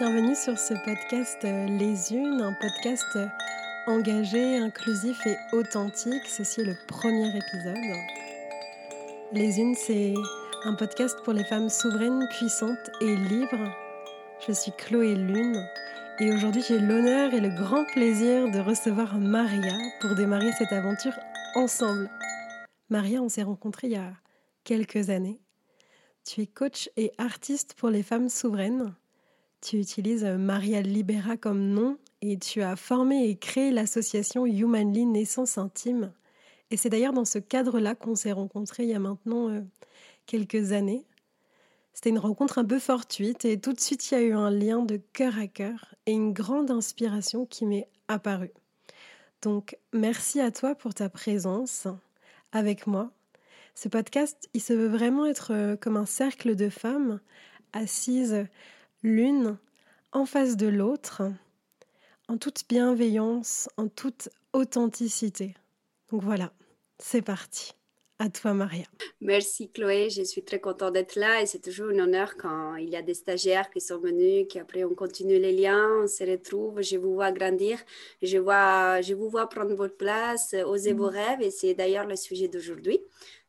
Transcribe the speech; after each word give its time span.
Bienvenue 0.00 0.34
sur 0.34 0.58
ce 0.58 0.72
podcast 0.82 1.44
euh, 1.44 1.66
Les 1.66 2.14
Unes, 2.14 2.40
un 2.40 2.54
podcast 2.54 3.04
euh, 3.16 3.26
engagé, 3.86 4.56
inclusif 4.56 5.26
et 5.26 5.36
authentique. 5.52 6.24
Ceci 6.24 6.62
est 6.62 6.64
le 6.64 6.74
premier 6.88 7.28
épisode. 7.28 7.76
Les 9.32 9.60
Unes, 9.60 9.74
c'est 9.74 10.14
un 10.64 10.74
podcast 10.74 11.18
pour 11.22 11.34
les 11.34 11.44
femmes 11.44 11.68
souveraines, 11.68 12.26
puissantes 12.30 12.90
et 13.02 13.14
libres. 13.14 13.70
Je 14.48 14.52
suis 14.52 14.72
Chloé 14.72 15.16
Lune 15.16 15.62
et 16.18 16.32
aujourd'hui 16.32 16.62
j'ai 16.66 16.78
l'honneur 16.78 17.34
et 17.34 17.40
le 17.40 17.50
grand 17.50 17.84
plaisir 17.84 18.50
de 18.50 18.58
recevoir 18.58 19.18
Maria 19.18 19.76
pour 20.00 20.14
démarrer 20.14 20.52
cette 20.52 20.72
aventure 20.72 21.18
ensemble. 21.56 22.08
Maria, 22.88 23.20
on 23.20 23.28
s'est 23.28 23.42
rencontrés 23.42 23.88
il 23.88 23.92
y 23.92 23.96
a 23.96 24.14
quelques 24.64 25.10
années. 25.10 25.42
Tu 26.24 26.40
es 26.40 26.46
coach 26.46 26.88
et 26.96 27.12
artiste 27.18 27.74
pour 27.74 27.90
les 27.90 28.02
femmes 28.02 28.30
souveraines. 28.30 28.94
Tu 29.60 29.78
utilises 29.78 30.24
euh, 30.24 30.38
Maria 30.38 30.80
Libera 30.80 31.36
comme 31.36 31.68
nom 31.68 31.98
et 32.22 32.38
tu 32.38 32.62
as 32.62 32.76
formé 32.76 33.28
et 33.28 33.36
créé 33.36 33.70
l'association 33.70 34.46
Humanly 34.46 35.04
Naissance 35.04 35.58
Intime. 35.58 36.12
Et 36.70 36.76
c'est 36.76 36.88
d'ailleurs 36.88 37.12
dans 37.12 37.24
ce 37.24 37.38
cadre-là 37.38 37.94
qu'on 37.94 38.14
s'est 38.14 38.32
rencontrés 38.32 38.84
il 38.84 38.90
y 38.90 38.94
a 38.94 38.98
maintenant 38.98 39.50
euh, 39.50 39.60
quelques 40.26 40.72
années. 40.72 41.04
C'était 41.92 42.10
une 42.10 42.18
rencontre 42.18 42.58
un 42.58 42.64
peu 42.64 42.78
fortuite 42.78 43.44
et 43.44 43.60
tout 43.60 43.72
de 43.72 43.80
suite 43.80 44.10
il 44.10 44.14
y 44.14 44.16
a 44.16 44.22
eu 44.22 44.32
un 44.32 44.50
lien 44.50 44.82
de 44.82 44.96
cœur 45.12 45.38
à 45.38 45.46
cœur 45.46 45.94
et 46.06 46.12
une 46.12 46.32
grande 46.32 46.70
inspiration 46.70 47.44
qui 47.44 47.66
m'est 47.66 47.88
apparue. 48.08 48.52
Donc 49.42 49.76
merci 49.92 50.40
à 50.40 50.50
toi 50.50 50.74
pour 50.74 50.94
ta 50.94 51.10
présence 51.10 51.86
avec 52.52 52.86
moi. 52.86 53.10
Ce 53.74 53.88
podcast, 53.88 54.48
il 54.54 54.62
se 54.62 54.72
veut 54.72 54.88
vraiment 54.88 55.26
être 55.26 55.52
euh, 55.52 55.76
comme 55.76 55.96
un 55.96 56.06
cercle 56.06 56.56
de 56.56 56.70
femmes 56.70 57.20
assises 57.72 58.46
l'une 59.02 59.58
en 60.12 60.26
face 60.26 60.56
de 60.56 60.66
l'autre, 60.66 61.22
en 62.28 62.36
toute 62.36 62.64
bienveillance, 62.68 63.68
en 63.76 63.88
toute 63.88 64.28
authenticité. 64.52 65.54
Donc 66.10 66.22
voilà, 66.22 66.52
c'est 66.98 67.22
parti. 67.22 67.72
À 68.22 68.28
toi, 68.28 68.52
Maria. 68.52 68.84
Merci, 69.22 69.70
Chloé. 69.70 70.10
Je 70.10 70.22
suis 70.22 70.42
très 70.42 70.60
contente 70.60 70.92
d'être 70.92 71.16
là 71.16 71.40
et 71.40 71.46
c'est 71.46 71.60
toujours 71.60 71.88
un 71.88 72.00
honneur 72.00 72.36
quand 72.36 72.76
il 72.76 72.90
y 72.90 72.96
a 72.96 73.00
des 73.00 73.14
stagiaires 73.14 73.70
qui 73.70 73.80
sont 73.80 73.98
venus, 73.98 74.46
qui 74.46 74.58
après 74.58 74.84
on 74.84 74.94
continue 74.94 75.38
les 75.38 75.52
liens, 75.52 76.02
on 76.02 76.06
se 76.06 76.22
retrouve, 76.24 76.82
je 76.82 76.98
vous 76.98 77.14
vois 77.14 77.32
grandir, 77.32 77.78
je, 78.20 78.36
vois, 78.36 79.00
je 79.00 79.14
vous 79.14 79.30
vois 79.30 79.48
prendre 79.48 79.74
votre 79.74 79.96
place, 79.96 80.54
oser 80.66 80.92
vos 80.92 81.10
mm. 81.10 81.14
rêves 81.14 81.40
et 81.40 81.50
c'est 81.50 81.72
d'ailleurs 81.72 82.06
le 82.06 82.16
sujet 82.16 82.48
d'aujourd'hui. 82.48 83.00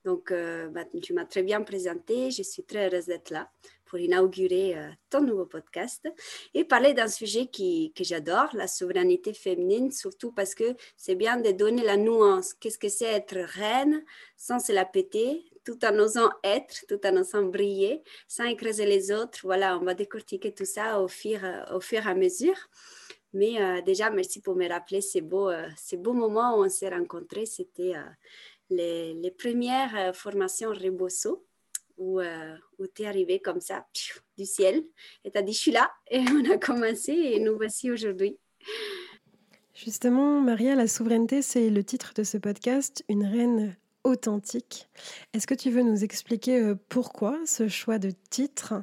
Donc, 0.04 0.32
euh, 0.32 0.68
bah, 0.70 0.84
tu 1.02 1.14
m'as 1.14 1.26
très 1.26 1.44
bien 1.44 1.62
présenté, 1.62 2.32
je 2.32 2.42
suis 2.44 2.64
très 2.64 2.88
heureuse 2.88 3.06
d'être 3.06 3.30
là 3.30 3.52
pour 3.86 4.00
inaugurer 4.00 4.78
euh, 4.78 4.90
ton 5.10 5.22
nouveau 5.22 5.46
podcast 5.46 6.08
et 6.54 6.64
parler 6.64 6.94
d'un 6.94 7.10
sujet 7.10 7.48
qui, 7.48 7.92
que 7.94 8.04
j'adore, 8.04 8.48
la 8.54 8.68
souveraineté 8.68 9.34
féminine, 9.34 9.92
surtout 9.92 10.32
parce 10.32 10.56
que 10.56 10.76
c'est 10.96 11.16
bien 11.16 11.38
de 11.38 11.52
donner 11.52 11.84
la 11.84 11.98
nuance. 11.98 12.54
Qu'est-ce 12.54 12.80
que 12.80 12.90
c'est 12.90 13.06
être 13.14 13.38
reine 13.38 14.04
sans 14.38 14.60
se 14.60 14.72
la 14.72 14.86
péter, 14.86 15.44
tout 15.66 15.84
en 15.86 16.00
osant 16.00 16.32
être, 16.44 16.86
tout 16.88 17.06
en 17.06 17.18
osant 17.18 17.44
briller, 17.44 18.02
sans 18.28 18.46
écraser 18.46 18.86
les 18.86 19.12
autres? 19.12 19.40
Voilà, 19.44 19.78
on 19.78 19.84
va 19.84 19.94
décortiquer 19.94 20.54
tout 20.54 20.66
ça 20.66 21.02
au 21.02 21.08
fur, 21.08 21.42
au 21.72 21.82
fur 21.82 22.08
et 22.08 22.10
à 22.10 22.16
mesure. 22.16 22.70
Mais 23.34 23.62
euh, 23.62 23.82
déjà, 23.82 24.10
merci 24.10 24.42
pour 24.42 24.56
me 24.56 24.68
rappeler 24.68 25.00
ces 25.00 25.22
beaux, 25.22 25.50
euh, 25.50 25.68
ces 25.78 25.96
beaux 25.96 26.14
moments 26.14 26.58
où 26.58 26.66
on 26.66 26.70
s'est 26.70 26.90
rencontrés. 26.90 27.46
C'était 27.46 27.94
les, 28.72 29.32
premières 29.38 30.16
formations 30.16 30.70
Rebosso 30.70 31.46
où, 32.02 32.20
euh, 32.20 32.56
où 32.80 32.88
tu 32.88 33.04
es 33.04 33.06
arrivé 33.06 33.40
comme 33.40 33.62
ça, 33.62 33.86
du 34.38 34.46
ciel, 34.46 34.84
et 35.24 35.32
tu 35.32 35.38
as 35.38 35.42
dit, 35.44 35.54
je 35.54 35.60
suis 35.60 35.72
là, 35.72 35.92
et 36.10 36.20
on 36.34 36.52
a 36.52 36.58
commencé, 36.58 37.12
et 37.12 37.40
nous 37.40 37.56
voici 37.56 37.92
aujourd'hui. 37.92 38.38
Justement, 39.74 40.42
Maria, 40.42 40.76
la 40.76 40.88
souveraineté, 40.88 41.42
c'est 41.42 41.70
le 41.70 41.84
titre 41.84 42.14
de 42.16 42.24
ce 42.24 42.38
podcast, 42.38 43.04
Une 43.08 43.26
reine 43.26 43.76
authentique. 44.04 44.90
Est-ce 45.34 45.46
que 45.46 45.54
tu 45.54 45.70
veux 45.70 45.84
nous 45.84 46.04
expliquer 46.04 46.60
euh, 46.60 46.76
pourquoi 46.90 47.40
ce 47.46 47.68
choix 47.68 48.00
de 48.00 48.12
titre? 48.32 48.74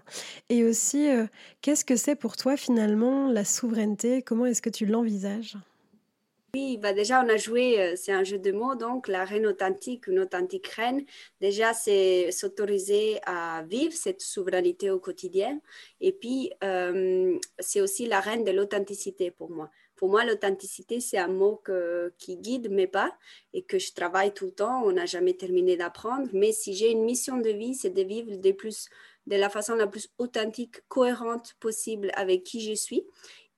Et 0.49 0.63
aussi 0.63 1.09
euh, 1.09 1.27
qu'est-ce 1.61 1.85
que 1.85 1.97
c'est 1.97 2.15
pour 2.15 2.37
toi 2.37 2.57
finalement 2.57 3.29
la 3.29 3.45
souveraineté? 3.45 4.23
Comment 4.23 4.47
est-ce 4.47 4.63
que 4.63 4.71
tu 4.71 4.87
l'envisages? 4.87 5.57
Oui, 6.55 6.79
bah 6.79 6.95
déjà, 6.95 7.23
on 7.23 7.29
a 7.29 7.37
joué, 7.37 7.79
euh, 7.79 7.95
c'est 7.95 8.13
un 8.13 8.25
jeu 8.25 8.39
de 8.39 8.53
mots, 8.53 8.75
donc 8.75 9.07
la 9.07 9.25
reine 9.25 9.47
authentique, 9.47 10.07
une 10.07 10.19
authentique 10.19 10.67
reine. 10.69 11.05
Déjà, 11.43 11.75
c'est 11.75 12.31
s'autoriser 12.33 13.21
à 13.27 13.63
vivre 13.69 13.93
cette 13.93 14.23
souveraineté 14.23 14.91
au 14.91 14.99
quotidien. 14.99 15.61
Et 16.01 16.13
puis, 16.13 16.51
euh, 16.65 17.39
c'est 17.59 17.83
aussi 17.83 18.07
la 18.07 18.21
reine 18.21 18.45
de 18.45 18.51
l'authenticité 18.51 19.31
pour 19.31 19.51
moi. 19.51 19.71
Pour 19.95 20.09
moi, 20.09 20.25
l'authenticité, 20.25 21.01
c'est 21.01 21.19
un 21.19 21.29
mot 21.29 21.61
qui 22.19 22.37
guide 22.37 22.71
mes 22.71 22.87
pas 22.87 23.13
et 23.53 23.63
que 23.63 23.79
je 23.81 23.93
travaille 23.93 24.33
tout 24.33 24.47
le 24.47 24.53
temps. 24.53 24.83
On 24.85 24.93
n'a 24.93 25.07
jamais 25.07 25.35
terminé 25.35 25.77
d'apprendre. 25.77 26.29
Mais 26.33 26.53
si 26.53 26.73
j'ai 26.73 26.93
une 26.93 27.03
mission 27.03 27.39
de 27.39 27.51
vie, 27.51 27.75
c'est 27.75 27.91
de 27.91 28.03
vivre 28.03 28.31
plus, 28.53 28.89
de 29.27 29.35
la 29.35 29.51
façon 29.51 29.75
la 29.75 29.89
plus 29.89 30.09
authentique, 30.19 30.87
cohérente 30.87 31.55
possible 31.59 32.13
avec 32.15 32.45
qui 32.45 32.61
je 32.61 32.75
suis. 32.75 33.05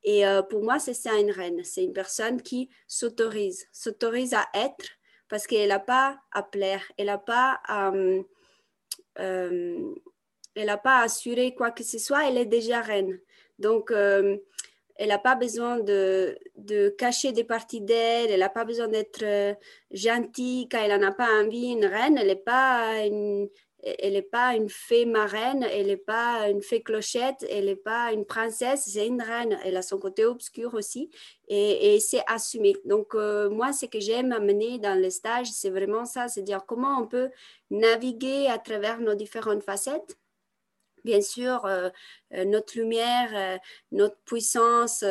Et 0.03 0.27
euh, 0.27 0.43
pour 0.43 0.63
moi, 0.63 0.79
c'est 0.79 0.95
ça 0.95 1.19
une 1.19 1.31
reine. 1.31 1.63
C'est 1.65 1.85
une 1.85 1.93
personne 1.93 2.41
qui 2.43 2.71
s'autorise, 2.87 3.67
s'autorise 3.73 4.35
à 4.35 4.47
être 4.55 4.87
parce 5.29 5.47
qu'elle 5.47 5.69
n'a 5.69 5.79
pas 5.79 6.19
à 6.33 6.43
plaire, 6.43 6.83
elle 6.99 7.07
n'a 7.07 7.19
pas 7.19 7.61
à, 7.65 7.93
euh, 7.93 8.23
euh, 9.21 9.95
pas 10.83 11.03
assurer 11.03 11.55
quoi 11.55 11.71
que 11.71 11.85
ce 11.85 11.99
soit, 11.99 12.29
elle 12.29 12.39
est 12.39 12.47
déjà 12.47 12.81
reine. 12.81 13.21
Donc, 13.59 13.93
elle 13.93 15.09
n'a 15.09 15.19
pas 15.19 15.37
besoin 15.37 15.79
de, 15.79 16.37
de, 16.57 16.89
cacher 16.89 17.33
des 17.33 17.45
parties 17.45 17.81
d'elle, 17.81 18.31
elle 18.31 18.41
n'a 18.41 18.49
pas 18.49 18.65
besoin 18.65 18.89
d'être 18.89 19.57
gentille 19.93 20.69
quand 20.69 20.83
elle 20.83 20.99
n'en 21.01 21.09
a 21.09 21.13
pas 21.13 21.29
envie. 21.41 21.73
Une 21.73 21.85
reine, 21.85 22.19
elle 22.19 22.27
n'est 22.27 22.37
pas 22.37 23.07
une, 23.07 23.49
elle 23.83 24.13
n'est 24.15 24.23
pas 24.23 24.55
une 24.55 24.69
fée 24.69 25.07
marraine, 25.07 25.63
elle 25.63 25.87
n'est 25.87 25.97
pas 25.97 26.49
une 26.49 26.63
fée 26.63 26.83
clochette, 26.83 27.45
elle 27.49 27.67
n'est 27.67 27.77
pas 27.77 28.13
une 28.13 28.25
princesse, 28.25 28.85
c'est 28.87 29.07
une 29.07 29.23
reine. 29.23 29.59
Elle 29.65 29.77
a 29.77 29.83
son 29.83 29.99
côté 29.99 30.25
obscur 30.25 30.75
aussi 30.75 31.11
et, 31.49 31.99
c'est 32.01 32.23
assumé. 32.27 32.77
Donc, 32.85 33.15
euh, 33.15 33.51
moi, 33.51 33.73
ce 33.73 33.87
que 33.87 34.01
j'aime 34.01 34.33
amener 34.33 34.79
dans 34.79 35.01
le 35.01 35.11
stage, 35.11 35.49
c'est 35.51 35.71
vraiment 35.71 36.05
ça, 36.05 36.29
c'est 36.29 36.43
dire 36.43 36.65
comment 36.67 37.01
on 37.01 37.07
peut 37.07 37.31
naviguer 37.71 38.47
à 38.49 38.59
travers 38.59 39.01
nos 39.01 39.15
différentes 39.15 39.63
facettes. 39.63 40.17
Bien 41.05 41.21
sûr, 41.21 41.65
euh, 41.65 41.91
euh, 42.35 42.45
notre 42.45 42.77
lumière, 42.79 43.61
notre 43.93 44.17
puissance, 44.25 45.05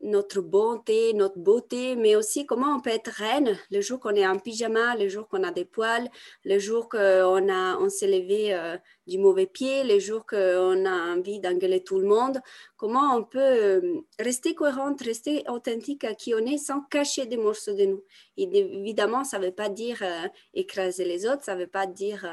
notre 0.00 0.40
bonté, 0.40 1.12
notre 1.12 1.38
beauté, 1.38 1.96
mais 1.96 2.14
aussi 2.14 2.46
comment 2.46 2.76
on 2.76 2.80
peut 2.80 2.90
être 2.90 3.10
reine 3.10 3.58
le 3.70 3.80
jour 3.80 3.98
qu'on 3.98 4.14
est 4.14 4.26
en 4.26 4.38
pyjama, 4.38 4.96
le 4.96 5.08
jour 5.08 5.28
qu'on 5.28 5.42
a 5.42 5.50
des 5.50 5.64
poils, 5.64 6.08
le 6.44 6.58
jour 6.58 6.88
qu'on 6.88 7.48
on 7.48 7.88
s'est 7.88 8.06
levé 8.06 8.54
euh, 8.54 8.76
du 9.06 9.18
mauvais 9.18 9.46
pied, 9.46 9.82
le 9.82 9.98
jour 9.98 10.24
qu'on 10.24 10.84
a 10.84 11.14
envie 11.14 11.40
d'engueuler 11.40 11.82
tout 11.82 11.98
le 11.98 12.06
monde. 12.06 12.38
Comment 12.76 13.16
on 13.16 13.24
peut 13.24 13.38
euh, 13.40 14.00
rester 14.20 14.54
cohérente, 14.54 15.02
rester 15.02 15.44
authentique 15.48 16.04
à 16.04 16.14
qui 16.14 16.32
on 16.34 16.46
est 16.46 16.58
sans 16.58 16.80
cacher 16.82 17.26
des 17.26 17.36
morceaux 17.36 17.74
de 17.74 17.86
nous. 17.86 18.04
Et 18.36 18.44
évidemment, 18.56 19.24
ça 19.24 19.38
ne 19.38 19.46
veut 19.46 19.52
pas 19.52 19.68
dire 19.68 19.98
euh, 20.02 20.28
écraser 20.54 21.04
les 21.04 21.26
autres, 21.26 21.44
ça 21.44 21.54
ne 21.54 21.60
veut 21.60 21.66
pas 21.66 21.86
dire 21.86 22.24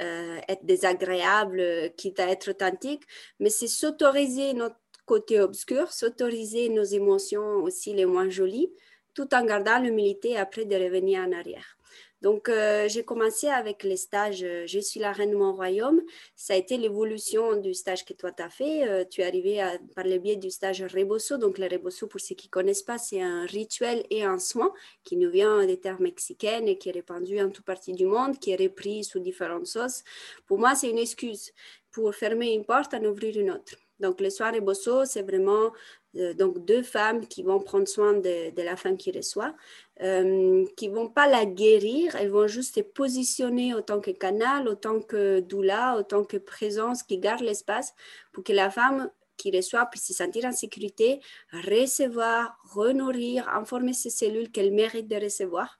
être 0.00 0.64
désagréable, 0.64 1.92
quitte 1.96 2.20
à 2.20 2.28
être 2.28 2.50
authentique, 2.50 3.02
mais 3.40 3.50
c'est 3.50 3.66
s'autoriser 3.66 4.52
notre 4.54 4.76
côté 5.06 5.40
obscur, 5.40 5.92
s'autoriser 5.92 6.68
nos 6.68 6.84
émotions 6.84 7.62
aussi 7.62 7.94
les 7.94 8.06
moins 8.06 8.28
jolies, 8.28 8.70
tout 9.14 9.34
en 9.34 9.44
gardant 9.44 9.80
l'humilité 9.80 10.36
après 10.36 10.64
de 10.64 10.76
revenir 10.76 11.22
en 11.22 11.32
arrière. 11.32 11.77
Donc, 12.20 12.48
euh, 12.48 12.88
j'ai 12.88 13.04
commencé 13.04 13.46
avec 13.46 13.84
les 13.84 13.96
stages 13.96 14.42
euh, 14.42 14.64
Je 14.66 14.80
suis 14.80 14.98
la 14.98 15.12
reine 15.12 15.30
de 15.30 15.36
mon 15.36 15.54
royaume. 15.54 16.02
Ça 16.34 16.54
a 16.54 16.56
été 16.56 16.76
l'évolution 16.76 17.56
du 17.56 17.74
stage 17.74 18.04
que 18.04 18.12
toi, 18.12 18.32
tu 18.32 18.42
as 18.42 18.50
fait. 18.50 18.88
Euh, 18.88 19.04
tu 19.08 19.20
es 19.20 19.24
arrivé 19.24 19.64
par 19.94 20.04
le 20.04 20.18
biais 20.18 20.36
du 20.36 20.50
stage 20.50 20.82
Rebosso. 20.82 21.38
Donc, 21.38 21.58
le 21.58 21.66
Rebosso, 21.66 22.08
pour 22.08 22.20
ceux 22.20 22.34
qui 22.34 22.48
ne 22.48 22.50
connaissent 22.50 22.82
pas, 22.82 22.98
c'est 22.98 23.22
un 23.22 23.46
rituel 23.46 24.04
et 24.10 24.24
un 24.24 24.38
soin 24.38 24.72
qui 25.04 25.16
nous 25.16 25.30
vient 25.30 25.64
des 25.64 25.78
terres 25.78 26.00
mexicaines 26.00 26.66
et 26.66 26.76
qui 26.76 26.88
est 26.88 26.92
répandu 26.92 27.40
en 27.40 27.50
toute 27.50 27.64
partie 27.64 27.92
du 27.92 28.06
monde, 28.06 28.38
qui 28.38 28.50
est 28.50 28.56
repris 28.60 29.04
sous 29.04 29.20
différentes 29.20 29.66
sauces. 29.66 30.02
Pour 30.46 30.58
moi, 30.58 30.74
c'est 30.74 30.90
une 30.90 30.98
excuse 30.98 31.52
pour 31.92 32.12
fermer 32.14 32.52
une 32.52 32.64
porte 32.64 32.94
en 32.94 33.04
ouvrir 33.04 33.36
une 33.38 33.52
autre. 33.52 33.76
Donc, 34.00 34.20
le 34.20 34.30
soir 34.30 34.52
Rebosso, 34.52 35.04
c'est 35.04 35.22
vraiment 35.22 35.72
donc 36.14 36.64
deux 36.64 36.82
femmes 36.82 37.26
qui 37.26 37.42
vont 37.42 37.60
prendre 37.60 37.86
soin 37.86 38.14
de, 38.14 38.62
la 38.62 38.76
femme 38.76 38.96
qui 38.96 39.10
reçoit, 39.12 39.54
euh, 40.00 40.64
qui 40.76 40.88
vont 40.88 41.08
pas 41.08 41.26
la 41.26 41.44
guérir, 41.44 42.14
elles 42.16 42.30
vont 42.30 42.46
juste 42.46 42.76
se 42.76 42.80
positionner 42.80 43.74
autant 43.74 44.00
que 44.00 44.12
canal, 44.12 44.68
autant 44.68 45.00
que 45.00 45.40
doula, 45.40 45.96
autant 45.98 46.24
que 46.24 46.36
présence 46.36 47.02
qui 47.02 47.18
garde 47.18 47.40
l'espace 47.40 47.94
pour 48.32 48.44
que 48.44 48.52
la 48.52 48.70
femme 48.70 49.10
qui 49.36 49.50
reçoit 49.56 49.86
puisse 49.86 50.06
se 50.06 50.14
sentir 50.14 50.44
en 50.44 50.52
sécurité, 50.52 51.20
recevoir, 51.52 52.58
renourrir, 52.70 53.48
informer 53.48 53.92
ses 53.92 54.10
cellules 54.10 54.50
qu'elle 54.50 54.72
mérite 54.72 55.08
de 55.08 55.16
recevoir. 55.16 55.78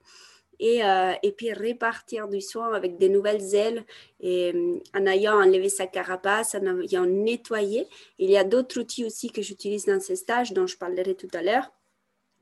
et, 0.61 0.81
et 1.23 1.32
puis 1.32 1.53
répartir 1.53 2.29
du 2.29 2.41
soin 2.41 2.73
avec 2.73 2.99
des 2.99 3.09
nouvelles 3.09 3.55
ailes 3.55 3.85
et 4.21 4.53
en 4.94 5.06
ayant 5.06 5.41
enlevé 5.41 5.69
sa 5.69 5.87
carapace, 5.87 6.56
en 6.56 6.81
ayant 6.81 7.06
nettoyé. 7.06 7.87
Il 8.19 8.31
y 8.31 8.37
a 8.37 8.44
d'autres 8.44 8.81
outils 8.81 9.05
aussi 9.05 9.31
que 9.31 9.43
j'utilise 9.43 9.87
dans 9.87 10.00
ces 10.00 10.17
stages 10.17 10.53
dont 10.53 10.67
je 10.67 10.76
parlerai 10.76 11.14
tout 11.14 11.31
à 11.32 11.43
l'heure 11.43 11.71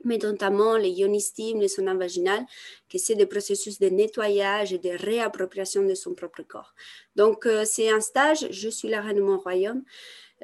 mais 0.07 0.17
notamment 0.17 0.77
les 0.77 0.89
ionistimes, 0.89 1.59
les 1.59 1.67
sondes 1.67 1.97
vaginales, 1.97 2.45
qui 2.89 2.97
c'est 2.97 3.15
des 3.15 3.25
processus 3.25 3.79
de 3.79 3.89
nettoyage 3.89 4.73
et 4.73 4.79
de 4.79 4.89
réappropriation 4.89 5.83
de 5.83 5.93
son 5.93 6.13
propre 6.13 6.43
corps. 6.43 6.73
Donc, 7.15 7.45
euh, 7.45 7.63
c'est 7.65 7.89
un 7.89 8.01
stage, 8.01 8.47
je 8.49 8.69
suis 8.69 8.89
la 8.89 9.01
reine 9.01 9.17
de 9.17 9.21
mon 9.21 9.37
royaume, 9.37 9.83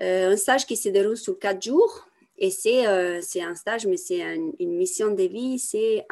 euh, 0.01 0.33
un 0.33 0.37
stage 0.37 0.65
qui 0.65 0.77
se 0.77 0.89
déroule 0.89 1.17
sur 1.17 1.39
quatre 1.39 1.63
jours. 1.63 2.07
Et 2.37 2.49
c'est 2.49 2.87
euh, 2.87 3.21
un 3.41 3.55
stage, 3.55 3.85
mais 3.85 3.97
c'est 3.97 4.21
une 4.59 4.75
mission 4.75 5.13
de 5.13 5.23
vie, 5.23 5.59
c'est 5.59 6.05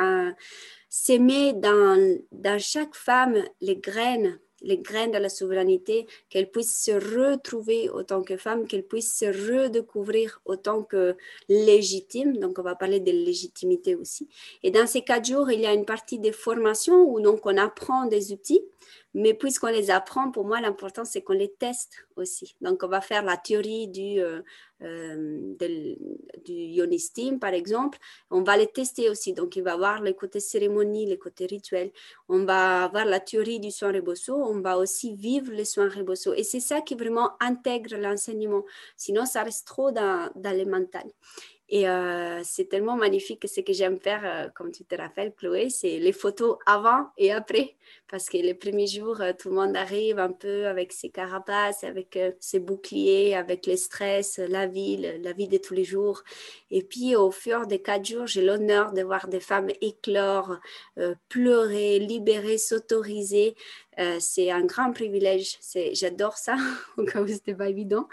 s'aimer 0.88 1.54
dans, 1.54 2.20
dans 2.32 2.60
chaque 2.60 2.96
femme 2.96 3.44
les 3.60 3.78
graines 3.78 4.40
les 4.62 4.78
graines 4.78 5.12
de 5.12 5.18
la 5.18 5.30
souveraineté, 5.30 6.08
qu'elle 6.30 6.50
puisse 6.50 6.84
se 6.84 6.92
retrouver 6.92 7.90
autant 7.90 8.22
que 8.22 8.38
femme, 8.38 8.68
qu'elle 8.68 8.84
puisse 8.84 9.14
se 9.18 9.26
redécouvrir 9.26 10.42
autant 10.46 10.84
que 10.84 11.16
légitime. 11.50 12.38
Donc, 12.38 12.60
on 12.60 12.64
va 12.64 12.76
parler 12.76 13.00
de 13.00 13.12
légitimité 13.12 13.96
aussi. 13.96 14.28
Et 14.64 14.72
dans 14.72 14.88
ces 14.88 15.02
quatre 15.02 15.26
jours, 15.26 15.52
il 15.52 15.62
y 15.62 15.66
a 15.66 15.74
une 15.74 15.86
partie 15.86 16.20
des 16.20 16.32
formations 16.32 17.04
où 17.04 17.20
donc 17.20 17.46
on 17.46 17.58
apprend 17.58 18.06
des 18.06 18.32
outils 18.32 18.62
mais 19.14 19.34
puisqu'on 19.34 19.68
les 19.68 19.92
apprend, 19.92 20.32
pour 20.32 20.46
moi, 20.46 20.62
l'important, 20.62 21.04
c'est 21.04 21.22
qu'on 21.22 21.34
les 21.34 21.52
teste 21.52 22.08
aussi. 22.16 22.56
Donc, 22.62 22.84
on 22.84 22.88
va 22.88 23.02
faire 23.02 23.24
la 23.24 23.36
théorie 23.36 23.90
du, 23.90 24.22
euh, 24.22 24.42
euh 24.82 25.56
du 26.46 27.38
par 27.40 27.54
exemple. 27.54 27.98
On 28.30 28.42
va 28.42 28.56
les 28.56 28.68
tester 28.68 29.10
aussi. 29.10 29.34
Donc, 29.34 29.56
il 29.58 29.64
va 29.64 29.74
avoir 29.74 30.02
les 30.02 30.14
côtés 30.14 30.40
cérémonie, 30.40 31.06
les 31.06 31.18
côtés 31.18 31.46
rituels. 31.46 31.92
On 32.30 32.46
va 32.46 32.86
avoir 32.86 33.06
la 33.06 33.20
théorie 33.20 33.60
du 33.60 33.72
soin 33.72 33.92
rebosso. 33.92 34.34
On 34.34 34.62
va 34.62 34.78
aussi 34.78 35.14
vivre 35.14 35.52
les 35.52 35.66
soins 35.66 35.90
rebosso. 35.90 36.34
Et 36.34 36.44
c'est 36.44 36.62
ça 36.62 36.82
qui 36.82 36.96
vraiment 36.96 37.32
intègre 37.42 37.98
l'enseignement. 37.98 38.64
Sinon, 38.96 39.26
ça 39.26 39.44
reste 39.44 39.68
trop 39.68 39.92
dans, 39.92 40.32
dans 40.36 40.58
le 40.58 40.66
mental. 40.66 41.04
Et 41.74 41.88
euh, 41.88 42.42
c'est 42.44 42.66
tellement 42.66 42.98
magnifique 42.98 43.40
que 43.40 43.48
ce 43.48 43.62
que 43.62 43.72
j'aime 43.72 43.98
faire, 43.98 44.22
euh, 44.26 44.50
comme 44.54 44.74
tu 44.74 44.84
te 44.84 44.94
rappelles, 44.94 45.34
Chloé, 45.34 45.70
c'est 45.70 46.00
les 46.00 46.12
photos 46.12 46.58
avant 46.66 47.08
et 47.18 47.32
après. 47.32 47.78
Parce 48.10 48.28
que 48.30 48.36
les 48.36 48.54
premiers 48.54 48.88
jours, 48.88 49.22
euh, 49.22 49.32
tout 49.32 49.48
le 49.48 49.56
monde 49.56 49.78
arrive 49.78 50.20
un 50.20 50.34
peu 50.34 50.68
avec 50.68 50.92
ses 50.92 51.10
carapaces, 51.10 51.86
avec 51.86 52.20
ses 52.42 52.60
boucliers, 52.60 53.36
avec 53.36 53.68
le 53.68 53.78
stress, 53.78 54.38
la 54.38 54.68
vie, 54.68 54.98
la 54.98 55.32
vie 55.32 55.48
de 55.48 55.58
tous 55.58 55.74
les 55.74 55.86
jours. 55.86 56.24
Et 56.72 56.84
puis, 56.84 57.16
au 57.16 57.32
fur 57.32 57.66
des 57.66 57.82
quatre 57.82 58.06
jours, 58.06 58.28
j'ai 58.28 58.42
l'honneur 58.42 58.92
de 58.92 59.02
voir 59.02 59.30
des 59.30 59.40
femmes 59.40 59.70
éclore, 59.80 60.58
pleurer, 61.30 62.00
libérer, 62.00 62.58
s'autoriser. 62.58 63.56
C'est 64.20 64.52
un 64.52 64.66
grand 64.66 64.92
privilège. 64.94 65.60
J'adore 65.94 66.38
ça, 66.38 66.56
au 66.98 67.04
cas 67.04 67.22
où 67.22 67.28
ce 67.28 67.34
n'était 67.34 67.54
pas 67.54 67.70
évident. 67.70 68.08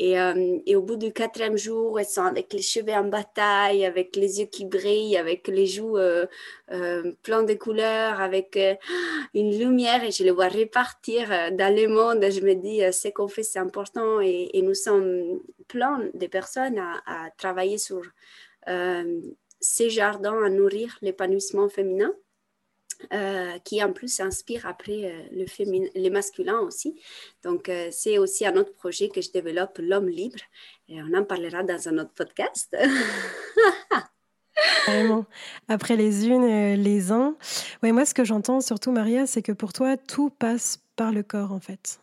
Et, 0.00 0.18
euh, 0.18 0.58
et, 0.64 0.76
au 0.76 0.82
bout 0.82 0.96
du 0.96 1.12
quatrième 1.12 1.56
jour, 1.56 1.98
elles 1.98 2.06
sont 2.06 2.22
avec 2.22 2.52
les 2.52 2.62
cheveux 2.62 2.92
en 2.92 3.04
bataille, 3.04 3.84
avec 3.84 4.14
les 4.14 4.38
yeux 4.40 4.46
qui 4.46 4.64
brillent, 4.64 5.16
avec 5.16 5.48
les 5.48 5.66
joues 5.66 5.98
euh, 5.98 6.26
euh 6.70 7.12
pleins 7.24 7.42
de 7.42 7.54
couleurs, 7.54 8.20
avec 8.20 8.56
euh, 8.56 8.74
une 9.34 9.58
lumière 9.58 10.04
et 10.04 10.12
je 10.12 10.22
les 10.22 10.30
vois 10.30 10.48
repartir 10.48 11.28
dans 11.52 11.74
le 11.74 11.88
monde. 11.88 12.24
Je 12.30 12.40
me 12.40 12.54
dis, 12.54 12.80
ce 12.92 13.08
qu'on 13.08 13.26
fait, 13.26 13.42
c'est 13.42 13.58
important 13.58 14.20
et, 14.20 14.50
nous 14.62 14.74
sommes 14.74 15.40
plein 15.66 16.08
de 16.14 16.26
personnes 16.26 16.78
à 16.78 17.30
travailler 17.36 17.78
sur 17.78 18.02
ces 19.60 19.90
jardins, 19.90 20.42
à 20.44 20.50
nourrir 20.50 20.98
l'épanouissement 21.00 21.68
féminin. 21.68 22.12
Euh, 23.12 23.58
qui 23.60 23.82
en 23.82 23.92
plus 23.92 24.08
s'inspire 24.08 24.66
après 24.66 25.04
euh, 25.04 25.22
le, 25.30 25.46
féminin, 25.46 25.86
les 25.94 26.10
masculins 26.10 26.58
aussi. 26.58 27.00
Donc, 27.44 27.68
euh, 27.68 27.88
c'est 27.92 28.18
aussi 28.18 28.44
un 28.44 28.56
autre 28.56 28.72
projet 28.72 29.08
que 29.08 29.20
je 29.20 29.30
développe, 29.30 29.78
l'homme 29.78 30.08
libre, 30.08 30.40
et 30.88 31.00
on 31.00 31.14
en 31.14 31.22
parlera 31.22 31.62
dans 31.62 31.88
un 31.88 31.98
autre 31.98 32.10
podcast. 32.12 32.76
Vraiment. 34.86 35.26
Après 35.68 35.94
les 35.94 36.26
unes, 36.26 36.74
les 36.74 37.12
uns. 37.12 37.36
Ouais, 37.84 37.92
moi, 37.92 38.04
ce 38.04 38.14
que 38.14 38.24
j'entends 38.24 38.60
surtout, 38.60 38.90
Maria, 38.90 39.28
c'est 39.28 39.42
que 39.42 39.52
pour 39.52 39.72
toi, 39.72 39.96
tout 39.96 40.30
passe 40.30 40.80
par 40.96 41.12
le 41.12 41.22
corps, 41.22 41.52
en 41.52 41.60
fait. 41.60 42.00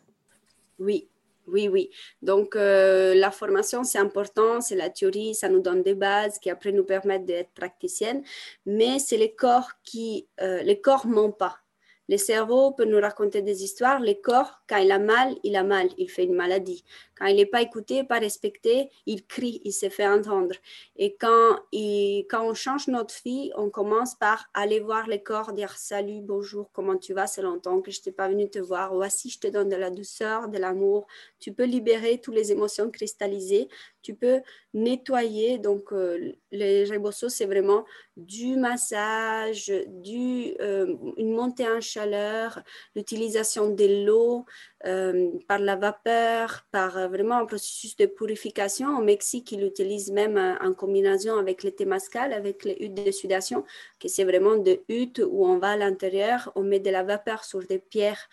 Oui, 0.79 1.09
oui, 1.47 1.67
oui. 1.67 1.89
Donc, 2.21 2.55
euh, 2.55 3.13
la 3.15 3.31
formation, 3.31 3.83
c'est 3.83 3.99
important, 3.99 4.61
c'est 4.61 4.75
la 4.75 4.89
théorie, 4.89 5.35
ça 5.35 5.49
nous 5.49 5.59
donne 5.61 5.83
des 5.83 5.95
bases 5.95 6.39
qui 6.39 6.49
après 6.49 6.71
nous 6.71 6.83
permettent 6.83 7.25
d'être 7.25 7.51
praticiennes, 7.53 8.23
mais 8.65 8.99
c'est 8.99 9.17
le 9.17 9.27
corps 9.35 9.71
qui, 9.83 10.27
euh, 10.41 10.63
le 10.63 10.75
corps 10.75 11.07
ment 11.07 11.31
pas. 11.31 11.64
Le 12.07 12.17
cerveau 12.17 12.71
peut 12.71 12.85
nous 12.85 12.99
raconter 12.99 13.41
des 13.41 13.63
histoires. 13.63 13.99
Le 13.99 14.13
corps, 14.13 14.61
quand 14.67 14.77
il 14.77 14.91
a 14.91 14.99
mal, 14.99 15.35
il 15.43 15.55
a 15.55 15.63
mal, 15.63 15.89
il 15.97 16.09
fait 16.09 16.25
une 16.25 16.35
maladie. 16.35 16.83
Quand 17.17 17.25
il 17.25 17.37
n'est 17.37 17.45
pas 17.45 17.61
écouté, 17.61 18.03
pas 18.03 18.19
respecté, 18.19 18.89
il 19.05 19.25
crie, 19.25 19.61
il 19.63 19.71
se 19.71 19.89
fait 19.89 20.07
entendre. 20.07 20.53
Et 20.97 21.15
quand, 21.15 21.61
on 21.71 22.53
change 22.53 22.87
notre 22.87 23.15
vie, 23.23 23.51
on 23.55 23.69
commence 23.69 24.15
par 24.15 24.49
aller 24.53 24.79
voir 24.79 25.07
le 25.07 25.17
corps, 25.17 25.53
dire 25.53 25.71
salut, 25.77 26.21
bonjour, 26.21 26.69
comment 26.73 26.97
tu 26.97 27.13
vas, 27.13 27.25
c'est 27.25 27.41
longtemps 27.41 27.81
que 27.81 27.89
je 27.89 27.99
n'étais 27.99 28.11
pas 28.11 28.27
venu 28.27 28.49
te 28.49 28.59
voir. 28.59 28.93
Voici, 28.93 29.29
je 29.29 29.39
te 29.39 29.47
donne 29.47 29.69
de 29.69 29.75
la 29.75 29.89
douceur, 29.89 30.49
de 30.49 30.57
l'amour. 30.57 31.07
Tu 31.39 31.53
peux 31.53 31.65
libérer 31.65 32.19
toutes 32.19 32.35
les 32.35 32.51
émotions 32.51 32.91
cristallisées. 32.91 33.69
Tu 34.05 34.13
peux 34.13 34.41
nettoyer. 34.75 35.57
Donc, 35.57 35.91
euh, 35.91 36.33
les 36.51 36.85
rebosso, 36.85 37.27
c'est 37.27 37.47
vraiment 37.47 37.85
du 38.15 38.55
massage, 38.55 39.73
du, 39.87 40.53
euh, 40.61 40.95
une 41.17 41.31
montée 41.31 41.67
en 41.67 41.81
chaleur, 41.81 42.61
l'utilisation 42.95 43.71
de 43.71 44.05
l'eau 44.05 44.45
euh, 44.85 45.31
par 45.47 45.57
la 45.57 45.75
vapeur, 45.75 46.67
par 46.71 47.09
vraiment 47.09 47.37
un 47.37 47.45
processus 47.47 47.95
de 47.95 48.05
purification. 48.05 48.95
Au 48.95 49.01
Mexique, 49.01 49.51
ils 49.53 49.61
l'utilisent 49.61 50.11
même 50.11 50.37
en 50.61 50.73
combinaison 50.73 51.39
avec 51.39 51.63
le 51.63 51.71
témascal, 51.71 52.31
avec 52.31 52.63
les 52.63 52.77
huttes 52.79 52.93
de 52.93 53.11
sudation, 53.11 53.63
que 53.99 54.07
c'est 54.07 54.23
vraiment 54.23 54.57
des 54.57 54.83
huttes 54.87 55.21
où 55.27 55.47
on 55.47 55.57
va 55.57 55.71
à 55.71 55.77
l'intérieur, 55.77 56.51
on 56.55 56.61
met 56.61 56.79
de 56.79 56.91
la 56.91 57.01
vapeur 57.01 57.43
sur 57.43 57.65
des 57.65 57.79
pierres 57.79 58.29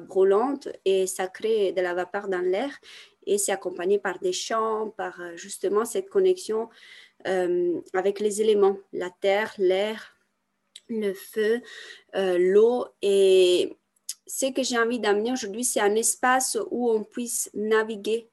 brûlantes 0.00 0.68
et 0.86 1.06
ça 1.06 1.26
crée 1.26 1.72
de 1.72 1.82
la 1.82 1.92
vapeur 1.92 2.28
dans 2.28 2.40
l'air 2.40 2.70
et 3.28 3.38
c'est 3.38 3.52
accompagné 3.52 3.98
par 3.98 4.18
des 4.18 4.32
chants, 4.32 4.92
par 4.96 5.20
justement 5.36 5.84
cette 5.84 6.08
connexion 6.08 6.68
euh, 7.26 7.80
avec 7.94 8.20
les 8.20 8.40
éléments, 8.40 8.78
la 8.92 9.10
terre, 9.10 9.52
l'air, 9.58 10.16
le 10.88 11.12
feu, 11.12 11.60
euh, 12.14 12.38
l'eau. 12.38 12.86
Et 13.02 13.76
ce 14.26 14.52
que 14.52 14.62
j'ai 14.62 14.78
envie 14.78 15.00
d'amener 15.00 15.32
aujourd'hui, 15.32 15.64
c'est 15.64 15.80
un 15.80 15.94
espace 15.96 16.56
où 16.70 16.90
on 16.90 17.02
puisse 17.02 17.50
naviguer 17.54 18.28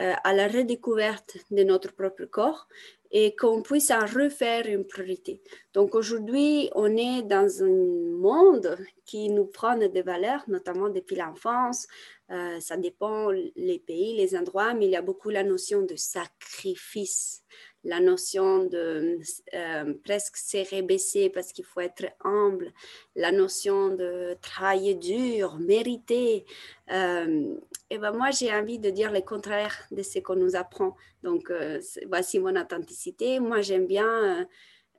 euh, 0.00 0.12
à 0.24 0.32
la 0.32 0.48
redécouverte 0.48 1.36
de 1.50 1.62
notre 1.62 1.92
propre 1.92 2.24
corps 2.24 2.66
et 3.10 3.34
qu'on 3.36 3.62
puisse 3.62 3.90
en 3.90 4.06
refaire 4.06 4.66
une 4.66 4.84
priorité. 4.84 5.40
Donc 5.72 5.94
aujourd'hui, 5.94 6.70
on 6.74 6.96
est 6.96 7.22
dans 7.22 7.62
un 7.62 8.18
monde 8.18 8.76
qui 9.04 9.28
nous 9.28 9.46
prend 9.46 9.76
des 9.76 10.02
valeurs, 10.02 10.44
notamment 10.48 10.88
depuis 10.88 11.16
l'enfance. 11.16 11.86
ça 12.28 12.76
dépend 12.76 13.30
les 13.30 13.78
pays, 13.78 14.16
les 14.16 14.36
endroits, 14.36 14.74
mais 14.74 14.86
il 14.86 14.90
y 14.90 14.96
a 14.96 15.02
beaucoup 15.02 15.30
la 15.30 15.44
notion 15.44 15.82
de 15.82 15.96
sacrifice 15.96 17.44
la 17.86 18.00
notion 18.00 18.64
de 18.64 19.20
euh, 19.54 19.94
presque 20.04 20.36
serrer 20.36 20.82
baisser 20.82 21.30
parce 21.30 21.52
qu'il 21.52 21.64
faut 21.64 21.80
être 21.80 22.06
humble, 22.24 22.72
la 23.14 23.30
notion 23.30 23.88
de 23.88 24.36
travailler 24.42 24.94
dur, 24.94 25.58
mériter. 25.60 26.44
Euh, 26.90 27.54
et 27.88 27.98
ben 27.98 28.10
moi, 28.10 28.32
j'ai 28.32 28.52
envie 28.52 28.80
de 28.80 28.90
dire 28.90 29.12
le 29.12 29.20
contraire 29.20 29.86
de 29.92 30.02
ce 30.02 30.18
qu'on 30.18 30.34
nous 30.34 30.56
apprend. 30.56 30.96
Donc, 31.22 31.48
euh, 31.50 31.80
voici 32.08 32.40
mon 32.40 32.60
authenticité. 32.60 33.38
Moi, 33.38 33.60
j'aime 33.60 33.86
bien 33.86 34.46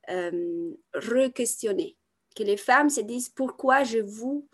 re-questionner, 0.07 1.97
que 2.33 2.43
les 2.43 2.55
femmes 2.55 2.89
se 2.89 3.01
disent 3.01 3.27
pourquoi 3.27 3.83
je 3.83 3.99
vous 3.99 4.47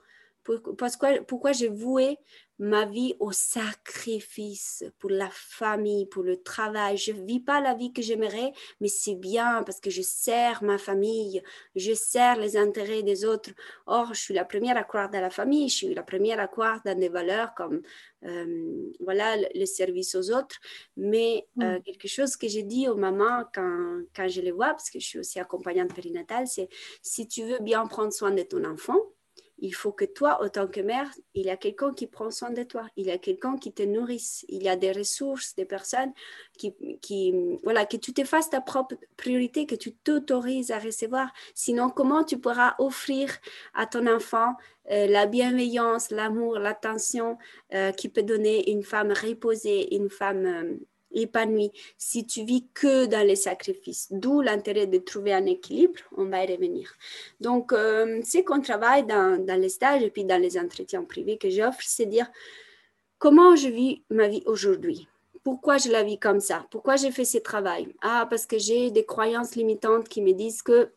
pourquoi, 0.43 1.21
pourquoi 1.27 1.51
j'ai 1.51 1.69
voué 1.69 2.17
ma 2.63 2.85
vie 2.85 3.13
au 3.19 3.33
sacrifice 3.33 4.85
pour 4.97 5.09
la 5.09 5.29
famille, 5.33 6.05
pour 6.05 6.23
le 6.23 6.41
travail. 6.41 6.95
Je 6.95 7.11
ne 7.11 7.25
vis 7.25 7.41
pas 7.41 7.59
la 7.59 7.73
vie 7.73 7.91
que 7.91 8.01
j'aimerais, 8.01 8.53
mais 8.79 8.87
c'est 8.87 9.15
bien 9.15 9.63
parce 9.63 9.81
que 9.81 9.89
je 9.89 10.01
sers 10.01 10.63
ma 10.63 10.77
famille, 10.77 11.43
je 11.75 11.93
sers 11.93 12.37
les 12.37 12.55
intérêts 12.55 13.03
des 13.03 13.25
autres. 13.25 13.49
Or, 13.85 14.13
je 14.13 14.21
suis 14.21 14.33
la 14.33 14.45
première 14.45 14.77
à 14.77 14.85
croire 14.85 15.09
dans 15.09 15.19
la 15.19 15.29
famille, 15.29 15.67
je 15.67 15.75
suis 15.75 15.93
la 15.93 16.03
première 16.03 16.39
à 16.39 16.47
croire 16.47 16.79
dans 16.85 16.97
des 16.97 17.09
valeurs 17.09 17.53
comme 17.53 17.81
euh, 18.23 18.91
voilà, 19.01 19.35
le, 19.53 19.65
service 19.65 20.15
aux 20.15 20.31
autres. 20.31 20.55
Mais 20.95 21.45
euh, 21.61 21.79
mm. 21.79 21.83
quelque 21.83 22.07
chose 22.07 22.37
que 22.37 22.47
j'ai 22.47 22.63
dit 22.63 22.87
aux 22.87 22.95
mamans 22.95 23.43
quand, 23.53 24.03
quand 24.15 24.29
je 24.29 24.39
les 24.39 24.51
vois, 24.51 24.69
parce 24.69 24.89
que 24.89 24.99
je 25.01 25.05
suis 25.05 25.19
aussi 25.19 25.37
accompagnante 25.37 25.93
périnatale, 25.93 26.47
c'est 26.47 26.69
si 27.01 27.27
tu 27.27 27.43
veux 27.43 27.59
bien 27.59 27.85
prendre 27.87 28.13
soin 28.13 28.31
de 28.31 28.43
ton 28.43 28.63
enfant, 28.63 29.01
il 29.63 29.73
faut 29.73 29.93
que 29.93 30.03
toi, 30.03 30.43
en 30.43 30.49
tant 30.49 30.67
que 30.67 30.81
mère, 30.81 31.09
il 31.33 31.45
y 31.45 31.49
a 31.49 31.55
quelqu'un 31.55 31.93
qui 31.93 32.05
prend 32.05 32.29
soin 32.31 32.49
de 32.49 32.63
toi, 32.63 32.85
il 32.97 33.05
y 33.05 33.11
a 33.11 33.17
quelqu'un 33.17 33.57
qui 33.57 33.71
te 33.71 33.81
nourrisse, 33.81 34.45
il 34.49 34.61
y 34.61 34.67
a 34.67 34.75
des 34.75 34.91
ressources, 34.91 35.55
des 35.55 35.63
personnes 35.63 36.11
qui, 36.57 37.33
voilà, 37.63 37.85
que 37.85 37.95
tu 37.95 38.13
te 38.13 38.25
fasses 38.25 38.49
ta 38.49 38.59
propre 38.59 38.95
priorité, 39.15 39.65
que 39.65 39.75
tu 39.75 39.93
t'autorises 39.93 40.71
à 40.71 40.79
recevoir. 40.79 41.31
Sinon, 41.55 41.89
comment 41.89 42.25
tu 42.25 42.37
pourras 42.37 42.75
offrir 42.77 43.29
à 43.73 43.85
ton 43.85 44.05
enfant 44.07 44.55
euh, 44.91 45.07
la 45.07 45.27
bienveillance, 45.27 46.11
l'amour, 46.11 46.59
l'attention 46.59 47.37
euh, 47.73 47.91
qui 47.93 48.09
peut 48.09 48.23
donner 48.23 48.69
une 48.69 48.83
femme 48.83 49.13
reposée, 49.13 49.95
une 49.95 50.09
femme 50.09 50.45
euh, 50.45 50.77
épanouie, 51.13 51.71
si 51.97 52.25
tu 52.25 52.43
vis 52.43 52.67
que 52.73 53.05
dans 53.05 53.25
les 53.25 53.35
sacrifices. 53.35 54.07
D'où 54.11 54.41
l'intérêt 54.41 54.87
de 54.87 54.97
trouver 54.97 55.33
un 55.33 55.45
équilibre, 55.45 55.99
on 56.17 56.25
va 56.25 56.43
y 56.43 56.51
revenir. 56.51 56.93
Donc, 57.39 57.73
euh, 57.73 58.21
ce 58.23 58.39
qu'on 58.39 58.61
travaille 58.61 59.05
dans, 59.05 59.43
les 59.59 59.69
stages 59.69 60.03
et 60.03 60.09
puis 60.09 60.25
dans 60.25 60.41
les 60.41 60.57
entretiens 60.57 61.03
privés 61.03 61.37
que 61.37 61.49
j'offre, 61.49 61.81
c'est 61.81 62.05
dire 62.05 62.29
comment 63.17 63.55
je 63.55 63.69
vis 63.69 64.03
ma 64.09 64.27
vie 64.27 64.43
aujourd'hui. 64.45 65.07
Pourquoi 65.43 65.77
je 65.77 65.89
la 65.89 66.03
vis 66.03 66.19
comme 66.19 66.39
ça? 66.39 66.65
Pourquoi 66.71 66.95
j'ai 66.95 67.11
fait 67.11 67.25
ce 67.25 67.37
travail? 67.37 67.93
Ah, 68.01 68.27
parce 68.29 68.45
que 68.45 68.57
j'ai 68.57 68.91
des 68.91 69.05
croyances 69.05 69.55
limitantes 69.55 70.07
qui 70.07 70.21
me 70.21 70.31
disent 70.31 70.61
que 70.61 70.91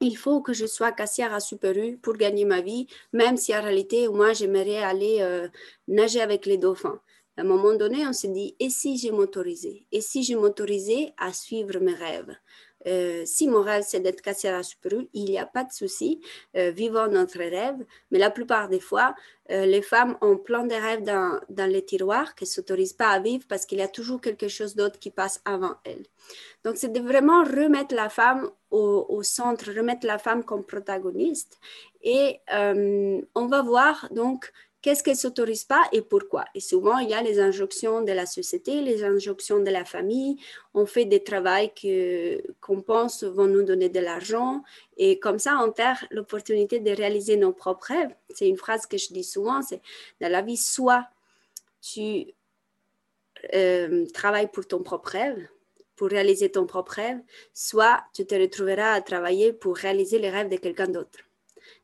il 0.00 0.16
faut 0.16 0.40
que 0.40 0.52
je 0.52 0.66
sois 0.66 0.92
caissière 0.92 1.34
à 1.34 1.40
Super 1.40 1.76
U 1.76 1.96
pour 1.96 2.14
gagner 2.14 2.44
ma 2.44 2.60
vie, 2.60 2.86
même 3.12 3.36
si 3.36 3.54
en 3.54 3.62
réalité, 3.62 4.08
moi, 4.08 4.32
j'aimerais 4.32 4.82
aller 4.82 5.18
euh, 5.20 5.48
nager 5.88 6.20
avec 6.20 6.46
les 6.46 6.56
dauphins 6.56 7.00
à 7.38 7.42
un 7.42 7.44
moment 7.44 7.74
donné, 7.74 8.04
on 8.04 8.12
s'est 8.12 8.28
dit, 8.28 8.56
et 8.58 8.68
si 8.68 8.98
je 8.98 9.10
m'autorisais 9.12 9.86
Et 9.92 10.00
si 10.00 10.24
je 10.24 10.34
m'autorisais 10.34 11.14
à 11.16 11.32
suivre 11.32 11.78
mes 11.78 11.94
rêves? 11.94 12.36
Euh, 12.86 13.24
si 13.26 13.48
mon 13.48 13.62
rêve 13.62 13.84
c'est 13.86 13.98
d'être 13.98 14.22
caissière 14.22 14.56
à 14.56 14.62
Super 14.62 14.92
il 15.12 15.24
n'y 15.24 15.38
a 15.38 15.46
pas 15.46 15.64
de 15.64 15.72
souci, 15.72 16.20
euh, 16.56 16.70
vivons 16.70 17.08
notre 17.08 17.38
rêve. 17.38 17.76
Mais 18.10 18.18
la 18.18 18.30
plupart 18.30 18.68
des 18.68 18.80
fois, 18.80 19.14
euh, 19.50 19.66
les 19.66 19.82
femmes 19.82 20.16
ont 20.20 20.36
plein 20.36 20.64
de 20.64 20.74
rêves 20.74 21.02
dans, 21.02 21.40
les 21.66 21.84
tiroirs 21.84 22.34
qu'elles 22.34 22.48
ne 22.48 22.52
s'autorisent 22.52 22.92
pas 22.92 23.10
à 23.10 23.20
vivre 23.20 23.44
parce 23.48 23.66
qu'il 23.66 23.78
y 23.78 23.82
a 23.82 23.88
toujours 23.88 24.20
quelque 24.20 24.48
chose 24.48 24.74
d'autre 24.74 24.98
qui 24.98 25.10
passe 25.10 25.40
avant 25.44 25.74
elles. 25.84 26.06
Donc, 26.64 26.76
c'est 26.76 26.92
de 26.92 27.00
vraiment 27.00 27.42
remettre 27.44 27.94
la 27.94 28.08
femme 28.08 28.50
au, 28.70 29.06
au, 29.08 29.22
centre, 29.22 29.72
remettre 29.72 30.06
la 30.06 30.18
femme 30.18 30.44
comme 30.44 30.64
protagoniste. 30.64 31.58
Et 32.02 32.40
on 32.50 33.46
va 33.46 33.62
voir 33.62 34.08
donc 34.12 34.52
qu'est-ce 34.88 35.02
qu'elle 35.02 35.16
s'autorise 35.16 35.64
pas 35.64 35.86
et 35.92 36.00
pourquoi? 36.00 36.46
Et 36.54 36.60
souvent, 36.60 36.96
il 36.96 37.10
y 37.10 37.12
a 37.12 37.20
les 37.20 37.40
injonctions 37.40 38.00
de 38.00 38.12
la 38.12 38.24
société, 38.24 38.80
les 38.80 39.04
injonctions 39.04 39.60
de 39.60 39.68
la 39.68 39.84
famille. 39.84 40.36
On 40.72 40.86
fait 40.86 41.04
des 41.04 41.22
travaux 41.22 41.68
qu'on 42.62 42.80
pense 42.80 43.22
vont 43.22 43.46
nous 43.46 43.62
donner 43.64 43.90
de 43.90 44.00
l'argent. 44.00 44.62
Et 44.96 45.18
comme 45.18 45.38
ça, 45.38 45.60
on 45.62 45.72
perd 45.72 45.98
l'opportunité 46.10 46.80
de 46.80 46.90
réaliser 46.90 47.36
nos 47.36 47.52
propres 47.52 47.88
rêves. 47.88 48.14
C'est 48.30 48.48
une 48.48 48.56
phrase 48.56 48.86
que 48.86 48.96
je 48.96 49.12
dis 49.12 49.24
souvent, 49.24 49.60
c'est 49.60 49.82
dans 50.22 50.32
la 50.32 50.40
vie, 50.40 50.56
soit 50.56 51.06
tu 51.82 52.32
euh, 53.52 54.06
travailles 54.14 54.50
pour 54.50 54.66
ton 54.66 54.82
propre 54.82 55.10
rêve, 55.10 55.48
pour 55.96 56.08
réaliser 56.08 56.50
ton 56.50 56.64
propre 56.64 56.92
rêve, 56.92 57.18
soit 57.52 58.02
tu 58.14 58.24
te 58.24 58.34
retrouveras 58.34 58.92
à 58.94 59.02
travailler 59.02 59.52
pour 59.52 59.76
réaliser 59.76 60.18
les 60.18 60.30
rêves 60.30 60.48
de 60.48 60.56
quelqu'un 60.56 60.88
d'autre. 60.88 61.18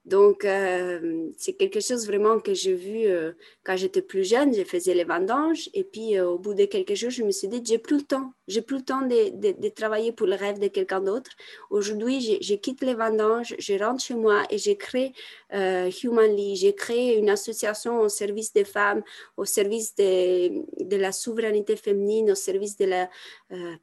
Donc, 0.05 0.45
euh, 0.45 1.31
c'est 1.39 1.55
quelque 1.55 1.81
chose 1.81 2.07
vraiment 2.07 2.39
que 2.41 2.53
j'ai 2.55 2.75
vu 2.75 3.07
euh, 3.07 3.33
quand 3.65 3.77
j'étais 3.77 4.03
plus 4.03 4.25
jeune. 4.29 4.55
Je 4.55 4.63
faisais 4.63 4.95
les 4.95 5.05
vendanges 5.05 5.71
et 5.75 5.85
puis 5.85 6.17
euh, 6.17 6.29
au 6.29 6.39
bout 6.39 6.55
de 6.55 6.65
quelques 6.65 6.95
jours, 6.95 7.11
je 7.11 7.23
me 7.23 7.31
suis 7.31 7.49
dit, 7.49 7.63
j'ai 7.65 7.79
plus 7.79 7.99
le 7.99 8.03
temps. 8.03 8.33
J'ai 8.47 8.61
plus 8.61 8.77
le 8.77 8.83
temps 8.83 9.03
de, 9.03 9.69
travailler 9.71 10.13
pour 10.13 10.27
le 10.27 10.35
rêve 10.35 10.59
de 10.59 10.69
quelqu'un 10.69 11.01
d'autre. 11.01 11.31
Aujourd'hui, 11.71 12.39
je, 12.43 12.55
quitte 12.55 12.83
les 12.83 12.95
vendanges, 12.95 13.55
je 13.59 13.75
rentre 13.83 14.05
chez 14.05 14.15
moi 14.15 14.43
et 14.51 14.59
j'ai 14.59 14.77
créé 14.77 15.13
Humanly. 15.51 16.57
J'ai 16.57 16.75
créé 16.75 17.17
une 17.17 17.31
association 17.31 18.01
au 18.01 18.09
service 18.09 18.53
des 18.53 18.65
femmes, 18.65 19.03
au 19.39 19.47
service 19.47 19.95
de, 19.95 20.97
la 20.97 21.13
souveraineté 21.13 21.77
féminine, 21.77 22.33
au 22.33 22.35
service 22.35 22.77
de 22.77 22.85
la 22.85 23.09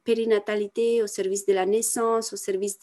périnatalité, 0.04 1.02
au 1.02 1.08
service 1.08 1.44
de 1.44 1.54
la 1.54 1.66
naissance, 1.66 2.32
au 2.32 2.36
service 2.36 2.78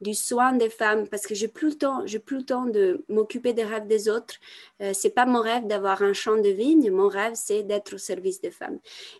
du 0.00 0.14
soin 0.14 0.54
des 0.54 0.70
femmes 0.70 1.06
parce 1.08 1.26
que 1.26 1.34
j'ai 1.34 1.48
plus 1.48 1.70
le 1.70 1.74
temps. 1.74 2.02
J'ai 2.06 2.18
plus 2.18 2.38
le 2.38 2.44
temps 2.44 2.66
de 2.66 3.04
m'occuper 3.08 3.52
des 3.52 3.64
rêves 3.64 3.86
des 3.86 4.08
autres. 4.08 4.34
Euh, 4.80 4.92
c'est 4.94 5.10
pas 5.10 5.26
mon 5.26 5.40
rêve 5.40 5.66
d'avoir 5.66 6.02
un 6.02 6.12
champ 6.12 6.36
de. 6.42 6.90
Mon 6.90 7.08
rêve, 7.08 7.34
c'est 7.34 7.62
d'être 7.62 7.94
au 7.94 7.98
service 7.98 8.40
des 8.40 8.50
femmes. 8.50 8.78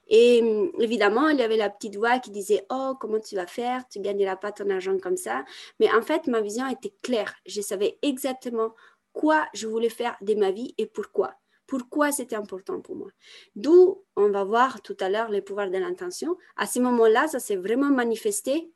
Et 0.09 0.41
hum, 0.43 0.73
évidemment, 0.81 1.29
il 1.29 1.39
y 1.39 1.43
avait 1.43 1.57
la 1.57 1.71
petite 1.71 1.97
voix 1.97 2.19
qui 2.19 2.31
disait 2.31 2.65
Oh, 2.71 2.95
comment 3.01 3.21
tu 3.21 3.37
vas 3.37 3.47
faire? 3.47 3.85
Tu 3.89 4.01
gagneras 4.01 4.37
pas 4.37 4.53
ton 4.53 4.69
argent 4.71 4.99
comme 4.99 5.17
ça. 5.17 5.45
Mais 5.81 5.91
en 5.93 6.03
fait, 6.03 6.27
ma 6.27 6.41
vision 6.41 6.67
était 6.69 6.95
claire. 7.03 7.35
Je 7.47 7.61
savais 7.61 7.99
exactement 8.03 8.75
quoi 9.13 9.47
je 9.55 9.67
voulais 9.67 9.89
faire 9.89 10.17
de 10.21 10.35
ma 10.35 10.51
vie 10.51 10.75
et 10.79 10.87
pourquoi 10.87 11.35
pourquoi 11.69 12.11
c'était 12.11 12.35
important 12.35 12.81
pour 12.81 12.97
moi. 12.97 13.11
D'où 13.55 14.03
on 14.17 14.31
va 14.31 14.43
voir 14.43 14.81
tout 14.81 14.97
à 15.01 15.11
l'heure 15.11 15.29
les 15.29 15.43
pouvoirs 15.43 15.71
de 15.71 15.77
l'intention. 15.77 16.37
À 16.57 16.67
ce 16.67 16.81
moment-là, 16.81 17.29
ça 17.29 17.39
s'est 17.39 17.57
vraiment 17.57 17.91
manifesté 17.91 18.73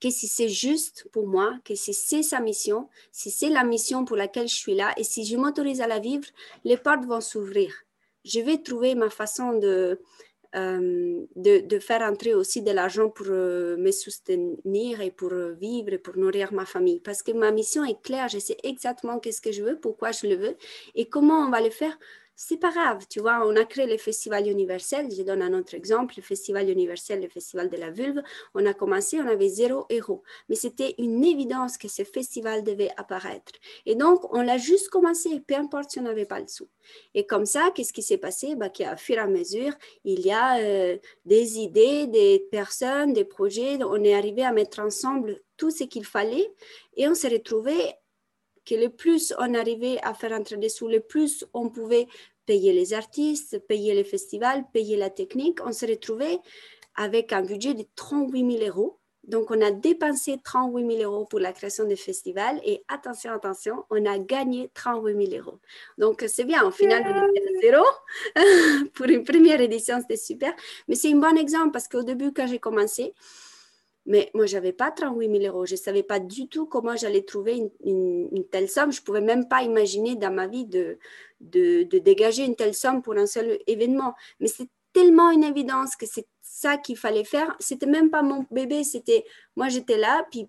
que 0.00 0.10
si 0.10 0.26
c'est 0.26 0.48
juste 0.48 1.06
pour 1.12 1.26
moi, 1.26 1.58
que 1.64 1.74
si 1.74 1.92
c'est 1.92 2.22
sa 2.22 2.40
mission, 2.40 2.88
si 3.12 3.30
c'est 3.30 3.50
la 3.50 3.64
mission 3.64 4.04
pour 4.04 4.16
laquelle 4.16 4.48
je 4.48 4.54
suis 4.54 4.74
là, 4.74 4.92
et 4.96 5.04
si 5.04 5.24
je 5.24 5.36
m'autorise 5.36 5.80
à 5.80 5.86
la 5.86 5.98
vivre, 5.98 6.26
les 6.64 6.76
portes 6.76 7.04
vont 7.04 7.20
s'ouvrir. 7.20 7.72
Je 8.24 8.40
vais 8.40 8.58
trouver 8.58 8.94
ma 8.94 9.10
façon 9.10 9.58
de, 9.58 10.00
euh, 10.56 11.26
de, 11.36 11.78
faire 11.78 12.02
entrer 12.02 12.34
aussi 12.34 12.60
de 12.62 12.72
l'argent 12.72 13.08
pour 13.08 13.26
euh, 13.28 13.76
me 13.76 13.92
soutenir 13.92 15.00
et 15.00 15.10
pour 15.12 15.32
vivre 15.32 15.92
et 15.92 15.98
pour 15.98 16.16
nourrir 16.16 16.52
ma 16.52 16.66
famille. 16.66 16.98
Parce 17.00 17.22
que 17.22 17.30
ma 17.30 17.52
mission 17.52 17.84
est 17.84 18.00
claire, 18.02 18.28
je 18.28 18.38
sais 18.38 18.56
exactement 18.64 19.20
qu'est-ce 19.20 19.40
que 19.40 19.52
je 19.52 19.62
veux, 19.62 19.78
pourquoi 19.78 20.10
je 20.10 20.26
le 20.26 20.34
veux 20.34 20.56
et 20.94 21.06
comment 21.08 21.46
on 21.46 21.50
va 21.50 21.60
le 21.60 21.70
faire 21.70 21.96
c'est 22.42 22.56
pas 22.56 22.70
grave, 22.70 23.04
tu 23.06 23.20
vois, 23.20 23.46
on 23.46 23.54
a 23.54 23.66
créé 23.66 23.86
le 23.86 23.98
festival 23.98 24.48
universel, 24.48 25.08
je 25.14 25.22
donne 25.22 25.42
un 25.42 25.52
autre 25.52 25.74
exemple, 25.74 26.14
le 26.16 26.22
festival 26.22 26.70
universel, 26.70 27.20
le 27.20 27.28
festival 27.28 27.68
de 27.68 27.76
la 27.76 27.90
vulve, 27.90 28.22
on 28.54 28.64
a 28.64 28.72
commencé, 28.72 29.20
on 29.20 29.26
avait 29.26 29.50
zéro 29.50 29.84
héros, 29.90 30.22
mais 30.48 30.54
c'était 30.54 30.94
une 30.96 31.22
évidence 31.22 31.76
que 31.76 31.86
ce 31.86 32.02
festival 32.02 32.64
devait 32.64 32.92
apparaître. 32.96 33.52
Et 33.84 33.94
donc, 33.94 34.32
on 34.32 34.40
l'a 34.40 34.56
juste 34.56 34.88
commencé, 34.88 35.38
peu 35.40 35.54
importe 35.54 35.90
si 35.90 35.98
on 35.98 36.04
n'avait 36.04 36.24
pas 36.24 36.40
le 36.40 36.48
sou. 36.48 36.66
Et 37.12 37.26
comme 37.26 37.44
ça, 37.44 37.72
qu'est-ce 37.74 37.92
qui 37.92 38.02
s'est 38.02 38.16
passé? 38.16 38.54
Bah, 38.56 38.70
Qu'à 38.70 38.96
fur 38.96 39.16
et 39.16 39.18
à 39.18 39.26
mesure, 39.26 39.74
il 40.04 40.20
y 40.20 40.30
a 40.30 40.60
euh, 40.60 40.96
des 41.26 41.58
idées, 41.58 42.06
des 42.06 42.48
personnes, 42.50 43.12
des 43.12 43.26
projets, 43.26 43.76
on 43.84 44.02
est 44.02 44.14
arrivé 44.14 44.44
à 44.44 44.52
mettre 44.52 44.80
ensemble 44.80 45.42
tout 45.58 45.70
ce 45.70 45.84
qu'il 45.84 46.06
fallait 46.06 46.50
et 46.96 47.06
on 47.06 47.14
s'est 47.14 47.28
retrouvé 47.28 47.74
que 48.64 48.74
le 48.74 48.88
plus 48.88 49.34
on 49.38 49.54
arrivait 49.54 49.98
à 50.02 50.14
faire 50.14 50.32
entrer 50.32 50.56
des 50.56 50.68
sous, 50.68 50.88
le 50.88 51.00
plus 51.00 51.44
on 51.54 51.68
pouvait 51.70 52.06
payer 52.46 52.72
les 52.72 52.94
artistes, 52.94 53.58
payer 53.66 53.94
les 53.94 54.04
festivals, 54.04 54.64
payer 54.72 54.96
la 54.96 55.10
technique. 55.10 55.58
On 55.64 55.72
s'est 55.72 55.86
retrouvé 55.86 56.38
avec 56.96 57.32
un 57.32 57.42
budget 57.42 57.74
de 57.74 57.84
38 57.94 58.58
000 58.58 58.68
euros. 58.68 58.98
Donc, 59.24 59.50
on 59.50 59.60
a 59.60 59.70
dépensé 59.70 60.38
38 60.42 60.96
000 60.98 61.02
euros 61.10 61.26
pour 61.26 61.40
la 61.40 61.52
création 61.52 61.84
des 61.84 61.96
festivals 61.96 62.58
et 62.64 62.82
attention, 62.88 63.32
attention, 63.32 63.84
on 63.90 64.04
a 64.06 64.18
gagné 64.18 64.70
38 64.74 65.30
000 65.30 65.42
euros. 65.42 65.58
Donc, 65.98 66.24
c'est 66.26 66.44
bien, 66.44 66.66
au 66.66 66.70
final, 66.70 67.02
on 67.06 67.30
était 67.34 67.46
à 67.46 67.60
zéro. 67.60 67.84
pour 68.94 69.06
une 69.06 69.22
première 69.22 69.60
édition, 69.60 70.00
c'était 70.00 70.16
super. 70.16 70.52
Mais 70.88 70.94
c'est 70.94 71.12
un 71.12 71.16
bon 71.16 71.36
exemple 71.36 71.70
parce 71.70 71.86
qu'au 71.86 72.02
début, 72.02 72.32
quand 72.32 72.46
j'ai 72.46 72.58
commencé, 72.58 73.14
mais 74.06 74.30
moi, 74.34 74.46
je 74.46 74.54
n'avais 74.56 74.72
pas 74.72 74.90
38 74.90 75.40
000 75.42 75.54
euros. 75.54 75.66
Je 75.66 75.74
ne 75.74 75.78
savais 75.78 76.02
pas 76.02 76.18
du 76.18 76.48
tout 76.48 76.66
comment 76.66 76.96
j'allais 76.96 77.22
trouver 77.22 77.70
une, 77.84 78.44
telle 78.50 78.68
somme. 78.68 78.90
Je 78.90 79.00
ne 79.00 79.04
pouvais 79.04 79.20
même 79.20 79.48
pas 79.48 79.62
imaginer 79.62 80.16
dans 80.16 80.32
ma 80.32 80.46
vie 80.46 80.64
de, 80.64 80.98
de, 81.40 81.82
dégager 81.98 82.44
une 82.44 82.56
telle 82.56 82.74
somme 82.74 83.02
pour 83.02 83.16
un 83.16 83.26
seul 83.26 83.58
événement. 83.66 84.14
Mais 84.38 84.48
c'est 84.48 84.68
tellement 84.92 85.30
une 85.30 85.44
évidence 85.44 85.96
que 85.96 86.06
c'est 86.06 86.26
ça 86.40 86.76
qu'il 86.76 86.96
fallait 86.96 87.24
faire. 87.24 87.54
C'était 87.58 87.86
même 87.86 88.10
pas 88.10 88.22
mon 88.22 88.46
bébé, 88.50 88.84
c'était 88.84 89.24
moi 89.56 89.68
j'étais 89.68 89.98
là, 89.98 90.26
puis 90.30 90.48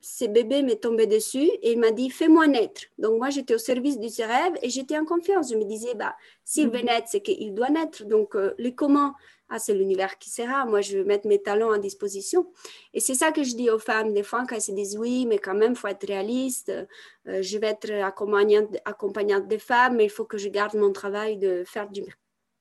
ce 0.00 0.24
bébé 0.24 0.62
m'est 0.62 0.82
tombé 0.82 1.06
dessus 1.06 1.48
et 1.62 1.72
il 1.72 1.78
m'a 1.78 1.92
dit 1.92 2.10
fais-moi 2.10 2.48
naître. 2.48 2.82
Donc 2.98 3.18
moi 3.18 3.30
j'étais 3.30 3.54
au 3.54 3.58
service 3.58 3.98
de 3.98 4.08
ses 4.08 4.24
rêves 4.24 4.54
et 4.62 4.68
j'étais 4.68 4.98
en 4.98 5.04
confiance. 5.04 5.50
Je 5.50 5.56
me 5.56 5.64
disais 5.64 5.94
bah 5.94 6.16
s'il 6.44 6.68
veut 6.68 6.78
mhm. 6.78 6.86
naître, 6.86 7.08
c'est 7.08 7.20
qu'il 7.20 7.54
doit 7.54 7.70
naître. 7.70 8.04
Donc 8.04 8.34
euh, 8.34 8.54
les 8.58 8.74
comment 8.74 9.14
ah, 9.54 9.58
c'est 9.58 9.74
l'univers 9.74 10.16
qui 10.16 10.30
sera, 10.30 10.64
moi 10.64 10.80
je 10.80 10.96
vais 10.96 11.04
mettre 11.04 11.28
mes 11.28 11.38
talents 11.38 11.72
à 11.72 11.78
disposition. 11.78 12.50
Et 12.94 13.00
c'est 13.00 13.12
ça 13.12 13.32
que 13.32 13.42
je 13.42 13.54
dis 13.54 13.68
aux 13.68 13.78
femmes 13.78 14.14
des 14.14 14.22
fois 14.22 14.46
quand 14.48 14.56
elles 14.56 14.62
se 14.62 14.72
disent 14.72 14.96
oui, 14.96 15.26
mais 15.26 15.38
quand 15.38 15.54
même, 15.54 15.72
il 15.72 15.76
faut 15.76 15.88
être 15.88 16.06
réaliste, 16.06 16.70
euh, 16.70 17.42
je 17.42 17.58
vais 17.58 17.66
être 17.66 17.90
accompagnante, 18.02 18.74
accompagnante 18.86 19.48
des 19.48 19.58
femmes, 19.58 19.96
mais 19.96 20.04
il 20.04 20.10
faut 20.10 20.24
que 20.24 20.38
je 20.38 20.48
garde 20.48 20.74
mon 20.74 20.90
travail 20.90 21.36
de 21.36 21.64
faire 21.66 21.90
du, 21.90 22.02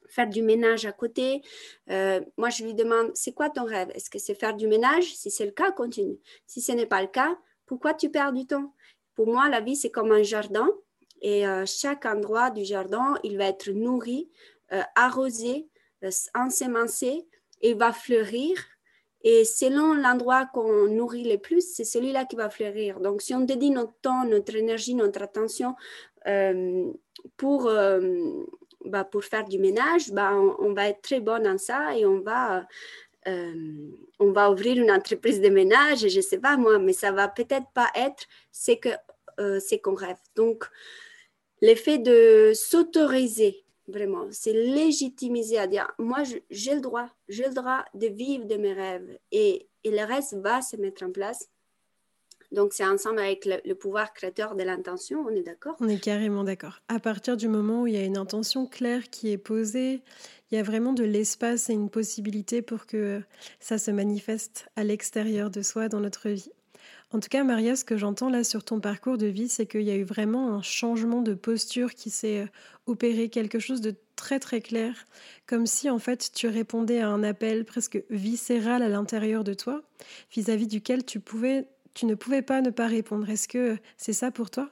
faire 0.09 0.27
du 0.27 0.41
ménage 0.41 0.85
à 0.85 0.91
côté. 0.91 1.41
Euh, 1.89 2.19
moi, 2.35 2.49
je 2.49 2.65
lui 2.65 2.73
demande, 2.73 3.11
c'est 3.13 3.31
quoi 3.31 3.49
ton 3.49 3.63
rêve? 3.63 3.89
Est-ce 3.95 4.09
que 4.09 4.19
c'est 4.19 4.35
faire 4.35 4.53
du 4.53 4.67
ménage? 4.67 5.15
Si 5.15 5.31
c'est 5.31 5.45
le 5.45 5.51
cas, 5.51 5.71
continue. 5.71 6.19
Si 6.45 6.59
ce 6.59 6.73
n'est 6.73 6.85
pas 6.85 7.01
le 7.01 7.07
cas, 7.07 7.37
pourquoi 7.67 7.93
tu 7.93 8.09
perds 8.09 8.33
du 8.33 8.45
temps? 8.45 8.73
Pour 9.15 9.27
moi, 9.27 9.47
la 9.47 9.61
vie, 9.61 9.77
c'est 9.77 9.91
comme 9.91 10.11
un 10.11 10.23
jardin. 10.23 10.67
Et 11.21 11.47
euh, 11.47 11.65
chaque 11.65 12.05
endroit 12.05 12.49
du 12.49 12.65
jardin, 12.65 13.17
il 13.23 13.37
va 13.37 13.45
être 13.45 13.69
nourri, 13.71 14.29
arrosé, 14.95 15.67
ensemencé 16.35 17.27
et 17.61 17.73
va 17.73 17.93
fleurir. 17.93 18.57
Et 19.23 19.45
selon 19.45 19.93
l'endroit 19.93 20.47
qu'on 20.47 20.87
nourrit 20.87 21.29
le 21.29 21.37
plus, 21.37 21.61
c'est 21.61 21.83
celui-là 21.83 22.25
qui 22.25 22.35
va 22.35 22.49
fleurir. 22.49 22.99
Donc, 22.99 23.21
si 23.21 23.35
on 23.35 23.41
dédie 23.41 23.69
notre 23.69 23.93
temps, 24.01 24.25
notre 24.25 24.55
énergie, 24.55 24.95
notre 24.95 25.21
attention 25.21 25.75
pour, 27.37 27.71
bah, 28.85 29.03
pour 29.03 29.23
faire 29.23 29.45
du 29.45 29.59
ménage, 29.59 30.11
bah, 30.11 30.33
on, 30.33 30.73
va 30.73 30.89
être 30.89 31.01
très 31.03 31.19
bon 31.19 31.45
en 31.45 31.59
ça 31.59 31.95
et 31.95 32.03
on 32.03 32.19
va, 32.19 32.65
on 33.27 34.31
va 34.31 34.49
ouvrir 34.49 34.81
une 34.81 34.89
entreprise 34.89 35.39
de 35.39 35.49
ménage, 35.49 36.07
je 36.07 36.17
ne 36.17 36.21
sais 36.21 36.39
pas 36.39 36.57
moi, 36.57 36.79
mais 36.79 36.93
ça 36.93 37.11
va 37.11 37.27
peut-être 37.27 37.67
pas 37.75 37.91
être 37.93 38.25
ce 38.51 39.75
qu'on 39.75 39.93
rêve. 39.95 40.17
Donc, 40.35 40.65
l'effet 41.61 41.99
de 41.99 42.53
s'autoriser 42.55 43.63
vraiment, 43.91 44.25
c'est 44.31 44.53
légitimiser 44.53 45.57
à 45.57 45.67
dire, 45.67 45.91
moi, 45.99 46.23
j'ai 46.49 46.75
le 46.75 46.81
droit, 46.81 47.07
j'ai 47.27 47.45
le 47.45 47.53
droit 47.53 47.83
de 47.93 48.07
vivre 48.07 48.45
de 48.45 48.55
mes 48.55 48.73
rêves 48.73 49.17
et, 49.31 49.67
et 49.83 49.91
le 49.91 50.05
reste 50.05 50.35
va 50.35 50.61
se 50.61 50.77
mettre 50.77 51.03
en 51.03 51.11
place. 51.11 51.49
Donc, 52.51 52.73
c'est 52.73 52.85
ensemble 52.85 53.19
avec 53.19 53.45
le, 53.45 53.73
pouvoir 53.75 54.13
créateur 54.13 54.55
de 54.55 54.63
l'intention, 54.63 55.23
on 55.25 55.29
est 55.29 55.43
d'accord? 55.43 55.75
On 55.79 55.87
est 55.87 56.03
carrément 56.03 56.43
d'accord. 56.43 56.81
À 56.89 56.99
partir 56.99 57.37
du 57.37 57.47
moment 57.47 57.83
où 57.83 57.87
il 57.87 57.93
y 57.93 57.97
a 57.97 58.03
une 58.03 58.17
intention 58.17 58.67
claire 58.67 59.09
qui 59.09 59.31
est 59.31 59.37
posée, 59.37 60.01
il 60.51 60.55
y 60.55 60.57
a 60.57 60.63
vraiment 60.63 60.91
de 60.91 61.05
l'espace 61.05 61.69
et 61.69 61.73
une 61.73 61.89
possibilité 61.89 62.61
pour 62.61 62.87
que 62.87 63.21
ça 63.61 63.77
se 63.77 63.89
manifeste 63.89 64.67
à 64.75 64.83
l'extérieur 64.83 65.49
de 65.49 65.61
soi 65.61 65.87
dans 65.87 66.01
notre 66.01 66.27
vie. 66.29 66.51
En 67.13 67.19
tout 67.19 67.27
cas, 67.27 67.43
Maria, 67.43 67.75
ce 67.75 67.83
que 67.83 67.97
j'entends 67.97 68.29
là 68.29 68.45
sur 68.45 68.63
ton 68.63 68.79
parcours 68.79 69.17
de 69.17 69.25
vie, 69.25 69.49
c'est 69.49 69.65
qu'il 69.65 69.81
y 69.81 69.91
a 69.91 69.95
eu 69.95 70.03
vraiment 70.03 70.53
un 70.53 70.61
changement 70.61 71.21
de 71.21 71.33
posture 71.33 71.93
qui 71.93 72.09
s'est 72.09 72.39
euh, 72.39 72.47
opéré, 72.85 73.27
quelque 73.27 73.59
chose 73.59 73.81
de 73.81 73.95
très 74.15 74.39
très 74.39 74.61
clair, 74.61 74.93
comme 75.45 75.65
si 75.65 75.89
en 75.89 75.99
fait 75.99 76.31
tu 76.33 76.47
répondais 76.47 77.01
à 77.01 77.09
un 77.09 77.23
appel 77.23 77.65
presque 77.65 78.01
viscéral 78.09 78.81
à 78.81 78.87
l'intérieur 78.87 79.43
de 79.43 79.53
toi, 79.53 79.81
vis-à-vis 80.31 80.67
duquel 80.67 81.03
tu, 81.03 81.19
pouvais, 81.19 81.67
tu 81.93 82.05
ne 82.05 82.15
pouvais 82.15 82.41
pas 82.41 82.61
ne 82.61 82.69
pas 82.69 82.87
répondre. 82.87 83.29
Est-ce 83.29 83.49
que 83.49 83.77
c'est 83.97 84.13
ça 84.13 84.31
pour 84.31 84.49
toi? 84.49 84.69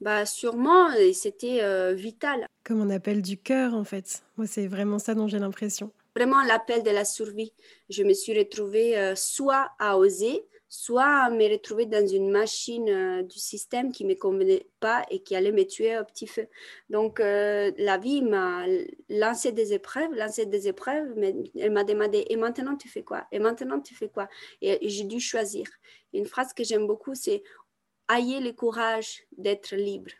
Bah 0.00 0.24
sûrement, 0.24 0.88
c'était 1.12 1.62
euh, 1.62 1.92
vital. 1.92 2.46
Comme 2.64 2.80
on 2.80 2.88
appelle 2.88 3.20
du 3.20 3.36
cœur 3.36 3.74
en 3.74 3.84
fait. 3.84 4.22
Moi, 4.38 4.46
c'est 4.46 4.66
vraiment 4.66 4.98
ça 4.98 5.14
dont 5.14 5.28
j'ai 5.28 5.38
l'impression. 5.38 5.92
Vraiment 6.16 6.42
l'appel 6.42 6.82
de 6.82 6.90
la 6.90 7.04
survie. 7.04 7.52
Je 7.90 8.02
me 8.02 8.14
suis 8.14 8.36
retrouvée 8.36 8.96
euh, 8.98 9.14
soit 9.14 9.70
à 9.78 9.98
oser, 9.98 10.42
soit 10.70 11.28
me 11.30 11.50
retrouver 11.50 11.84
dans 11.84 12.06
une 12.06 12.30
machine 12.30 12.88
euh, 12.88 13.22
du 13.24 13.40
système 13.40 13.90
qui 13.90 14.04
ne 14.04 14.10
me 14.10 14.14
convenait 14.14 14.68
pas 14.78 15.04
et 15.10 15.20
qui 15.20 15.34
allait 15.34 15.50
me 15.50 15.64
tuer 15.64 15.98
au 15.98 16.04
petit 16.04 16.28
feu. 16.28 16.46
Donc, 16.88 17.18
euh, 17.18 17.72
la 17.76 17.98
vie 17.98 18.22
m'a 18.22 18.64
lancé 19.08 19.50
des 19.50 19.74
épreuves, 19.74 20.14
lancé 20.14 20.46
des 20.46 20.68
épreuves, 20.68 21.12
mais 21.16 21.34
elle 21.58 21.72
m'a 21.72 21.82
demandé, 21.82 22.24
et 22.30 22.36
maintenant 22.36 22.76
tu 22.76 22.88
fais 22.88 23.02
quoi? 23.02 23.26
Et 23.32 23.40
maintenant 23.40 23.80
tu 23.80 23.96
fais 23.96 24.08
quoi? 24.08 24.28
Et, 24.62 24.88
j'ai 24.88 25.04
dû 25.04 25.18
choisir. 25.18 25.66
Une 26.12 26.26
phrase 26.26 26.52
que 26.54 26.62
j'aime 26.62 26.86
beaucoup, 26.86 27.14
c'est 27.14 27.42
Ayez 28.08 28.40
le 28.40 28.52
courage 28.52 29.22
d'être 29.36 29.74
libre. 29.74 30.10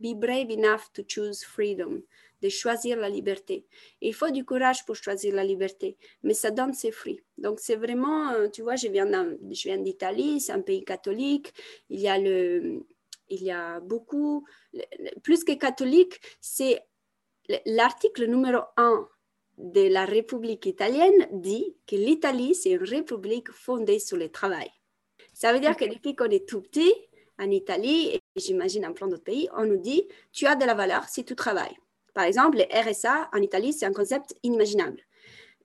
Be 0.00 0.14
brave 0.14 0.50
enough 0.50 0.92
to 0.94 1.02
choose 1.06 1.42
freedom 1.44 2.02
de 2.42 2.48
choisir 2.48 2.96
la 2.96 3.08
liberté. 3.08 3.66
il 4.00 4.14
faut 4.14 4.30
du 4.30 4.44
courage 4.44 4.84
pour 4.84 4.96
choisir 4.96 5.34
la 5.34 5.44
liberté, 5.44 5.96
mais 6.22 6.34
ça 6.34 6.50
donne 6.50 6.72
ses 6.72 6.90
fruits. 6.90 7.20
Donc 7.36 7.60
c'est 7.60 7.76
vraiment, 7.76 8.30
euh, 8.30 8.48
tu 8.48 8.62
vois, 8.62 8.76
je 8.76 8.88
viens, 8.88 9.78
d'Italie, 9.78 10.40
c'est 10.40 10.52
un 10.52 10.60
pays 10.60 10.84
catholique, 10.84 11.52
il 11.90 12.00
y 12.00 12.08
a, 12.08 12.18
le, 12.18 12.84
il 13.28 13.42
y 13.42 13.50
a 13.50 13.80
beaucoup, 13.80 14.46
plus 15.22 15.44
que 15.44 15.52
catholique, 15.52 16.20
c'est 16.40 16.80
l'article 17.66 18.26
numéro 18.26 18.62
1 18.76 19.08
de 19.58 19.88
la 19.88 20.04
République 20.04 20.66
italienne 20.66 21.26
dit 21.32 21.76
que 21.86 21.96
l'Italie, 21.96 22.54
c'est 22.54 22.70
une 22.70 22.84
république 22.84 23.50
fondée 23.50 23.98
sur 23.98 24.16
le 24.16 24.28
travail. 24.28 24.70
Ça 25.34 25.52
veut 25.52 25.60
dire 25.60 25.76
que 25.76 25.84
depuis 25.84 26.14
qu'on 26.14 26.30
est 26.30 26.48
tout 26.48 26.60
petit, 26.60 26.92
en 27.38 27.50
Italie, 27.50 28.08
et 28.14 28.22
j'imagine 28.36 28.86
en 28.86 28.92
plein 28.92 29.06
d'autres 29.06 29.24
pays, 29.24 29.48
on 29.56 29.64
nous 29.64 29.76
dit, 29.76 30.08
tu 30.32 30.46
as 30.46 30.56
de 30.56 30.64
la 30.64 30.74
valeur 30.74 31.08
si 31.08 31.24
tu 31.24 31.34
travailles. 31.36 31.76
Par 32.18 32.26
exemple, 32.26 32.58
le 32.58 32.64
RSA 32.64 33.30
en 33.32 33.40
Italie, 33.40 33.72
c'est 33.72 33.86
un 33.86 33.92
concept 33.92 34.34
inimaginable. 34.42 34.98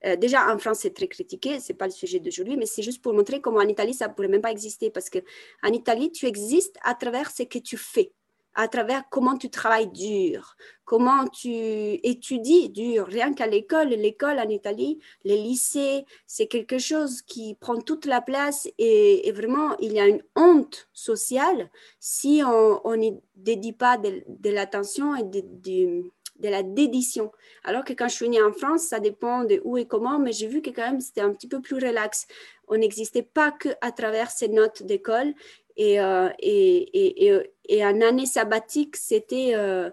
Euh, 0.06 0.14
déjà, 0.14 0.54
en 0.54 0.56
France, 0.56 0.78
c'est 0.82 0.94
très 0.94 1.08
critiqué, 1.08 1.58
ce 1.58 1.72
n'est 1.72 1.76
pas 1.76 1.86
le 1.86 1.90
sujet 1.90 2.20
d'aujourd'hui, 2.20 2.56
mais 2.56 2.64
c'est 2.64 2.80
juste 2.80 3.02
pour 3.02 3.12
montrer 3.12 3.40
comment 3.40 3.58
en 3.58 3.66
Italie, 3.66 3.92
ça 3.92 4.06
ne 4.06 4.12
pourrait 4.14 4.28
même 4.28 4.40
pas 4.40 4.52
exister, 4.52 4.88
parce 4.88 5.10
qu'en 5.10 5.72
Italie, 5.72 6.12
tu 6.12 6.26
existes 6.26 6.76
à 6.84 6.94
travers 6.94 7.32
ce 7.32 7.42
que 7.42 7.58
tu 7.58 7.76
fais, 7.76 8.12
à 8.54 8.68
travers 8.68 9.08
comment 9.10 9.36
tu 9.36 9.50
travailles 9.50 9.90
dur, 9.90 10.56
comment 10.84 11.26
tu 11.26 11.50
étudies 11.50 12.70
dur. 12.70 13.06
Rien 13.06 13.32
qu'à 13.34 13.46
l'école, 13.46 13.88
l'école 13.88 14.38
en 14.38 14.48
Italie, 14.48 15.00
les 15.24 15.36
lycées, 15.36 16.04
c'est 16.26 16.46
quelque 16.46 16.78
chose 16.78 17.22
qui 17.22 17.54
prend 17.54 17.80
toute 17.80 18.06
la 18.06 18.20
place 18.20 18.68
et, 18.78 19.30
vraiment, 19.32 19.76
il 19.78 19.92
y 19.92 20.00
a 20.00 20.06
une 20.06 20.22
honte 20.36 20.88
sociale 20.92 21.70
si 21.98 22.42
on 22.44 22.96
n'y 22.96 23.18
dédie 23.34 23.72
pas 23.72 23.98
de, 23.98 24.50
l'attention 24.50 25.16
et 25.16 25.24
de 25.24 26.10
la 26.42 26.62
dédition. 26.62 27.32
Alors 27.64 27.84
que 27.84 27.92
quand 27.92 28.08
je 28.08 28.14
suis 28.14 28.26
venue 28.26 28.42
en 28.42 28.52
France, 28.52 28.82
ça 28.82 29.00
dépend 29.00 29.44
de 29.44 29.60
où 29.64 29.78
et 29.78 29.86
comment, 29.86 30.18
mais 30.18 30.32
j'ai 30.32 30.46
vu 30.46 30.62
que 30.62 30.70
quand 30.70 30.82
même 30.82 31.00
c'était 31.00 31.22
un 31.22 31.32
petit 31.32 31.48
peu 31.48 31.60
plus 31.60 31.76
relax. 31.76 32.26
On 32.68 32.76
n'existait 32.76 33.22
pas 33.22 33.50
que 33.50 33.70
à 33.80 33.92
travers 33.92 34.30
ces 34.30 34.48
notes 34.48 34.82
d'école. 34.82 35.34
Et, 35.76 36.00
euh, 36.00 36.28
et, 36.38 37.26
et, 37.26 37.32
et, 37.68 37.84
en 37.84 38.00
année 38.00 38.26
sabbatique, 38.26 38.96
c'était 38.96 39.52
euh, 39.54 39.90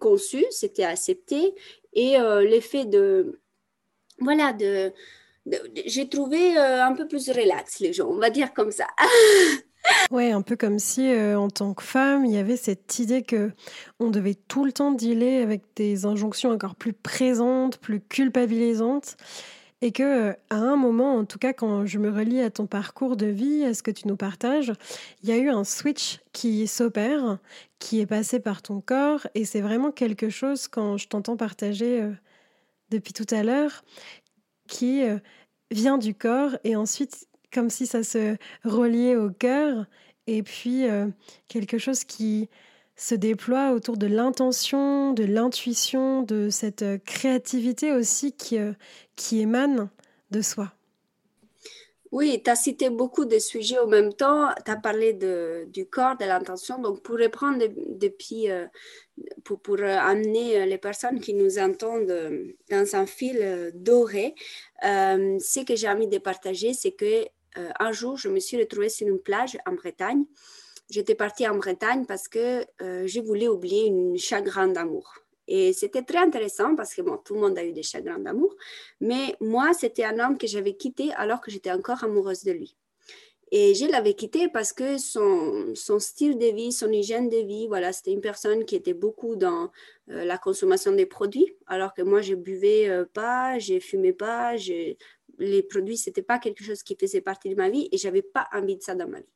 conçu, 0.00 0.44
c'était 0.50 0.84
accepté. 0.84 1.54
Et 1.92 2.18
euh, 2.18 2.42
l'effet 2.42 2.84
de... 2.84 3.40
Voilà, 4.18 4.52
de 4.52 4.92
j'ai 5.86 6.08
trouvé 6.08 6.56
un 6.56 6.92
peu 6.94 7.06
plus 7.06 7.30
relax 7.30 7.78
les 7.78 7.92
gens, 7.92 8.08
on 8.08 8.18
va 8.18 8.30
dire 8.30 8.52
comme 8.52 8.72
ça. 8.72 8.88
Ouais, 10.10 10.30
un 10.30 10.42
peu 10.42 10.56
comme 10.56 10.78
si 10.78 11.10
euh, 11.10 11.38
en 11.38 11.48
tant 11.48 11.74
que 11.74 11.82
femme, 11.82 12.24
il 12.24 12.32
y 12.32 12.38
avait 12.38 12.56
cette 12.56 12.98
idée 12.98 13.22
que 13.22 13.52
on 13.98 14.10
devait 14.10 14.34
tout 14.34 14.64
le 14.64 14.72
temps 14.72 14.92
dealer 14.92 15.42
avec 15.42 15.62
des 15.74 16.06
injonctions 16.06 16.50
encore 16.50 16.76
plus 16.76 16.92
présentes, 16.92 17.78
plus 17.78 18.00
culpabilisantes 18.00 19.16
et 19.82 19.92
que 19.92 20.02
euh, 20.02 20.32
à 20.50 20.56
un 20.56 20.76
moment, 20.76 21.16
en 21.16 21.24
tout 21.24 21.38
cas 21.38 21.52
quand 21.52 21.86
je 21.86 21.98
me 21.98 22.10
relie 22.10 22.40
à 22.40 22.50
ton 22.50 22.66
parcours 22.66 23.16
de 23.16 23.26
vie, 23.26 23.64
à 23.64 23.74
ce 23.74 23.82
que 23.82 23.90
tu 23.90 24.08
nous 24.08 24.16
partages, 24.16 24.72
il 25.22 25.28
y 25.28 25.32
a 25.32 25.36
eu 25.36 25.48
un 25.48 25.64
switch 25.64 26.20
qui 26.32 26.66
s'opère, 26.66 27.38
qui 27.78 28.00
est 28.00 28.06
passé 28.06 28.40
par 28.40 28.62
ton 28.62 28.80
corps. 28.80 29.26
Et 29.34 29.44
c'est 29.44 29.60
vraiment 29.60 29.92
quelque 29.92 30.30
chose 30.30 30.68
quand 30.68 30.96
je 30.96 31.08
t'entends 31.08 31.36
partager 31.36 32.00
euh, 32.02 32.12
depuis 32.90 33.12
tout 33.12 33.26
à 33.30 33.42
l'heure 33.42 33.84
qui 34.68 35.02
vient 35.70 35.96
du 35.96 36.12
corps 36.12 36.56
et 36.64 36.74
ensuite 36.74 37.28
comme 37.52 37.70
si 37.70 37.86
ça 37.86 38.02
se 38.02 38.36
reliait 38.64 39.16
au 39.16 39.30
cœur, 39.30 39.86
et 40.26 40.42
puis 40.42 40.86
euh, 40.86 41.08
quelque 41.48 41.78
chose 41.78 42.04
qui 42.04 42.48
se 42.96 43.14
déploie 43.14 43.72
autour 43.72 43.96
de 43.96 44.06
l'intention, 44.06 45.12
de 45.12 45.24
l'intuition, 45.24 46.22
de 46.22 46.48
cette 46.50 46.82
euh, 46.82 46.98
créativité 46.98 47.92
aussi 47.92 48.32
qui, 48.32 48.58
euh, 48.58 48.72
qui 49.16 49.40
émane 49.40 49.90
de 50.30 50.40
soi. 50.40 50.72
Oui, 52.12 52.40
tu 52.42 52.50
as 52.50 52.56
cité 52.56 52.88
beaucoup 52.88 53.26
de 53.26 53.38
sujets 53.38 53.78
en 53.78 53.86
même 53.86 54.12
temps. 54.12 54.48
Tu 54.64 54.70
as 54.70 54.76
parlé 54.76 55.12
de, 55.12 55.66
du 55.68 55.86
corps, 55.86 56.16
de 56.16 56.24
l'intention. 56.24 56.80
Donc, 56.80 57.02
pour 57.02 57.18
reprendre 57.18 57.66
depuis, 57.88 58.46
pour, 59.44 59.60
pour, 59.60 59.80
amener 59.82 60.64
les 60.66 60.78
personnes 60.78 61.20
qui 61.20 61.34
nous 61.34 61.58
entendent 61.58 62.54
dans 62.70 62.96
un 62.96 63.06
fil 63.06 63.72
doré, 63.74 64.34
ce 64.80 65.64
que 65.64 65.74
j'ai 65.74 65.88
envie 65.88 66.06
de 66.06 66.18
partager, 66.18 66.72
c'est 66.74 66.92
que 66.92 67.26
euh, 67.58 67.70
un 67.78 67.92
jour, 67.92 68.16
je 68.16 68.28
me 68.28 68.40
suis 68.40 68.58
retrouvée 68.58 68.88
sur 68.88 69.08
une 69.08 69.18
plage 69.18 69.56
en 69.66 69.72
Bretagne. 69.72 70.24
J'étais 70.88 71.14
partie 71.14 71.48
en 71.48 71.56
Bretagne 71.56 72.06
parce 72.06 72.28
que 72.28 72.64
euh, 72.80 73.06
je 73.06 73.20
voulais 73.20 73.48
oublier 73.48 73.86
une 73.86 74.16
chagrin 74.18 74.68
d'amour. 74.68 75.14
Et 75.48 75.72
c'était 75.72 76.02
très 76.02 76.18
intéressant 76.18 76.74
parce 76.74 76.94
que 76.94 77.02
bon, 77.02 77.18
tout 77.18 77.34
le 77.34 77.40
monde 77.40 77.58
a 77.58 77.64
eu 77.64 77.72
des 77.72 77.82
chagrins 77.82 78.18
d'amour, 78.18 78.54
mais 79.00 79.36
moi, 79.40 79.72
c'était 79.74 80.04
un 80.04 80.18
homme 80.18 80.38
que 80.38 80.46
j'avais 80.46 80.74
quitté 80.74 81.12
alors 81.14 81.40
que 81.40 81.50
j'étais 81.50 81.70
encore 81.70 82.02
amoureuse 82.02 82.42
de 82.42 82.52
lui. 82.52 82.76
Et 83.52 83.76
je 83.76 83.86
l'avais 83.86 84.14
quitté 84.14 84.48
parce 84.48 84.72
que 84.72 84.98
son, 84.98 85.72
style 86.00 86.36
de 86.36 86.46
vie, 86.46 86.72
son 86.72 86.90
hygiène 86.90 87.28
de 87.28 87.36
vie, 87.36 87.68
voilà, 87.68 87.92
c'était 87.92 88.10
une 88.10 88.20
personne 88.20 88.64
qui 88.64 88.74
était 88.74 88.94
beaucoup 88.94 89.36
dans 89.36 89.70
euh, 90.10 90.24
la 90.24 90.36
consommation 90.36 90.90
des 90.90 91.06
produits, 91.06 91.54
alors 91.68 91.94
que 91.94 92.02
moi, 92.02 92.22
je 92.22 92.34
buvais 92.34 93.04
pas, 93.14 93.60
je 93.60 93.78
fumais 93.78 94.12
pas, 94.12 94.56
je 94.56 94.96
les 95.38 95.62
produits, 95.62 95.96
c'était 95.96 96.22
pas 96.22 96.38
quelque 96.38 96.64
chose 96.64 96.82
qui 96.82 96.96
faisait 96.96 97.20
partie 97.20 97.50
de 97.50 97.54
ma 97.54 97.68
vie 97.68 97.88
et 97.92 97.98
j'avais 97.98 98.22
pas 98.22 98.48
envie 98.52 98.76
de 98.76 98.82
ça 98.82 98.94
dans 98.94 99.08
ma 99.08 99.20
vie. 99.20 99.35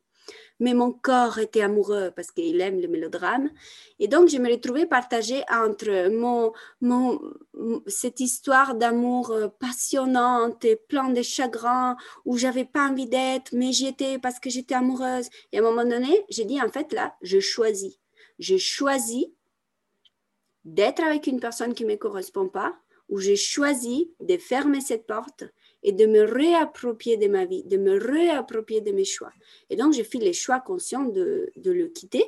Mais 0.58 0.74
mon 0.74 0.92
corps 0.92 1.38
était 1.38 1.62
amoureux 1.62 2.12
parce 2.14 2.30
qu'il 2.30 2.60
aime 2.60 2.80
le 2.80 2.88
mélodrame. 2.88 3.50
Et 3.98 4.08
donc, 4.08 4.28
je 4.28 4.36
me 4.38 4.50
retrouvais 4.50 4.86
partagée 4.86 5.42
entre 5.50 6.10
mon, 6.10 6.52
mon, 6.80 7.20
cette 7.86 8.20
histoire 8.20 8.74
d'amour 8.74 9.30
euh, 9.30 9.48
passionnante 9.48 10.64
et 10.64 10.76
plein 10.76 11.08
de 11.08 11.22
chagrins 11.22 11.96
où 12.24 12.36
j'avais 12.36 12.66
pas 12.66 12.88
envie 12.88 13.08
d'être, 13.08 13.52
mais 13.52 13.72
j'y 13.72 13.86
étais 13.86 14.18
parce 14.18 14.38
que 14.38 14.50
j'étais 14.50 14.74
amoureuse. 14.74 15.28
Et 15.52 15.58
à 15.58 15.60
un 15.60 15.64
moment 15.64 15.84
donné, 15.84 16.24
j'ai 16.28 16.44
dit, 16.44 16.60
en 16.60 16.68
fait, 16.68 16.92
là, 16.92 17.16
je 17.22 17.40
choisis. 17.40 17.98
Je 18.38 18.56
choisis 18.56 19.26
d'être 20.64 21.02
avec 21.02 21.26
une 21.26 21.40
personne 21.40 21.74
qui 21.74 21.84
ne 21.84 21.90
me 21.90 21.96
correspond 21.96 22.48
pas, 22.48 22.76
ou 23.08 23.18
j'ai 23.18 23.36
choisi 23.36 24.12
de 24.20 24.36
fermer 24.36 24.80
cette 24.80 25.06
porte 25.06 25.44
et 25.82 25.92
de 25.92 26.06
me 26.06 26.22
réapproprier 26.22 27.16
de 27.16 27.28
ma 27.28 27.44
vie, 27.44 27.64
de 27.64 27.76
me 27.76 27.98
réapproprier 27.98 28.80
de 28.80 28.92
mes 28.92 29.04
choix. 29.04 29.32
Et 29.70 29.76
donc, 29.76 29.92
j'ai 29.92 30.04
fait 30.04 30.18
les 30.18 30.32
choix 30.32 30.60
conscients 30.60 31.04
de, 31.04 31.50
de 31.56 31.70
le 31.70 31.88
quitter. 31.88 32.24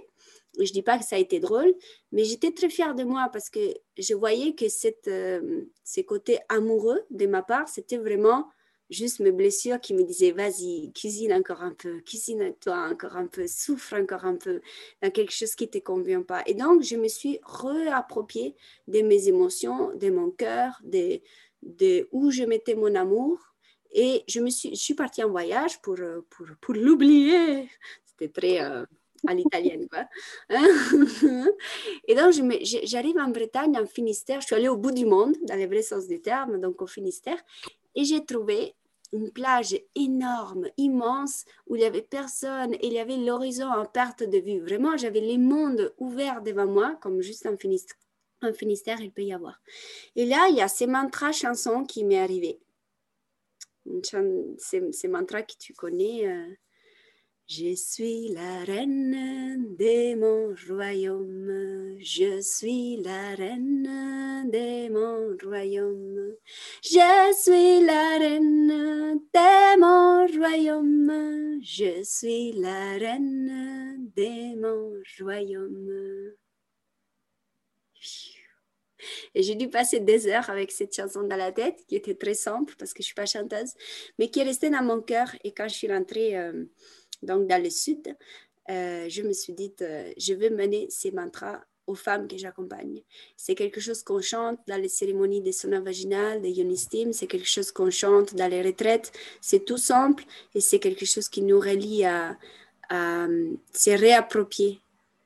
Je 0.58 0.62
ne 0.62 0.68
dis 0.68 0.82
pas 0.82 0.98
que 0.98 1.04
ça 1.04 1.16
a 1.16 1.18
été 1.18 1.40
drôle, 1.40 1.74
mais 2.12 2.24
j'étais 2.24 2.50
très 2.50 2.68
fière 2.68 2.94
de 2.94 3.04
moi 3.04 3.30
parce 3.32 3.48
que 3.48 3.74
je 3.96 4.14
voyais 4.14 4.54
que 4.54 4.68
cette, 4.68 5.08
euh, 5.08 5.62
ces 5.82 6.04
côtés 6.04 6.38
amoureux 6.48 7.00
de 7.10 7.26
ma 7.26 7.42
part, 7.42 7.68
c'était 7.68 7.96
vraiment 7.96 8.46
juste 8.92 9.20
mes 9.20 9.32
blessures 9.32 9.80
qui 9.80 9.94
me 9.94 10.04
disaient 10.04 10.32
vas-y, 10.32 10.92
cuisine 10.92 11.32
encore 11.32 11.62
un 11.62 11.72
peu, 11.72 12.00
cuisine-toi 12.00 12.76
encore 12.90 13.16
un 13.16 13.26
peu, 13.26 13.46
souffre 13.46 13.94
encore 13.94 14.24
un 14.24 14.36
peu 14.36 14.60
dans 15.02 15.10
quelque 15.10 15.32
chose 15.32 15.54
qui 15.54 15.64
ne 15.64 15.70
te 15.70 15.78
convient 15.78 16.22
pas. 16.22 16.42
Et 16.46 16.54
donc, 16.54 16.82
je 16.82 16.96
me 16.96 17.08
suis 17.08 17.40
réappropriée 17.44 18.54
de 18.88 19.00
mes 19.00 19.28
émotions, 19.28 19.94
de 19.94 20.10
mon 20.10 20.30
cœur, 20.30 20.78
de, 20.84 21.20
de 21.62 22.08
où 22.12 22.30
je 22.30 22.44
mettais 22.44 22.74
mon 22.74 22.94
amour. 22.94 23.38
Et 23.94 24.22
je, 24.26 24.40
me 24.40 24.48
suis, 24.48 24.74
suis 24.76 24.94
partie 24.94 25.22
en 25.22 25.30
voyage 25.30 25.80
pour, 25.82 25.96
pour, 26.30 26.46
pour 26.60 26.74
l'oublier. 26.74 27.68
C'était 28.06 28.28
très 28.28 28.62
euh, 28.62 28.84
à 29.26 29.34
l'italienne, 29.34 29.86
et 32.08 32.14
donc, 32.14 32.32
j'arrive 32.84 33.18
en 33.18 33.28
Bretagne, 33.28 33.76
en 33.78 33.86
Finistère. 33.86 34.40
Je 34.40 34.46
suis 34.46 34.56
allée 34.56 34.68
au 34.68 34.76
bout 34.76 34.90
du 34.90 35.06
monde, 35.06 35.36
dans 35.46 35.56
le 35.56 35.66
vrai 35.66 35.82
sens 35.82 36.08
du 36.08 36.20
terme, 36.20 36.60
donc 36.60 36.82
au 36.82 36.86
Finistère. 36.86 37.38
Et 37.94 38.04
j'ai 38.04 38.24
trouvé 38.24 38.74
une 39.12 39.30
plage 39.30 39.76
énorme, 39.94 40.68
immense, 40.76 41.44
où 41.66 41.76
il 41.76 41.80
n'y 41.80 41.84
avait 41.84 42.02
personne 42.02 42.74
et 42.74 42.86
il 42.86 42.94
y 42.94 42.98
avait 42.98 43.18
l'horizon 43.18 43.66
en 43.66 43.84
perte 43.84 44.22
de 44.22 44.38
vue. 44.38 44.60
Vraiment, 44.60 44.96
j'avais 44.96 45.20
les 45.20 45.38
mondes 45.38 45.92
ouverts 45.98 46.42
devant 46.42 46.66
moi, 46.66 46.96
comme 47.00 47.20
juste 47.20 47.46
en 47.46 47.56
Finistère, 47.56 47.96
en 48.42 48.52
Finistère 48.52 49.00
il 49.00 49.12
peut 49.12 49.22
y 49.22 49.32
avoir. 49.32 49.60
Et 50.16 50.26
là, 50.26 50.48
il 50.50 50.56
y 50.56 50.60
a 50.62 50.68
ces 50.68 50.86
mantras 50.86 51.32
chansons 51.32 51.84
qui 51.84 52.04
m'est 52.04 52.18
arrivé. 52.18 52.60
Ces, 54.58 55.08
mantras 55.08 55.42
que 55.42 55.54
tu 55.58 55.74
connais. 55.74 56.28
Euh, 56.28 56.54
je 57.48 57.74
suis 57.74 58.28
la 58.28 58.64
reine 58.64 59.76
de 59.76 60.14
mon 60.14 60.54
royaume, 60.68 61.98
je 61.98 62.40
suis 62.40 62.96
la 63.02 63.34
reine 63.34 63.82
de 64.50 64.88
mon 64.88 65.36
royaume, 65.42 66.36
je 66.82 67.34
suis 67.34 67.84
la 67.84 68.18
reine 68.18 69.20
de 69.34 69.78
mon 69.78 70.26
royaume, 70.38 71.60
je 71.62 72.02
suis 72.04 72.52
la 72.52 72.92
reine 72.92 74.08
de 74.16 74.58
mon 74.58 75.02
royaume. 75.20 76.32
Et 79.34 79.42
j'ai 79.42 79.54
dû 79.54 79.68
passer 79.68 80.00
des 80.00 80.26
heures 80.28 80.48
avec 80.50 80.72
cette 80.72 80.94
chanson 80.94 81.22
dans 81.22 81.36
la 81.36 81.52
tête, 81.52 81.84
qui 81.88 81.96
était 81.96 82.14
très 82.14 82.34
simple 82.34 82.74
parce 82.78 82.92
que 82.92 83.02
je 83.02 83.04
ne 83.04 83.06
suis 83.06 83.14
pas 83.14 83.26
chanteuse, 83.26 83.72
mais 84.18 84.28
qui 84.28 84.40
est 84.40 84.44
restée 84.44 84.70
dans 84.70 84.82
mon 84.82 85.00
cœur. 85.00 85.28
Et 85.44 85.52
quand 85.52 85.68
je 85.68 85.74
suis 85.74 85.88
rentrée 85.92 86.36
euh, 86.38 86.64
donc 87.22 87.46
dans 87.46 87.62
le 87.62 87.70
sud, 87.70 88.16
euh, 88.70 89.08
je 89.08 89.22
me 89.22 89.32
suis 89.32 89.52
dit, 89.52 89.72
euh, 89.82 90.12
je 90.16 90.34
vais 90.34 90.50
mener 90.50 90.86
ces 90.90 91.10
mantras 91.10 91.60
aux 91.88 91.96
femmes 91.96 92.28
que 92.28 92.38
j'accompagne. 92.38 93.02
C'est 93.36 93.56
quelque 93.56 93.80
chose 93.80 94.04
qu'on 94.04 94.20
chante 94.20 94.60
dans 94.68 94.80
les 94.80 94.88
cérémonies 94.88 95.40
des 95.40 95.50
saunas 95.50 95.80
vaginales, 95.80 96.40
des 96.40 96.50
yonistim, 96.50 97.12
c'est 97.12 97.26
quelque 97.26 97.48
chose 97.48 97.72
qu'on 97.72 97.90
chante 97.90 98.34
dans 98.36 98.48
les 98.48 98.62
retraites. 98.62 99.12
C'est 99.40 99.64
tout 99.64 99.78
simple 99.78 100.24
et 100.54 100.60
c'est 100.60 100.78
quelque 100.78 101.04
chose 101.04 101.28
qui 101.28 101.42
nous 101.42 101.58
relie 101.58 102.04
à 102.04 102.36
se 103.72 103.90
réapproprier 103.90 104.81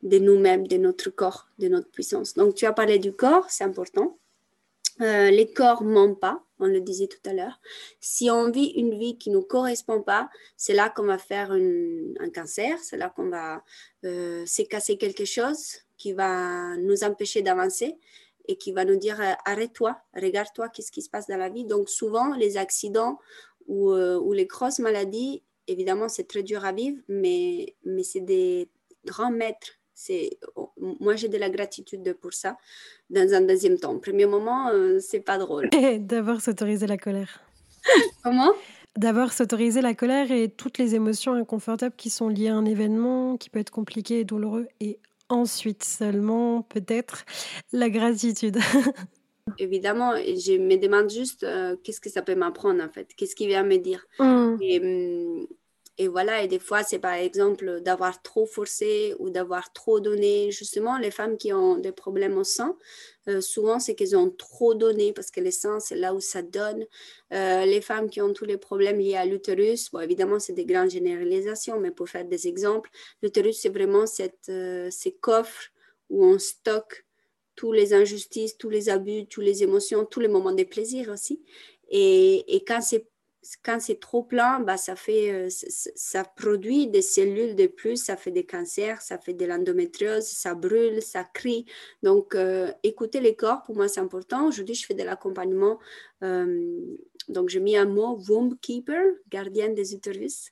de 0.06 0.18
nous-mêmes, 0.18 0.66
de 0.66 0.76
notre 0.76 1.10
corps, 1.10 1.48
de 1.58 1.68
notre 1.68 1.90
puissance. 1.90 2.34
Donc, 2.34 2.54
tu 2.54 2.64
as 2.64 2.72
parlé 2.72 2.98
du 2.98 3.12
corps, 3.12 3.50
c'est 3.50 3.64
important. 3.64 4.18
Euh, 5.02 5.30
les 5.30 5.52
corps 5.52 5.82
mentent 5.82 6.20
pas, 6.20 6.42
on 6.58 6.66
le 6.66 6.80
disait 6.80 7.08
tout 7.08 7.28
à 7.28 7.34
l'heure. 7.34 7.60
Si 8.00 8.30
on 8.30 8.50
vit 8.50 8.68
une 8.76 8.96
vie 8.98 9.18
qui 9.18 9.30
ne 9.30 9.34
nous 9.34 9.42
correspond 9.42 10.00
pas, 10.00 10.30
c'est 10.56 10.72
là 10.72 10.88
qu'on 10.88 11.04
va 11.04 11.18
faire 11.18 11.50
un 11.50 12.30
cancer, 12.30 12.78
c'est 12.82 12.96
là 12.96 13.10
qu'on 13.10 13.28
va 13.28 13.62
euh, 14.04 14.46
casser 14.70 14.96
quelque 14.96 15.26
chose 15.26 15.80
qui 15.98 16.12
va 16.12 16.76
nous 16.76 17.04
empêcher 17.04 17.42
d'avancer 17.42 17.98
et 18.48 18.56
qui 18.56 18.72
va 18.72 18.84
nous 18.84 18.96
dire 18.96 19.20
euh, 19.20 19.32
arrête-toi, 19.44 19.98
regarde-toi, 20.14 20.70
qu'est-ce 20.70 20.92
qui 20.92 21.02
se 21.02 21.10
passe 21.10 21.26
dans 21.26 21.36
la 21.36 21.50
vie. 21.50 21.64
Donc 21.66 21.90
souvent, 21.90 22.34
les 22.34 22.56
accidents 22.56 23.18
ou, 23.66 23.90
ou 23.92 24.32
les 24.32 24.46
grosses 24.46 24.78
maladies, 24.78 25.42
évidemment, 25.66 26.08
c'est 26.08 26.28
très 26.28 26.44
dur 26.44 26.64
à 26.64 26.72
vivre, 26.72 27.02
mais, 27.08 27.74
mais 27.84 28.04
c'est 28.04 28.20
des 28.20 28.70
grands 29.04 29.32
maîtres 29.32 29.75
c'est 29.96 30.38
moi 30.78 31.16
j'ai 31.16 31.28
de 31.28 31.38
la 31.38 31.50
gratitude 31.50 32.16
pour 32.20 32.34
ça 32.34 32.56
dans 33.10 33.32
un 33.32 33.40
deuxième 33.40 33.78
temps. 33.78 33.98
Premier 33.98 34.26
moment, 34.26 34.68
euh, 34.68 35.00
c'est 35.00 35.20
pas 35.20 35.38
drôle. 35.38 35.70
D'abord 36.00 36.40
s'autoriser 36.40 36.86
la 36.86 36.98
colère. 36.98 37.40
Comment? 38.22 38.52
D'abord 38.96 39.32
s'autoriser 39.32 39.80
la 39.80 39.94
colère 39.94 40.30
et 40.30 40.48
toutes 40.48 40.78
les 40.78 40.94
émotions 40.94 41.32
inconfortables 41.32 41.96
qui 41.96 42.10
sont 42.10 42.28
liées 42.28 42.48
à 42.48 42.54
un 42.54 42.64
événement 42.64 43.36
qui 43.36 43.50
peut 43.50 43.58
être 43.58 43.70
compliqué 43.70 44.20
et 44.20 44.24
douloureux 44.24 44.68
et 44.80 44.98
ensuite 45.28 45.82
seulement 45.82 46.62
peut-être 46.62 47.24
la 47.72 47.90
gratitude. 47.90 48.58
Évidemment, 49.58 50.16
je 50.16 50.58
me 50.58 50.76
demande 50.76 51.08
juste 51.08 51.42
euh, 51.44 51.76
qu'est-ce 51.82 52.00
que 52.00 52.10
ça 52.10 52.22
peut 52.22 52.34
m'apprendre 52.34 52.82
en 52.82 52.88
fait, 52.88 53.08
qu'est-ce 53.16 53.34
qu'il 53.34 53.48
vient 53.48 53.62
me 53.62 53.76
dire? 53.76 54.06
Et, 54.60 54.80
hum, 54.80 55.46
et 55.98 56.08
voilà, 56.08 56.42
et 56.42 56.48
des 56.48 56.58
fois, 56.58 56.82
c'est 56.82 56.98
par 56.98 57.14
exemple 57.14 57.80
d'avoir 57.80 58.20
trop 58.20 58.44
forcé 58.44 59.14
ou 59.18 59.30
d'avoir 59.30 59.72
trop 59.72 59.98
donné. 59.98 60.50
Justement, 60.50 60.98
les 60.98 61.10
femmes 61.10 61.38
qui 61.38 61.54
ont 61.54 61.78
des 61.78 61.92
problèmes 61.92 62.36
au 62.36 62.44
sein, 62.44 62.76
euh, 63.28 63.40
souvent, 63.40 63.78
c'est 63.78 63.94
qu'elles 63.94 64.14
ont 64.14 64.28
trop 64.30 64.74
donné 64.74 65.14
parce 65.14 65.30
que 65.30 65.40
le 65.40 65.50
sein, 65.50 65.80
c'est 65.80 65.96
là 65.96 66.12
où 66.12 66.20
ça 66.20 66.42
donne. 66.42 66.84
Euh, 67.32 67.64
les 67.64 67.80
femmes 67.80 68.10
qui 68.10 68.20
ont 68.20 68.34
tous 68.34 68.44
les 68.44 68.58
problèmes 68.58 68.98
liés 68.98 69.16
à 69.16 69.24
l'utérus, 69.24 69.90
bon, 69.90 70.00
évidemment, 70.00 70.38
c'est 70.38 70.52
des 70.52 70.66
grandes 70.66 70.90
généralisations, 70.90 71.80
mais 71.80 71.90
pour 71.90 72.10
faire 72.10 72.26
des 72.26 72.46
exemples, 72.46 72.90
l'utérus, 73.22 73.60
c'est 73.62 73.70
vraiment 73.70 74.06
cette, 74.06 74.50
euh, 74.50 74.90
ces 74.90 75.12
coffres 75.12 75.70
où 76.10 76.26
on 76.26 76.38
stocke 76.38 77.06
tous 77.54 77.72
les 77.72 77.94
injustices, 77.94 78.58
tous 78.58 78.68
les 78.68 78.90
abus, 78.90 79.26
toutes 79.28 79.44
les 79.44 79.62
émotions, 79.62 80.04
tous 80.04 80.20
les 80.20 80.28
moments 80.28 80.52
de 80.52 80.64
plaisir 80.64 81.08
aussi. 81.08 81.42
Et, 81.88 82.54
et 82.54 82.64
quand 82.64 82.82
c'est 82.82 83.06
quand 83.62 83.80
c'est 83.80 84.00
trop 84.00 84.22
plein, 84.22 84.60
bah, 84.60 84.76
ça, 84.76 84.96
fait, 84.96 85.30
euh, 85.30 85.48
ça 85.48 86.24
produit 86.24 86.88
des 86.88 87.02
cellules 87.02 87.54
de 87.54 87.66
plus, 87.66 87.96
ça 87.96 88.16
fait 88.16 88.30
des 88.30 88.44
cancers, 88.44 89.00
ça 89.02 89.18
fait 89.18 89.34
de 89.34 89.44
l'endométriose, 89.44 90.24
ça 90.24 90.54
brûle, 90.54 91.02
ça 91.02 91.24
crie. 91.24 91.66
Donc, 92.02 92.34
euh, 92.34 92.72
écouter 92.82 93.20
les 93.20 93.36
corps, 93.36 93.62
pour 93.62 93.76
moi, 93.76 93.88
c'est 93.88 94.00
important. 94.00 94.48
Aujourd'hui, 94.48 94.74
je 94.74 94.86
fais 94.86 94.94
de 94.94 95.02
l'accompagnement. 95.02 95.78
Euh, 96.22 96.96
donc, 97.28 97.48
j'ai 97.48 97.60
mis 97.60 97.76
un 97.76 97.86
mot, 97.86 98.18
womb 98.28 98.54
keeper, 98.60 99.14
gardienne 99.30 99.74
des 99.74 99.94
utérus, 99.94 100.50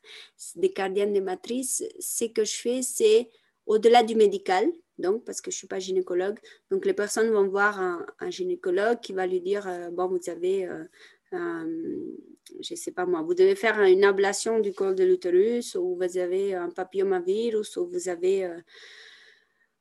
des 0.57 0.71
gardiennes 0.71 1.13
des 1.13 1.21
matrices. 1.21 1.85
Ce 2.01 2.25
que 2.25 2.45
je 2.45 2.55
fais, 2.55 2.83
c'est 2.83 3.31
au-delà 3.67 4.03
du 4.03 4.15
médical, 4.15 4.71
donc 4.99 5.25
parce 5.25 5.41
que 5.41 5.51
je 5.51 5.57
ne 5.57 5.59
suis 5.59 5.67
pas 5.67 5.79
gynécologue. 5.79 6.39
Donc 6.71 6.85
les 6.85 6.93
personnes 6.93 7.31
vont 7.31 7.49
voir 7.49 7.81
un, 7.81 8.31
gynécologue 8.31 9.01
qui 9.01 9.13
va 9.13 9.27
lui 9.27 9.41
dire, 9.41 9.67
bon, 9.93 10.07
vous 10.07 10.31
avez 10.31 10.69
je 12.61 12.75
ne 12.75 12.77
sais 12.77 12.93
pas 12.93 13.07
moi, 13.07 13.23
vous 13.23 13.35
devez 13.35 13.57
faire 13.57 13.81
une 13.83 14.05
ablation 14.05 14.61
du 14.61 14.73
col 14.73 14.95
de 14.95 15.05
l'utérus 15.05 15.75
ou 15.75 15.97
vous 15.97 16.19
avez 16.19 16.55
un 16.55 16.71
papillomavirus 16.71 17.77
ou 17.77 17.87
vous 17.87 18.09
avez 18.09 18.45
euh, 18.45 18.61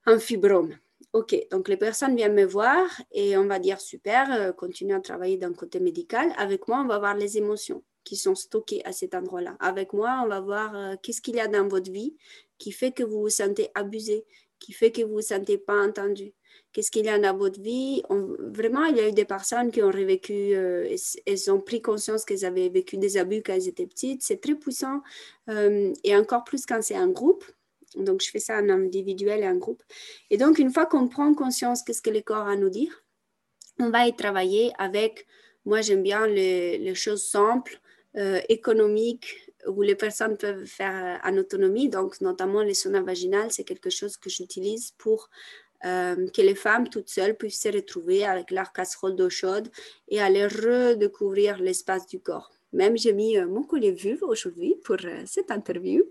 un 0.06 0.20
fibrome. 0.20 0.76
Ok, 1.12 1.36
donc 1.52 1.68
les 1.68 1.78
personnes 1.78 2.16
viennent 2.16 2.34
me 2.34 2.46
voir 2.46 2.90
et 3.12 3.38
on 3.38 3.46
va 3.46 3.60
dire 3.60 3.80
super, 3.80 4.32
euh, 4.32 4.52
continue 4.52 4.94
à 4.94 5.00
travailler 5.00 5.38
d'un 5.38 5.54
côté 5.54 5.80
médical. 5.80 6.34
Avec 6.38 6.68
moi, 6.68 6.82
on 6.82 6.88
va 6.88 6.98
voir 6.98 7.16
les 7.16 7.38
émotions 7.38 7.84
qui 8.04 8.16
sont 8.16 8.36
stockées 8.36 8.82
à 8.86 8.92
cet 8.92 9.14
endroit-là. 9.14 9.56
Avec 9.60 9.94
moi, 9.94 10.22
on 10.24 10.28
va 10.28 10.40
voir 10.40 10.76
euh, 10.76 10.96
qu'est-ce 11.02 11.22
qu'il 11.22 11.36
y 11.36 11.40
a 11.40 11.48
dans 11.48 11.68
votre 11.68 11.92
vie 11.92 12.16
qui 12.58 12.72
fait 12.72 12.92
que 12.92 13.04
vous 13.04 13.22
vous 13.22 13.30
sentez 13.30 13.70
abusé, 13.76 14.26
qui 14.60 14.72
fait 14.72 14.92
que 14.92 15.02
vous 15.02 15.10
ne 15.10 15.14
vous 15.16 15.22
sentez 15.22 15.58
pas 15.58 15.86
entendu, 15.86 16.34
qu'est-ce 16.74 16.90
qu'il 16.92 17.06
y 17.06 17.10
a 17.10 17.20
dans 17.20 17.38
votre 17.38 17.62
vie. 17.62 18.04
vraiment, 18.10 18.86
il 18.86 18.98
y 18.98 19.00
a 19.00 19.08
eu 19.08 19.12
des 19.12 19.26
personnes 19.26 19.72
qui 19.72 19.82
ont 19.82 19.92
revécu, 19.92 20.56
euh, 20.56 20.94
elles, 21.26 21.52
ont 21.52 21.62
pris 21.62 21.82
conscience 21.82 22.26
qu'elles 22.26 22.46
avaient 22.46 22.70
vécu 22.70 22.98
des 22.98 23.18
abus 23.18 23.44
quand 23.44 23.54
elles 23.54 23.68
étaient 23.68 23.86
petites. 23.86 24.24
C'est 24.24 24.42
très 24.42 24.56
puissant 24.56 25.02
euh, 25.50 25.94
et 26.04 26.16
encore 26.16 26.44
plus 26.44 26.66
quand 26.66 26.82
c'est 26.82 26.96
un 26.96 27.08
groupe. 27.10 27.46
Donc, 27.96 28.22
je 28.22 28.32
fais 28.32 28.40
ça 28.40 28.58
en 28.58 28.70
individuel 28.70 29.42
et 29.42 29.48
en 29.48 29.56
groupe. 29.56 29.84
Et 30.32 30.38
donc, 30.38 30.58
une 30.58 30.72
fois 30.72 30.88
qu'on 30.88 31.08
prend 31.08 31.34
conscience 31.36 31.84
qu'est-ce 31.84 32.02
que 32.02 32.10
le 32.10 32.22
corps 32.22 32.48
a 32.48 32.54
à 32.54 32.56
nous 32.56 32.70
dire, 32.70 33.04
on 33.80 33.92
va 33.92 34.08
y 34.08 34.16
travailler 34.16 34.72
avec, 34.80 35.28
moi 35.66 35.82
j'aime 35.82 36.02
bien 36.02 36.26
les, 36.26 36.96
choses 36.96 37.24
simples, 37.24 37.80
euh, 38.18 38.42
économiques, 38.50 39.54
où 39.68 39.82
les 39.82 39.96
personnes 39.96 40.38
peuvent 40.38 40.66
faire 40.66 41.22
en 41.24 41.38
autonomie. 41.38 41.88
Donc, 41.88 42.20
notamment 42.22 42.64
les 42.64 42.74
saunas 42.74 43.02
vaginales, 43.02 43.52
c'est 43.52 43.64
quelque 43.64 43.90
chose 43.90 44.18
que 44.18 44.30
j'utilise 44.30 44.92
pour 44.98 45.30
euh, 45.86 46.30
que 46.30 46.42
les 46.42 46.56
femmes 46.56 46.88
toutes 46.88 47.10
seules 47.10 47.36
puissent 47.36 47.62
se 47.62 47.68
retrouver 47.68 48.24
avec 48.24 48.52
leur 48.52 48.72
casserole 48.72 49.18
d'eau 49.18 49.30
chaude 49.30 49.70
et 50.08 50.22
aller 50.22 50.48
redécouvrir 50.48 51.60
l'espace 51.60 52.08
du 52.08 52.22
corps. 52.22 52.52
Même 52.72 52.98
j'ai 52.98 53.12
mis 53.12 53.38
euh, 53.38 53.48
mon 53.48 53.64
collier 53.64 53.92
vulve 53.92 54.24
aujourd'hui 54.24 54.76
pour 54.86 54.96
euh, 55.04 55.24
cette 55.26 55.52
interview. 55.52 56.04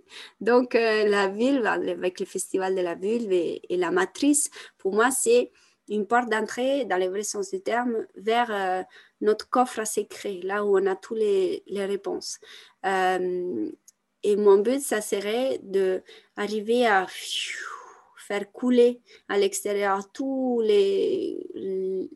Donc 0.43 0.75
la 0.75 1.29
vulve 1.29 1.65
avec 1.65 2.21
le 2.21 2.27
festival 2.27 2.75
de 2.75 2.83
la 2.83 2.95
vulve 2.95 3.33
et, 3.33 3.63
la 3.71 3.91
matrice, 3.91 4.51
pour 4.77 4.93
moi 4.93 5.11
c'est 5.11 5.51
une 5.89 6.07
porte 6.07 6.29
d'entrée, 6.29 6.85
dans 6.85 6.99
le 6.99 7.07
vrai 7.07 7.23
sens 7.23 7.51
du 7.51 7.61
terme, 7.61 8.07
vers 8.15 8.87
notre 9.21 9.49
coffre 9.51 9.81
à 9.81 9.85
secret, 9.85 10.41
là 10.43 10.65
où 10.65 10.79
on 10.79 10.87
a 10.87 10.95
toutes 10.95 11.19
les, 11.19 11.63
les 11.67 11.85
réponses. 11.85 12.39
et 12.85 14.37
mon 14.37 14.59
but, 14.59 14.81
ça 14.81 15.01
serait 15.01 15.59
d'arriver 15.63 16.87
à 16.87 17.07
faire 18.23 18.51
couler 18.53 19.01
à 19.29 19.39
l'extérieur 19.39 20.11
tous 20.13 20.61
les, 20.65 21.47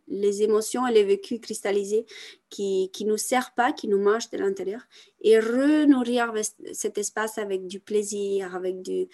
les 0.08 0.42
émotions 0.42 0.86
et 0.86 0.92
les 0.92 1.04
vécus 1.04 1.40
cristallisés 1.40 2.06
qui 2.48 2.90
ne 3.00 3.06
nous 3.10 3.16
servent 3.16 3.52
pas, 3.56 3.72
qui 3.72 3.88
nous 3.88 3.98
mangent 3.98 4.30
de 4.30 4.38
l'intérieur, 4.38 4.82
et 5.20 5.38
renourrir 5.38 6.32
cet 6.72 6.98
espace 6.98 7.38
avec 7.38 7.66
du 7.66 7.80
plaisir, 7.80 8.54
avec 8.54 8.82
du, 8.82 9.08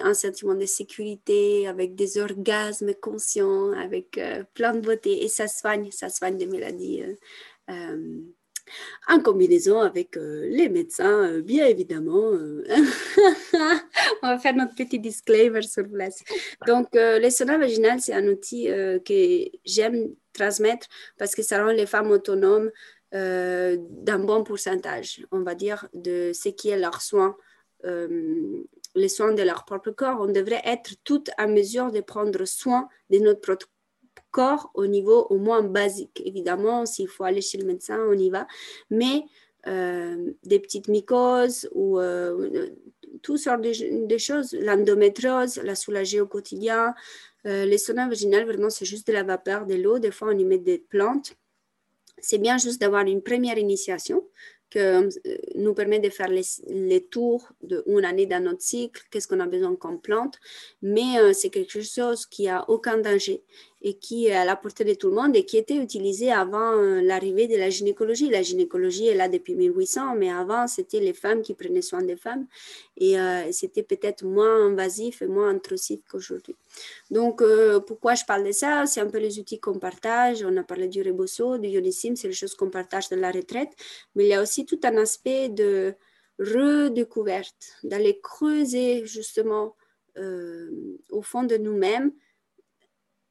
un 0.00 0.14
sentiment 0.14 0.54
de 0.54 0.66
sécurité, 0.66 1.68
avec 1.68 1.94
des 1.94 2.18
orgasmes 2.18 2.94
conscients, 2.94 3.72
avec 3.72 4.18
euh, 4.18 4.44
plein 4.54 4.74
de 4.74 4.80
beauté. 4.80 5.22
Et 5.24 5.28
ça 5.28 5.48
soigne, 5.48 5.90
ça 5.90 6.08
soigne 6.08 6.36
des 6.36 6.46
maladies. 6.46 7.02
Euh, 7.02 7.14
euh, 7.70 8.20
en 9.08 9.20
combinaison 9.20 9.80
avec 9.80 10.16
les 10.16 10.68
médecins, 10.68 11.38
bien 11.40 11.66
évidemment. 11.66 12.30
On 14.22 14.26
va 14.26 14.38
faire 14.38 14.54
notre 14.54 14.74
petit 14.74 14.98
disclaimer 14.98 15.62
sur 15.62 15.88
place. 15.88 16.22
Donc, 16.66 16.88
les 16.94 17.30
saunas 17.30 17.58
vaginales, 17.58 18.00
c'est 18.00 18.14
un 18.14 18.26
outil 18.28 18.66
que 18.66 19.44
j'aime 19.64 20.14
transmettre 20.32 20.86
parce 21.18 21.34
que 21.34 21.42
ça 21.42 21.64
rend 21.64 21.72
les 21.72 21.86
femmes 21.86 22.10
autonomes 22.10 22.70
euh, 23.14 23.78
d'un 23.80 24.18
bon 24.18 24.44
pourcentage, 24.44 25.24
on 25.32 25.40
va 25.40 25.54
dire, 25.54 25.88
de 25.94 26.32
ce 26.34 26.50
qui 26.50 26.68
est 26.68 26.78
leur 26.78 27.00
soin, 27.00 27.36
euh, 27.86 28.62
les 28.94 29.08
soins 29.08 29.32
de 29.32 29.42
leur 29.42 29.64
propre 29.64 29.90
corps. 29.92 30.18
On 30.20 30.30
devrait 30.30 30.60
être 30.64 30.90
toutes 31.04 31.30
à 31.38 31.46
mesure 31.46 31.90
de 31.90 32.00
prendre 32.02 32.44
soin 32.44 32.86
de 33.08 33.18
notre 33.18 33.40
au 34.74 34.86
niveau 34.86 35.26
au 35.30 35.38
moins 35.38 35.62
basique. 35.62 36.22
Évidemment, 36.24 36.86
s'il 36.86 37.08
faut 37.08 37.24
aller 37.24 37.40
chez 37.40 37.58
le 37.58 37.66
médecin, 37.66 37.98
on 38.08 38.16
y 38.16 38.30
va. 38.30 38.46
Mais 38.90 39.24
euh, 39.66 40.32
des 40.44 40.58
petites 40.58 40.88
mycoses 40.88 41.68
ou 41.74 41.98
toutes 43.22 43.38
sortes 43.38 43.62
de, 43.62 44.18
choses, 44.18 44.52
l'endométriose, 44.52 45.60
la 45.62 45.74
soulager 45.74 46.20
au 46.20 46.26
quotidien, 46.26 46.94
euh, 47.46 47.64
les 47.64 47.78
saunas 47.78 48.08
vaginales, 48.08 48.44
vraiment, 48.44 48.70
c'est 48.70 48.84
juste 48.84 49.06
de 49.06 49.12
la 49.12 49.22
vapeur, 49.22 49.66
de 49.66 49.74
l'eau. 49.74 49.98
Des 49.98 50.10
fois, 50.10 50.28
on 50.28 50.38
y 50.38 50.44
met 50.44 50.58
des 50.58 50.78
plantes. 50.78 51.34
C'est 52.20 52.38
bien 52.38 52.58
juste 52.58 52.80
d'avoir 52.80 53.06
une 53.06 53.22
première 53.22 53.58
initiation 53.58 54.24
qui 54.70 54.80
euh, 54.80 55.08
nous 55.54 55.72
permet 55.72 55.98
de 55.98 56.10
faire 56.10 56.28
les, 56.28 57.06
tours 57.06 57.52
d'une 57.62 58.04
année 58.04 58.26
dans 58.26 58.42
notre 58.42 58.60
cycle, 58.60 59.02
qu'est-ce 59.10 59.26
qu'on 59.26 59.40
a 59.40 59.46
besoin 59.46 59.74
comme 59.76 60.00
plante? 60.00 60.38
Mais 60.82 61.18
euh, 61.18 61.32
c'est 61.32 61.48
quelque 61.48 61.80
chose 61.80 62.26
qui 62.26 62.48
a 62.48 62.68
aucun 62.68 62.98
danger 62.98 63.42
et 63.80 63.94
qui 63.94 64.26
est 64.26 64.34
à 64.34 64.44
la 64.44 64.56
portée 64.56 64.84
de 64.84 64.94
tout 64.94 65.08
le 65.08 65.14
monde 65.14 65.36
et 65.36 65.44
qui 65.44 65.56
était 65.56 65.76
utilisé 65.76 66.32
avant 66.32 66.72
euh, 66.72 67.00
l'arrivée 67.00 67.46
de 67.46 67.56
la 67.56 67.70
gynécologie. 67.70 68.28
La 68.28 68.42
gynécologie 68.42 69.06
est 69.06 69.14
là 69.14 69.28
depuis 69.28 69.54
1800, 69.54 70.16
mais 70.16 70.30
avant, 70.30 70.66
c'était 70.66 70.98
les 70.98 71.12
femmes 71.12 71.42
qui 71.42 71.54
prenaient 71.54 71.82
soin 71.82 72.02
des 72.02 72.16
femmes 72.16 72.46
et 72.96 73.18
euh, 73.20 73.52
c'était 73.52 73.84
peut-être 73.84 74.24
moins 74.24 74.66
invasif 74.66 75.22
et 75.22 75.28
moins 75.28 75.50
intrusif 75.50 76.00
qu'aujourd'hui. 76.10 76.56
Donc, 77.10 77.40
euh, 77.40 77.78
pourquoi 77.78 78.16
je 78.16 78.24
parle 78.24 78.44
de 78.44 78.52
ça? 78.52 78.84
C'est 78.86 79.00
un 79.00 79.08
peu 79.08 79.18
les 79.18 79.38
outils 79.38 79.60
qu'on 79.60 79.78
partage. 79.78 80.42
On 80.42 80.56
a 80.56 80.64
parlé 80.64 80.88
du 80.88 81.02
rebosso, 81.02 81.58
du 81.58 81.68
ionissim, 81.68 82.16
c'est 82.16 82.28
les 82.28 82.34
choses 82.34 82.54
qu'on 82.54 82.70
partage 82.70 83.08
dans 83.10 83.20
la 83.20 83.30
retraite, 83.30 83.70
mais 84.16 84.24
il 84.24 84.28
y 84.28 84.34
a 84.34 84.42
aussi 84.42 84.66
tout 84.66 84.80
un 84.82 84.96
aspect 84.96 85.48
de 85.48 85.94
redécouverte, 86.40 87.76
d'aller 87.84 88.20
creuser 88.20 89.06
justement 89.06 89.76
au 91.10 91.22
fond 91.22 91.44
de 91.44 91.56
nous-mêmes 91.56 92.10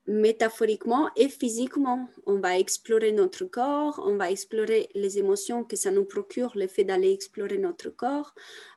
métaphoriquement 0.07 1.09
et 1.15 1.27
physiquement. 1.27 2.07
On 2.25 2.39
va 2.39 2.57
explorer 2.57 3.11
notre 3.11 3.45
corps, 3.45 4.01
on 4.05 4.15
va 4.15 4.31
explorer 4.31 4.89
les 4.95 5.19
émotions 5.19 5.63
que 5.63 5.75
ça 5.75 5.91
nous 5.91 6.05
procure, 6.05 6.53
le 6.55 6.67
fait 6.67 6.85
d'aller 6.85 7.11
explorer 7.11 7.57
notre 7.57 7.89
corps. 7.89 8.33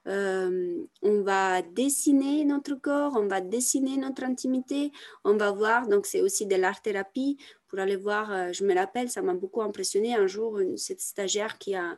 Euh, 0.07 0.77
on 1.03 1.23
va 1.23 1.63
dessiner 1.63 2.45
notre 2.45 2.75
corps, 2.75 3.17
on 3.17 3.29
va 3.29 3.41
dessiner 3.41 3.97
notre 3.97 4.25
intimité, 4.25 4.91
on 5.25 5.37
va 5.37 5.53
voir, 5.53 5.87
donc 5.87 6.07
c'est 6.07 6.21
aussi 6.21 6.47
de 6.47 6.57
l'art-thérapie 6.57 7.39
pour 7.69 7.79
aller 7.79 7.97
voir, 7.97 8.33
euh, 8.33 8.53
je 8.53 8.65
me 8.65 8.75
rappelle, 8.75 9.09
ça 9.09 9.23
m'a 9.23 9.35
beaucoup 9.35 9.63
impressionné 9.63 10.15
un 10.15 10.27
jour, 10.27 10.59
cette 10.77 11.01
stagiaire 11.01 11.59
qui 11.59 11.77
a 11.77 11.97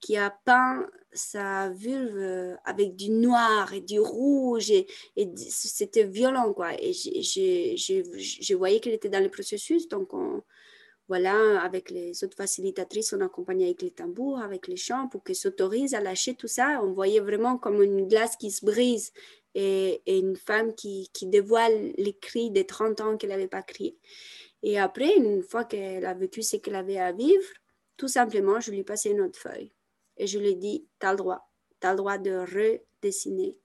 qui 0.00 0.16
a 0.16 0.30
peint 0.44 0.86
sa 1.12 1.70
vulve 1.70 2.16
euh, 2.16 2.54
avec 2.64 2.96
du 2.96 3.10
noir 3.10 3.72
et 3.72 3.80
du 3.80 3.98
rouge 3.98 4.70
et, 4.70 4.86
c'était 5.36 6.04
violent 6.04 6.52
quoi. 6.52 6.74
Et 6.80 6.92
je 6.92 8.54
voyais 8.54 8.80
qu'elle 8.80 8.94
était 8.94 9.08
dans 9.08 9.22
le 9.22 9.30
processus 9.30 9.88
donc 9.88 10.10
voilà 11.08 11.60
avec 11.62 11.90
les 11.90 12.24
autres 12.24 12.36
facilitatrices 12.36 13.12
on 13.12 13.20
accompagnait 13.20 13.66
avec 13.66 13.82
les 13.82 13.92
tambours 13.92 14.38
avec 14.38 14.66
les 14.66 14.76
chants 14.76 15.08
pour 15.08 15.22
qu'elle 15.22 15.36
s'autorise 15.36 15.94
à 15.94 16.00
lâcher 16.00 16.34
tout 16.34 16.48
ça. 16.48 16.80
On 16.82 16.92
voyait 16.92 17.20
vraiment 17.20 17.56
comme 17.58 17.82
une 17.82 18.08
glace 18.08 18.36
qui 18.36 18.50
se 18.50 18.64
brise 18.64 19.12
et, 19.54 20.02
une 20.06 20.36
femme 20.36 20.74
qui, 20.74 21.08
qui, 21.14 21.26
dévoile 21.26 21.92
les 21.96 22.14
cris 22.14 22.50
des 22.50 22.66
30 22.66 23.00
ans 23.00 23.16
qu'elle 23.16 23.30
n'avait 23.30 23.48
pas 23.48 23.62
crié 23.62 23.96
et 24.62 24.78
après 24.78 25.16
une 25.16 25.42
fois 25.42 25.64
qu'elle 25.64 26.04
a 26.04 26.14
vécu 26.14 26.42
ce 26.42 26.56
qu'elle 26.56 26.74
avait 26.74 26.98
à 26.98 27.12
vivre 27.12 27.46
tout 27.96 28.08
simplement 28.08 28.60
je 28.60 28.70
lui 28.70 28.82
passais 28.82 29.10
une 29.10 29.22
autre 29.22 29.38
feuille 29.38 29.72
et 30.16 30.26
je 30.26 30.38
lui 30.38 30.48
ai 30.48 30.54
dit, 30.54 30.86
tu 31.00 31.06
as 31.06 31.12
le 31.12 31.16
droit, 31.18 31.48
tu 31.80 31.86
as 31.86 31.92
le 31.92 31.96
droit 31.96 32.18
de 32.18 32.32
redessiner, 32.32 33.56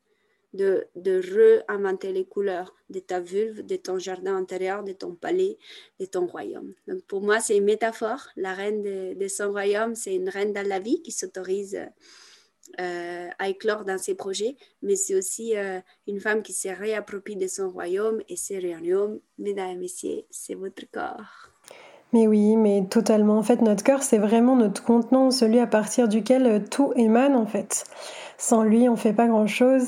de, 0.53 0.87
de 0.95 1.21
réinventer 1.67 2.11
les 2.11 2.25
couleurs 2.25 2.75
de 2.89 2.99
ta 2.99 3.19
vulve, 3.19 3.65
de 3.65 3.75
ton 3.77 3.97
jardin 3.99 4.35
intérieur, 4.35 4.83
de 4.83 4.91
ton 4.91 5.15
palais, 5.15 5.57
de 5.99 6.05
ton 6.05 6.27
royaume. 6.27 6.73
Donc 6.87 7.03
pour 7.05 7.21
moi, 7.21 7.39
c'est 7.39 7.57
une 7.57 7.65
métaphore. 7.65 8.27
La 8.35 8.53
reine 8.53 8.83
de, 9.15 9.27
son 9.27 9.51
royaume, 9.51 9.95
c'est 9.95 10.15
une 10.15 10.29
reine 10.29 10.53
dans 10.53 10.67
la 10.67 10.79
vie 10.79 11.01
qui 11.01 11.11
s'autorise 11.11 11.79
euh, 12.79 13.29
à 13.39 13.49
éclore 13.49 13.85
dans 13.85 13.97
ses 13.97 14.15
projets, 14.15 14.55
mais 14.81 14.95
c'est 14.95 15.15
aussi 15.15 15.57
euh, 15.57 15.79
une 16.07 16.19
femme 16.19 16.43
qui 16.43 16.53
se 16.53 16.67
réapproprie 16.69 17.35
de 17.35 17.47
son 17.47 17.69
royaume 17.69 18.21
et 18.29 18.35
ce 18.35 18.53
royaume, 18.53 19.19
mesdames 19.37 19.71
et 19.71 19.75
messieurs, 19.75 20.23
c'est 20.29 20.55
votre 20.55 20.83
corps. 20.91 21.50
Mais 22.13 22.27
oui, 22.27 22.57
mais 22.57 22.83
totalement. 22.89 23.37
En 23.37 23.43
fait, 23.43 23.61
notre 23.61 23.83
cœur, 23.83 24.03
c'est 24.03 24.17
vraiment 24.17 24.57
notre 24.57 24.83
contenant, 24.83 25.31
celui 25.31 25.59
à 25.59 25.67
partir 25.67 26.09
duquel 26.09 26.45
euh, 26.45 26.59
tout 26.59 26.91
émane, 26.97 27.35
en 27.35 27.45
fait. 27.45 27.85
Sans 28.37 28.63
lui, 28.63 28.89
on 28.89 28.93
ne 28.93 28.97
fait 28.97 29.13
pas 29.13 29.27
grand-chose. 29.27 29.85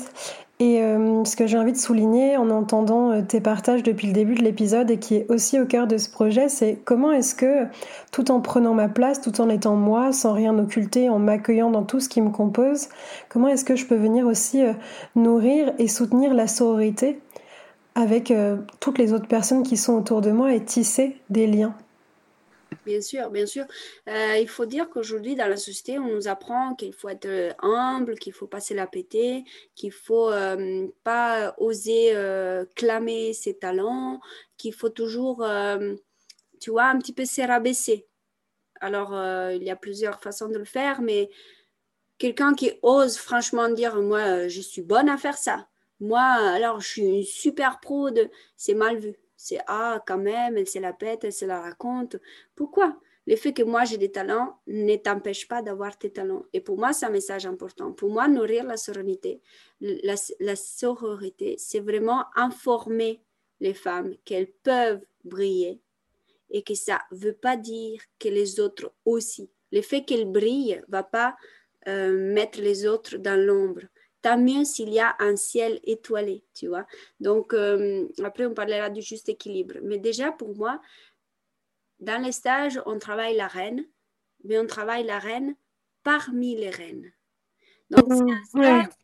Et 0.58 0.80
euh, 0.82 1.22
ce 1.24 1.36
que 1.36 1.46
j'ai 1.46 1.58
envie 1.58 1.72
de 1.72 1.76
souligner 1.76 2.38
en 2.38 2.48
entendant 2.48 3.10
euh, 3.10 3.20
tes 3.20 3.40
partages 3.40 3.82
depuis 3.82 4.06
le 4.06 4.14
début 4.14 4.36
de 4.36 4.42
l'épisode 4.42 4.90
et 4.90 4.98
qui 4.98 5.16
est 5.16 5.26
aussi 5.28 5.60
au 5.60 5.66
cœur 5.66 5.86
de 5.86 5.98
ce 5.98 6.08
projet, 6.08 6.48
c'est 6.48 6.78
comment 6.84 7.12
est-ce 7.12 7.34
que, 7.34 7.66
tout 8.10 8.30
en 8.30 8.40
prenant 8.40 8.72
ma 8.72 8.88
place, 8.88 9.20
tout 9.20 9.42
en 9.42 9.50
étant 9.50 9.76
moi, 9.76 10.12
sans 10.12 10.32
rien 10.32 10.58
occulter, 10.58 11.10
en 11.10 11.18
m'accueillant 11.18 11.70
dans 11.70 11.82
tout 11.82 12.00
ce 12.00 12.08
qui 12.08 12.22
me 12.22 12.30
compose, 12.30 12.88
comment 13.28 13.48
est-ce 13.48 13.66
que 13.66 13.76
je 13.76 13.84
peux 13.84 13.96
venir 13.96 14.26
aussi 14.26 14.62
nourrir 15.16 15.72
et 15.78 15.88
soutenir 15.88 16.32
la 16.32 16.46
sororité 16.46 17.20
avec 17.96 18.32
toutes 18.80 18.98
les 18.98 19.12
autres 19.12 19.28
personnes 19.28 19.64
qui 19.64 19.76
sont 19.76 19.94
autour 19.94 20.20
de 20.20 20.30
moi 20.30 20.52
et 20.54 20.64
tisser 20.64 21.16
des 21.30 21.46
liens 21.46 21.74
Bien 22.84 23.00
sûr, 23.00 23.30
bien 23.30 23.46
sûr. 23.46 23.64
Euh, 24.08 24.36
il 24.38 24.48
faut 24.48 24.66
dire 24.66 24.90
qu'aujourd'hui, 24.90 25.36
dans 25.36 25.48
la 25.48 25.56
société, 25.56 25.98
on 25.98 26.08
nous 26.08 26.28
apprend 26.28 26.74
qu'il 26.74 26.92
faut 26.92 27.08
être 27.08 27.24
euh, 27.24 27.52
humble, 27.62 28.18
qu'il 28.18 28.34
faut 28.34 28.46
passer 28.46 28.74
la 28.74 28.86
péter, 28.86 29.44
qu'il 29.74 29.90
faut 29.92 30.30
euh, 30.30 30.86
pas 31.02 31.54
oser 31.58 32.12
clamer 32.76 33.32
ses 33.32 33.56
talents, 33.58 34.20
qu'il 34.58 34.74
faut 34.74 34.90
toujours, 34.90 35.46
tu 36.60 36.70
vois, 36.70 36.84
un 36.84 36.98
petit 36.98 37.12
peu 37.14 37.24
se 37.24 37.40
rabaisser. 37.42 38.06
Alors, 38.80 39.12
il 39.52 39.62
y 39.62 39.70
a 39.70 39.76
plusieurs 39.76 40.20
façons 40.20 40.48
de 40.48 40.58
le 40.58 40.64
faire, 40.64 41.00
mais 41.00 41.30
quelqu'un 42.18 42.54
qui 42.54 42.72
ose 42.82 43.16
franchement 43.16 43.68
dire, 43.70 43.96
moi, 44.02 44.48
je 44.48 44.60
suis 44.60 44.82
bonne 44.82 45.08
à 45.08 45.16
faire 45.16 45.38
ça. 45.38 45.68
Moi, 46.00 46.20
alors, 46.22 46.80
je 46.80 46.88
suis 46.88 47.02
une 47.02 47.22
super 47.24 47.80
pro, 47.80 48.10
c'est 48.56 48.74
mal 48.74 48.98
vu 48.98 49.14
c'est 49.44 49.58
ah 49.66 50.02
quand 50.06 50.16
même, 50.16 50.56
elle 50.56 50.66
se 50.66 50.78
la 50.78 50.94
pète, 50.94 51.24
elle 51.24 51.32
se 51.32 51.44
la 51.44 51.60
raconte. 51.60 52.16
Pourquoi? 52.54 52.98
Le 53.26 53.36
fait 53.36 53.52
que 53.52 53.62
moi 53.62 53.84
j'ai 53.84 53.98
des 53.98 54.10
talents 54.10 54.58
ne 54.66 54.96
t'empêche 54.96 55.46
pas 55.46 55.60
d'avoir 55.60 55.98
tes 55.98 56.10
talents. 56.10 56.46
Et 56.54 56.62
pour 56.62 56.78
moi, 56.78 56.94
c'est 56.94 57.04
un 57.04 57.10
message 57.10 57.44
important. 57.44 57.92
Pour 57.92 58.10
moi, 58.10 58.26
nourrir 58.26 58.64
la 58.64 58.78
sororité, 58.78 59.42
la, 59.82 60.14
la 60.40 60.56
c'est 60.56 61.80
vraiment 61.80 62.24
informer 62.36 63.22
les 63.60 63.74
femmes 63.74 64.14
qu'elles 64.24 64.50
peuvent 64.62 65.04
briller 65.24 65.82
et 66.48 66.62
que 66.62 66.74
ça 66.74 67.02
ne 67.12 67.18
veut 67.18 67.34
pas 67.34 67.58
dire 67.58 68.00
que 68.18 68.30
les 68.30 68.60
autres 68.60 68.94
aussi. 69.04 69.50
Le 69.72 69.82
fait 69.82 70.06
qu'elles 70.06 70.30
brillent 70.30 70.80
ne 70.86 70.92
va 70.92 71.02
pas 71.02 71.36
euh, 71.86 72.32
mettre 72.32 72.62
les 72.62 72.86
autres 72.86 73.18
dans 73.18 73.38
l'ombre 73.38 73.82
tant 74.24 74.38
mieux 74.38 74.64
s'il 74.64 74.88
y 74.88 75.00
a 75.00 75.14
un 75.18 75.36
ciel 75.36 75.80
étoilé, 75.84 76.42
tu 76.54 76.68
vois. 76.68 76.86
Donc, 77.20 77.52
euh, 77.52 78.08
après, 78.24 78.46
on 78.46 78.54
parlera 78.54 78.88
du 78.88 79.02
juste 79.02 79.28
équilibre. 79.28 79.74
Mais 79.82 79.98
déjà, 79.98 80.32
pour 80.32 80.56
moi, 80.56 80.80
dans 82.00 82.22
les 82.22 82.32
stages, 82.32 82.80
on 82.86 82.98
travaille 82.98 83.36
la 83.36 83.48
reine, 83.48 83.84
mais 84.42 84.58
on 84.58 84.66
travaille 84.66 85.04
la 85.04 85.18
reine 85.18 85.54
parmi 86.02 86.56
les 86.56 86.70
reines. 86.70 87.12
Donc, 87.90 88.06
c'est 88.10 88.32
un 88.32 88.44
stage 88.44 88.94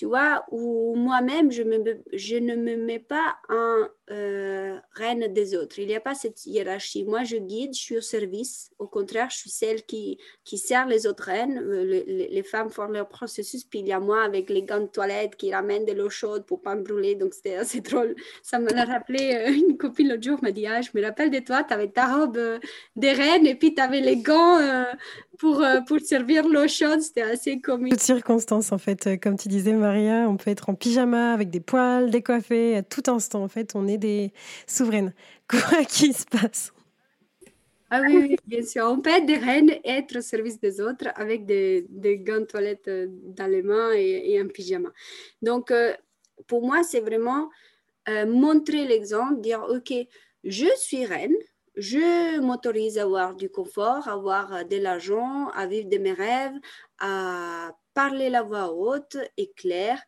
tu 0.00 0.06
vois, 0.06 0.46
où 0.50 0.94
moi-même, 0.96 1.52
je, 1.52 1.62
je 2.14 2.36
ne 2.36 2.56
me 2.56 2.74
mets 2.74 3.00
pas 3.00 3.36
en 3.50 3.84
euh, 4.10 4.78
reine 4.92 5.30
des 5.30 5.54
autres. 5.54 5.78
Il 5.78 5.88
n'y 5.88 5.94
a 5.94 6.00
pas 6.00 6.14
cette 6.14 6.46
hiérarchie. 6.46 7.04
Moi, 7.04 7.24
je 7.24 7.36
guide, 7.36 7.74
je 7.74 7.80
suis 7.80 7.96
au 7.98 8.00
service. 8.00 8.70
Au 8.78 8.86
contraire, 8.86 9.28
je 9.30 9.36
suis 9.36 9.50
celle 9.50 9.82
qui, 9.84 10.18
qui 10.42 10.56
sert 10.56 10.86
les 10.86 11.06
autres 11.06 11.24
reines. 11.24 11.58
Euh, 11.58 11.84
les, 11.84 12.42
femmes 12.42 12.70
font 12.70 12.86
leur 12.86 13.10
processus, 13.10 13.62
puis 13.62 13.80
il 13.80 13.88
y 13.88 13.92
a 13.92 14.00
moi 14.00 14.22
avec 14.22 14.48
les 14.48 14.62
gants 14.62 14.80
de 14.80 14.86
toilette 14.86 15.36
qui 15.36 15.52
ramènent 15.52 15.84
de 15.84 15.92
l'eau 15.92 16.08
chaude 16.08 16.46
pour 16.46 16.62
pas 16.62 16.76
me 16.76 16.82
brûler. 16.82 17.14
Donc, 17.14 17.34
c'était 17.34 17.56
assez 17.56 17.80
drôle. 17.82 18.14
Ça 18.42 18.58
me 18.58 18.70
l'a 18.70 18.86
rappelé. 18.86 19.34
Euh, 19.34 19.52
une 19.52 19.76
copine 19.76 20.08
l'autre 20.08 20.22
jour 20.22 20.38
m'a 20.40 20.50
dit 20.50 20.66
Ah, 20.66 20.80
je 20.80 20.88
me 20.94 21.04
rappelle 21.04 21.30
de 21.30 21.40
toi, 21.40 21.62
tu 21.62 21.74
avais 21.74 21.88
ta 21.88 22.16
robe 22.16 22.40
des 22.96 23.12
reines 23.12 23.46
et 23.46 23.54
puis 23.54 23.74
tu 23.74 23.82
avais 23.82 24.00
les 24.00 24.16
gants 24.16 24.58
pour, 25.40 25.64
pour 25.86 26.00
servir 26.00 26.46
l'eau 26.46 26.68
chaude. 26.68 27.00
C'était 27.00 27.22
assez 27.22 27.60
comique. 27.60 27.92
Toutes 27.92 28.02
circonstances, 28.02 28.72
en 28.72 28.78
fait. 28.78 29.18
Comme 29.20 29.36
tu 29.36 29.48
disais, 29.48 29.72
Maria, 29.72 30.28
on 30.28 30.36
peut 30.36 30.50
être 30.50 30.68
en 30.68 30.74
pyjama 30.74 31.32
avec 31.32 31.50
des 31.50 31.60
poils 31.60 32.10
décoiffés 32.10 32.76
à 32.76 32.82
tout 32.82 33.02
instant. 33.08 33.42
En 33.42 33.48
fait, 33.48 33.72
on 33.74 33.88
est 33.88 33.98
des 33.98 34.32
souveraines, 34.66 35.14
quoi 35.48 35.84
qu'il 35.84 36.14
se 36.14 36.26
passe. 36.26 36.72
Ah 37.92 38.02
oui, 38.02 38.36
bien 38.46 38.62
sûr. 38.64 38.84
On 38.86 39.00
peut 39.00 39.10
être 39.10 39.26
des 39.26 39.36
reines 39.36 39.70
et 39.70 39.90
être 39.90 40.18
au 40.18 40.20
service 40.20 40.60
des 40.60 40.80
autres 40.80 41.08
avec 41.16 41.44
des, 41.44 41.86
des 41.88 42.18
gants 42.18 42.38
de 42.38 42.44
toilette 42.44 42.86
euh, 42.86 43.08
dans 43.10 43.48
les 43.48 43.62
mains 43.62 43.92
et, 43.92 44.38
un 44.38 44.46
pyjama. 44.46 44.90
Donc, 45.42 45.72
euh, 45.72 45.92
pour 46.46 46.64
moi, 46.64 46.84
c'est 46.84 47.00
vraiment 47.00 47.50
euh, 48.08 48.26
montrer 48.26 48.86
l'exemple, 48.86 49.40
dire, 49.40 49.66
OK, 49.68 49.92
je 50.44 50.66
suis 50.76 51.04
reine, 51.04 51.34
je 51.80 52.40
m'autorise 52.40 52.98
à 52.98 53.02
avoir 53.02 53.34
du 53.34 53.50
confort, 53.50 54.06
à 54.06 54.12
avoir 54.12 54.64
de 54.64 54.76
l'argent, 54.76 55.48
à 55.48 55.66
vivre 55.66 55.88
de 55.88 55.98
mes 55.98 56.12
rêves, 56.12 56.58
à 56.98 57.74
parler 57.94 58.30
la 58.30 58.42
voix 58.42 58.72
haute 58.72 59.16
et 59.36 59.50
claire. 59.56 60.02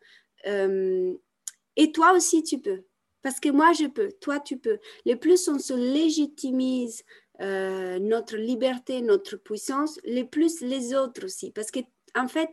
et 0.45 1.93
toi 1.93 2.13
aussi, 2.13 2.43
tu 2.43 2.59
peux. 2.61 2.85
Parce 3.23 3.39
que 3.39 3.49
moi, 3.49 3.73
je 3.73 3.87
peux, 3.87 4.13
toi, 4.21 4.41
tu 4.41 4.59
peux. 4.59 4.79
Le 5.07 5.15
plus 5.15 5.49
on 5.49 5.59
se 5.59 5.75
légitimise 5.75 7.05
euh, 7.41 7.99
notre 7.99 8.37
liberté, 8.37 9.01
notre 9.01 9.37
puissance, 9.37 9.99
le 10.05 10.25
plus 10.25 10.61
les 10.61 10.95
autres 10.95 11.25
aussi. 11.25 11.51
Parce 11.53 11.71
que, 11.71 11.81
en 12.17 12.29
fait, 12.29 12.51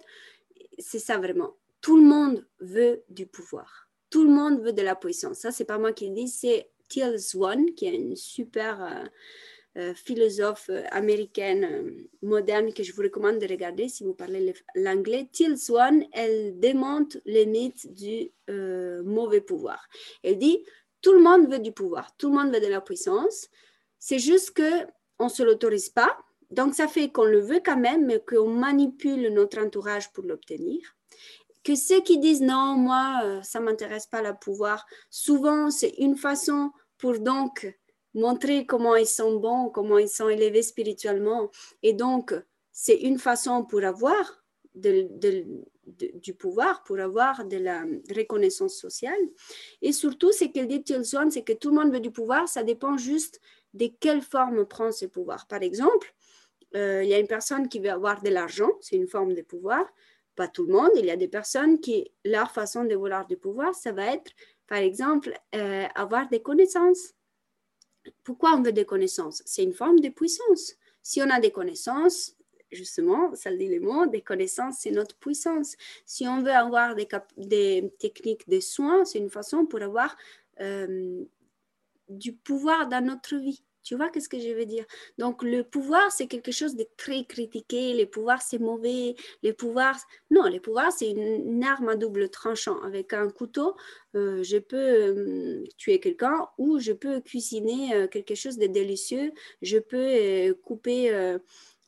c'est 0.78 1.00
ça 1.00 1.18
vraiment. 1.18 1.56
Tout 1.82 1.98
le 1.98 2.04
monde 2.04 2.48
veut 2.60 3.04
du 3.10 3.26
pouvoir. 3.26 3.90
Tout 4.10 4.24
le 4.24 4.32
monde 4.32 4.62
veut 4.62 4.74
de 4.74 4.82
la 4.82 4.96
puissance. 4.96 5.40
Ça, 5.40 5.52
c'est 5.52 5.66
pas 5.66 5.78
moi 5.78 5.92
qui 5.92 6.08
le 6.08 6.16
dis, 6.16 6.28
c'est 6.28 6.70
Teal 6.90 7.20
Swan, 7.20 7.74
qui 7.76 7.86
est 7.86 7.96
une 7.96 8.16
super 8.16 8.84
euh, 8.84 9.06
euh, 9.78 9.94
philosophe 9.94 10.70
euh, 10.70 10.84
américaine 10.92 12.08
moderne 12.22 12.74
que 12.74 12.84
je 12.84 12.92
vous 12.94 13.04
recommande 13.04 13.40
de 13.40 13.48
regarder 13.48 13.88
si 13.88 14.04
vous 14.04 14.14
parlez 14.14 14.54
l'anglais. 14.76 15.30
Till 15.32 15.58
Swan, 15.58 16.04
elle 16.12 16.60
démonte 16.60 17.18
les 17.26 17.46
mythes 17.46 17.94
du 17.94 18.32
mauvais 19.06 19.42
pouvoir. 19.42 19.88
Elle 20.24 20.38
dit, 20.38 20.66
tout 21.02 21.14
le 21.14 21.22
monde 21.22 21.50
veut 21.50 21.60
du 21.60 21.72
pouvoir, 21.72 22.16
tout 22.18 22.30
le 22.30 22.36
monde 22.36 22.54
veut 22.54 22.60
de 22.60 22.68
la 22.68 22.82
puissance. 22.82 23.48
C'est 24.00 24.20
juste 24.20 24.52
que 24.52 24.86
on 25.20 25.30
se 25.30 25.44
l'autorise 25.44 25.90
pas. 25.90 26.18
Donc, 26.50 26.74
ça 26.74 26.88
fait 26.88 27.10
qu'on 27.10 27.26
le 27.26 27.40
veut 27.40 27.62
quand 27.64 27.78
même, 27.78 28.06
mais 28.06 28.20
qu'on 28.20 28.48
manipule 28.48 29.32
notre 29.32 29.60
entourage 29.60 30.12
pour 30.12 30.24
l'obtenir 30.24 30.80
que 31.64 31.76
ceux 31.76 32.02
qui 32.02 32.20
disent 32.20 32.42
non, 32.42 32.76
moi, 32.76 33.42
ça 33.44 33.60
m'intéresse 33.60 34.08
pas 34.08 34.22
le 34.22 34.34
pouvoir, 34.34 34.86
souvent 35.10 35.70
c'est 35.70 35.94
une 35.98 36.16
façon 36.16 36.72
pour 36.98 37.20
donc 37.20 37.68
montrer 38.14 38.66
comment 38.66 38.96
ils 38.96 39.08
sont 39.08 39.38
bons, 39.38 39.70
comment 39.70 39.98
ils 39.98 40.10
sont 40.10 40.30
élevés 40.30 40.64
spirituellement. 40.64 41.50
Et 41.84 41.94
donc, 41.94 42.34
c'est 42.72 42.98
une 42.98 43.20
façon 43.20 43.66
pour 43.66 43.84
avoir 43.84 44.44
du 44.76 46.34
pouvoir, 46.34 46.84
pour 46.84 47.00
avoir 47.00 47.46
de 47.46 47.58
la 47.58 47.84
reconnaissance 48.16 48.76
sociale. 48.76 49.20
Et 49.82 49.92
surtout, 49.92 50.32
ce 50.32 50.46
qu'elle 50.46 50.68
dit 50.68 50.84
Tilson, 50.84 51.30
c'est 51.32 51.44
que 51.44 51.54
tout 51.54 51.70
le 51.70 51.76
monde 51.76 51.92
veut 51.92 52.00
du 52.00 52.12
pouvoir, 52.12 52.48
ça 52.48 52.64
dépend 52.64 52.98
juste 52.98 53.42
de 53.74 53.88
quelle 54.00 54.22
forme 54.22 54.66
prend 54.66 54.92
ce 54.92 55.06
pouvoir. 55.06 55.48
Par 55.48 55.62
exemple, 55.62 56.14
euh, 56.76 57.04
il 57.04 57.10
y 57.10 57.14
a 57.14 57.20
une 57.20 57.28
personne 57.28 57.68
qui 57.68 57.80
veut 57.80 57.90
avoir 57.90 58.22
de 58.22 58.30
l'argent, 58.30 58.72
c'est 58.82 58.96
une 58.96 59.08
forme 59.08 59.34
de 59.34 59.42
pouvoir. 59.42 59.86
Pas 60.36 60.48
tout 60.48 60.66
le 60.66 60.74
monde, 60.74 60.92
il 60.96 61.06
y 61.06 61.12
a 61.12 61.18
des 61.18 61.28
personnes 61.28 61.80
qui, 61.80 62.12
leur 62.24 62.52
façon 62.52 62.86
de 62.86 62.96
vouloir 62.96 63.28
du 63.28 63.38
pouvoir, 63.38 63.76
ça 63.76 63.92
va 63.92 64.14
être, 64.14 64.32
par 64.68 64.78
exemple, 64.78 65.34
euh, 65.56 65.86
avoir 65.96 66.30
des 66.30 66.42
connaissances 66.42 67.14
pourquoi 68.24 68.56
on 68.56 68.62
veut 68.62 68.72
des 68.72 68.86
connaissances? 68.86 69.42
C'est 69.46 69.64
une 69.64 69.74
forme 69.74 70.00
de 70.00 70.10
puissance. 70.10 70.76
Si 71.02 71.22
on 71.22 71.30
a 71.30 71.40
des 71.40 71.52
connaissances, 71.52 72.36
justement, 72.72 73.34
ça 73.36 73.52
le 73.52 73.58
dit 73.58 73.68
le 73.68 73.80
mot, 73.80 74.06
des 74.06 74.22
connaissances, 74.22 74.80
c'est 74.80 74.92
notre 74.92 75.16
puissance. 75.18 75.76
Si 76.06 76.28
on 76.28 76.42
veut 76.42 76.52
avoir 76.52 76.96
des, 76.96 77.92
techniques 78.00 78.48
de 78.48 78.60
soins, 78.60 79.06
c'est 79.06 79.20
une 79.20 79.30
façon 79.30 79.66
pour 79.66 79.82
avoir 79.82 80.16
euh, 80.60 81.24
du 82.10 82.34
pouvoir 82.34 82.88
dans 82.88 83.04
notre 83.04 83.36
vie. 83.36 83.64
Tu 83.84 83.96
vois 83.96 84.10
qu'est-ce 84.10 84.30
que 84.30 84.40
je 84.40 84.50
veux 84.50 84.66
dire? 84.66 84.86
Donc, 85.18 85.44
le 85.44 85.64
pouvoir, 85.64 86.12
c'est 86.12 86.28
quelque 86.28 86.52
chose 86.52 86.76
de 86.76 86.86
très 86.98 87.24
critiqué. 87.26 87.94
Le 87.94 88.06
pouvoir, 88.06 88.42
c'est 88.42 88.60
mauvais. 88.60 89.16
Le 89.44 89.52
pouvoir, 89.54 89.96
non, 90.32 90.44
le 90.44 90.60
pouvoir, 90.60 90.92
c'est 90.92 91.10
une, 91.10 91.64
arme 91.64 91.90
à 91.90 91.96
double 91.96 92.30
tranchant. 92.30 92.82
Avec 92.82 93.14
un 93.14 93.30
couteau, 93.30 93.76
euh, 94.16 94.44
je 94.44 94.58
peux 94.58 94.78
euh, 94.78 95.64
tuer 95.78 96.00
quelqu'un 96.00 96.48
ou 96.58 96.80
je 96.80 96.92
peux 96.94 97.22
cuisiner 97.22 97.94
euh, 97.96 98.08
quelque 98.08 98.36
chose 98.36 98.58
de 98.58 98.68
délicieux. 98.68 99.32
Je 99.62 99.78
peux 99.78 100.54
couper 100.64 101.12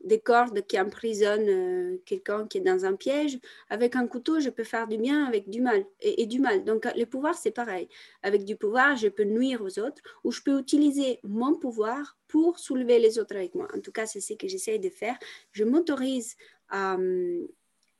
des 0.03 0.19
cordes 0.19 0.65
qui 0.65 0.79
emprisonnent 0.79 1.49
euh, 1.49 1.97
quelqu'un 2.05 2.47
qui 2.47 2.57
est 2.57 2.61
dans 2.61 2.85
un 2.85 2.93
piège. 2.93 3.39
Avec 3.69 3.95
un 3.95 4.07
couteau, 4.07 4.39
je 4.39 4.49
peux 4.49 4.63
faire 4.63 4.87
du 4.87 4.97
bien 4.97 5.25
avec 5.25 5.49
du 5.49 5.61
mal 5.61 5.85
et, 5.99 6.25
du 6.25 6.39
mal. 6.39 6.63
Donc 6.63 6.87
le 6.95 7.05
pouvoir, 7.05 7.35
c'est 7.35 7.51
pareil. 7.51 7.87
Avec 8.23 8.45
du 8.45 8.55
pouvoir, 8.55 8.95
je 8.95 9.07
peux 9.07 9.23
nuire 9.23 9.61
aux 9.61 9.79
autres 9.79 10.01
ou 10.23 10.31
je 10.31 10.41
peux 10.41 10.59
utiliser 10.59 11.19
mon 11.23 11.55
pouvoir 11.55 12.17
pour 12.27 12.59
soulever 12.59 12.99
les 12.99 13.19
autres 13.19 13.35
avec 13.35 13.55
moi. 13.55 13.67
En 13.75 13.79
tout 13.79 13.91
cas, 13.91 14.05
c'est 14.05 14.21
ce 14.21 14.33
que 14.33 14.47
j'essaye 14.47 14.79
de 14.79 14.89
faire. 14.89 15.17
Je 15.51 15.63
m'autorise 15.63 16.35
à... 16.69 16.95
Hum, 16.95 17.47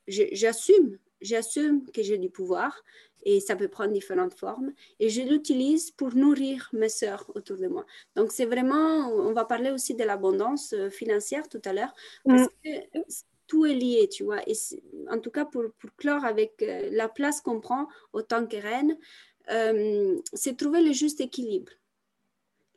j'assume, 0.07 0.97
j'assume 1.21 1.89
que 1.91 2.01
j'ai 2.03 2.17
du 2.17 2.29
pouvoir 2.29 2.84
et 3.23 3.39
ça 3.39 3.55
peut 3.55 3.67
prendre 3.67 3.93
différentes 3.93 4.34
formes. 4.34 4.73
Et 4.99 5.10
je 5.10 5.21
l'utilise 5.21 5.91
pour 5.91 6.15
nourrir 6.15 6.69
mes 6.73 6.89
sœurs 6.89 7.29
autour 7.36 7.57
de 7.57 7.67
moi. 7.67 7.86
Donc, 8.15 8.31
c'est 8.31 8.45
vraiment, 8.45 9.10
on 9.10 9.34
va 9.34 9.45
parler 9.45 9.71
aussi 9.71 9.93
de 9.93 10.03
l'abondance 10.03 10.73
euh, 10.73 10.89
financière 10.89 11.47
tout 11.47 11.62
à 11.65 11.73
l'heure, 11.73 11.93
parce 12.25 12.43
mm. 12.43 12.47
que 12.63 12.99
tout 13.47 13.65
est 13.65 13.75
lié, 13.75 14.07
tu 14.10 14.23
vois. 14.23 14.41
Et 14.47 14.53
en 15.10 15.19
tout 15.19 15.29
cas, 15.29 15.45
pour, 15.45 15.65
pour 15.77 15.93
clore 15.97 16.25
avec 16.25 16.62
euh, 16.62 16.89
la 16.91 17.10
place 17.10 17.41
qu'on 17.41 17.60
prend 17.60 17.88
autant 18.13 18.45
que 18.47 18.57
reine, 18.57 18.97
euh, 19.51 20.19
c'est 20.34 20.57
trouver 20.57 20.81
le 20.81 20.93
juste 20.93 21.21
équilibre. 21.21 21.71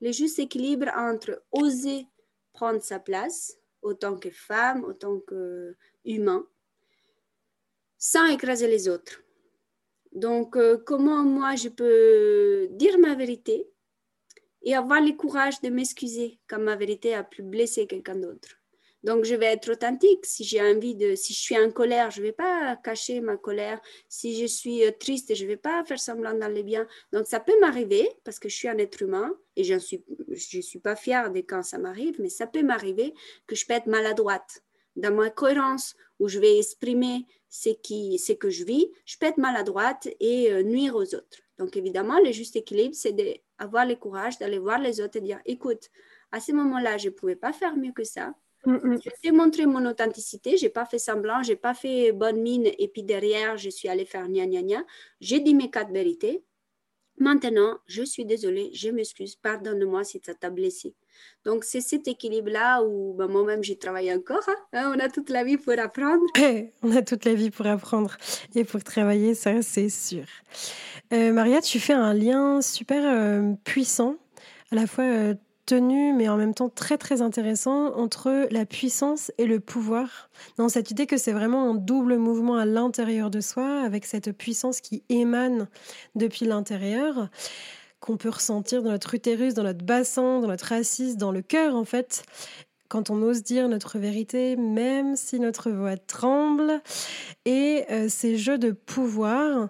Le 0.01 0.13
juste 0.13 0.39
équilibre 0.39 0.89
entre 0.97 1.43
oser 1.53 2.07
prendre 2.53 2.83
sa 2.83 2.99
place, 2.99 3.59
autant 3.83 4.17
que 4.17 4.31
femme, 4.31 4.85
autant 4.85 5.21
qu'humain, 5.21 6.47
sans 8.13 8.27
écraser 8.27 8.69
les 8.69 8.85
autres 8.89 9.25
donc, 10.15 10.57
euh, 10.57 10.79
comment 10.87 11.25
moi 11.25 11.57
je 11.57 11.69
peux 11.69 12.69
dire 12.71 12.99
ma 12.99 13.15
vérité 13.17 13.69
et 14.63 14.75
avoir 14.75 15.01
le 15.01 15.13
courage 15.13 15.61
de 15.61 15.69
m'excuser 15.69 16.39
quand 16.49 16.61
ma 16.61 16.77
vérité 16.77 17.15
a 17.15 17.25
pu 17.25 17.43
blesser 17.43 17.89
quelqu'un 17.89 18.15
d'autre? 18.15 18.49
Donc, 19.03 19.25
je 19.25 19.35
vais 19.35 19.47
être 19.47 19.73
authentique. 19.73 20.25
Si 20.25 20.45
j'ai 20.45 20.63
envie 20.63 20.95
de, 20.95 21.15
si 21.15 21.35
je 21.35 21.39
suis 21.39 21.59
en 21.59 21.71
colère, 21.71 22.11
je 22.11 22.21
ne 22.21 22.27
vais 22.27 22.33
pas 22.33 22.77
cacher 22.77 23.21
ma 23.21 23.37
colère. 23.37 23.79
Si 24.09 24.41
je 24.41 24.47
suis 24.47 24.83
euh, 24.85 24.93
triste, 24.99 25.35
je 25.35 25.43
ne 25.43 25.49
vais 25.49 25.57
pas 25.59 25.85
faire 25.85 25.99
semblant 25.99 26.33
d'aller 26.33 26.63
bien. 26.63 26.87
Donc, 27.13 27.27
ça 27.27 27.41
peut 27.41 27.59
m'arriver 27.61 28.09
parce 28.23 28.39
que 28.39 28.49
je 28.49 28.55
suis 28.55 28.69
un 28.69 28.79
être 28.79 29.03
humain 29.03 29.35
et 29.57 29.65
je 29.65 29.75
ne 29.75 29.79
suis, 29.81 30.03
suis 30.37 30.79
pas 30.79 30.97
fière 30.97 31.33
de 31.33 31.41
quand 31.41 31.63
ça 31.65 31.77
m'arrive, 31.77 32.19
mais 32.19 32.31
ça 32.31 32.47
peut 32.47 32.63
m'arriver 32.63 33.13
que 33.47 33.57
je 33.57 33.67
peux 33.67 33.75
être 33.75 33.89
maladroite 33.89 34.63
dans 34.97 35.13
ma 35.13 35.29
cohérence 35.29 35.97
où 36.19 36.29
je 36.29 36.39
vais 36.39 36.59
exprimer 36.59 37.27
ce, 37.49 37.71
qui, 37.71 38.19
ce 38.19 38.33
que 38.33 38.51
je 38.51 38.65
vis, 38.65 38.91
je 39.05 39.17
peux 39.19 39.27
être 39.27 39.39
maladroite 39.39 40.09
et 40.21 40.53
euh, 40.53 40.63
nuire 40.63 40.97
aux 40.97 41.15
autres. 41.15 41.39
Donc 41.59 41.77
évidemment, 41.77 42.19
le 42.21 42.33
juste 42.33 42.57
équilibre, 42.57 42.95
c'est 42.95 43.13
d'avoir 43.13 43.87
le 43.87 43.95
courage 43.95 44.39
d'aller 44.39 44.59
voir 44.59 44.81
les 44.81 45.01
autres 45.01 45.19
et 45.19 45.21
dire, 45.21 45.41
écoute, 45.47 45.91
à 46.33 46.41
ce 46.41 46.53
moment-là, 46.53 46.99
je 46.99 47.09
ne 47.09 47.15
pouvais 47.15 47.37
pas 47.37 47.53
faire 47.53 47.77
mieux 47.77 47.93
que 47.93 48.05
ça. 48.05 48.35
Mm, 48.67 48.75
mm. 48.75 49.01
Je 49.05 49.11
t'ai 49.23 49.31
montré 49.31 49.67
mon 49.67 49.85
authenticité, 49.87 50.57
j'ai 50.57 50.69
pas 50.69 50.87
fait 50.87 50.99
semblant, 50.99 51.43
j'ai 51.43 51.57
pas 51.57 51.75
fait 51.75 52.13
bonne 52.13 52.41
mine 52.41 52.71
et 52.79 52.89
puis 52.89 53.03
derrière, 53.03 53.57
je 53.57 53.71
suis 53.71 53.89
allée 53.89 54.07
faire 54.07 54.29
gna 54.29 54.47
gna 54.47 54.63
gna. 54.63 54.85
J'ai 55.21 55.41
dit 55.41 55.55
mes 55.55 55.71
quatre 55.71 55.93
vérités. 55.93 56.43
Maintenant, 57.19 57.79
je 57.87 58.03
suis 58.03 58.25
désolée, 58.25 58.71
je 58.75 58.89
m'excuse, 58.91 59.37
pardonne-moi 59.37 60.03
si 60.03 60.21
ça 60.25 60.35
t'a 60.35 60.51
blessé. 60.51 60.97
Donc, 61.45 61.65
c'est 61.65 61.81
cet 61.81 62.09
équilibre-là 62.09 62.83
où 62.83 63.15
ben, 63.15 63.27
moi-même, 63.27 63.63
j'ai 63.63 63.77
travaillé 63.77 64.15
encore. 64.15 64.43
Hein. 64.49 64.57
Hein, 64.73 64.93
on 64.95 64.99
a 64.99 65.09
toute 65.09 65.31
la 65.31 65.45
vie 65.45 65.57
pour 65.57 65.79
apprendre. 65.79 66.25
on 66.83 66.97
a 66.97 67.03
toute 67.03 67.25
la 67.25 67.35
vie 67.35 67.51
pour 67.51 67.67
apprendre 67.67 68.17
et 68.55 68.65
pour 68.65 68.83
travailler, 68.83 69.35
ça, 69.35 69.63
c'est 69.63 69.91
sûr. 69.91 70.25
Euh, 71.13 71.33
Maria, 71.33 71.61
tu 71.61 71.81
fais 71.81 71.93
un 71.93 72.15
lien 72.15 72.63
super 72.63 73.03
euh, 73.05 73.53
puissant, 73.65 74.17
à 74.73 74.77
la 74.77 74.87
fois 74.87 75.05
euh, 75.05 75.35
tenu, 75.67 76.13
mais 76.13 76.29
en 76.29 76.37
même 76.37 76.55
temps 76.55 76.69
très 76.69 76.99
très 76.99 77.23
intéressant, 77.23 77.95
entre 77.95 78.49
la 78.51 78.67
puissance 78.67 79.33
et 79.39 79.47
le 79.47 79.61
pouvoir. 79.61 80.31
Dans 80.57 80.69
cette 80.69 80.91
idée 80.91 81.07
que 81.07 81.17
c'est 81.17 81.33
vraiment 81.33 81.71
un 81.71 81.75
double 81.75 82.17
mouvement 82.17 82.57
à 82.57 82.65
l'intérieur 82.65 83.31
de 83.31 83.41
soi, 83.41 83.83
avec 83.83 84.05
cette 84.05 84.33
puissance 84.33 84.81
qui 84.81 85.03
émane 85.09 85.69
depuis 86.15 86.47
l'intérieur, 86.47 87.29
qu'on 88.05 88.19
peut 88.19 88.29
ressentir 88.29 88.83
dans 88.83 88.91
notre 88.91 89.15
utérus, 89.15 89.55
dans 89.55 89.63
notre 89.63 89.83
bassin, 89.83 90.41
dans 90.41 90.49
notre 90.49 90.73
assise, 90.73 91.17
dans 91.17 91.33
le 91.33 91.41
cœur 91.41 91.75
en 91.75 91.87
fait, 91.87 92.23
quand 92.89 93.11
on 93.11 93.23
ose 93.23 93.43
dire 93.43 93.69
notre 93.69 93.99
vérité, 93.99 94.57
même 94.57 95.17
si 95.17 95.41
notre 95.41 95.71
voix 95.71 95.97
tremble, 95.97 96.81
et 97.45 97.85
euh, 97.91 98.09
ces 98.09 98.37
jeux 98.37 98.59
de 98.59 98.71
pouvoir 98.73 99.69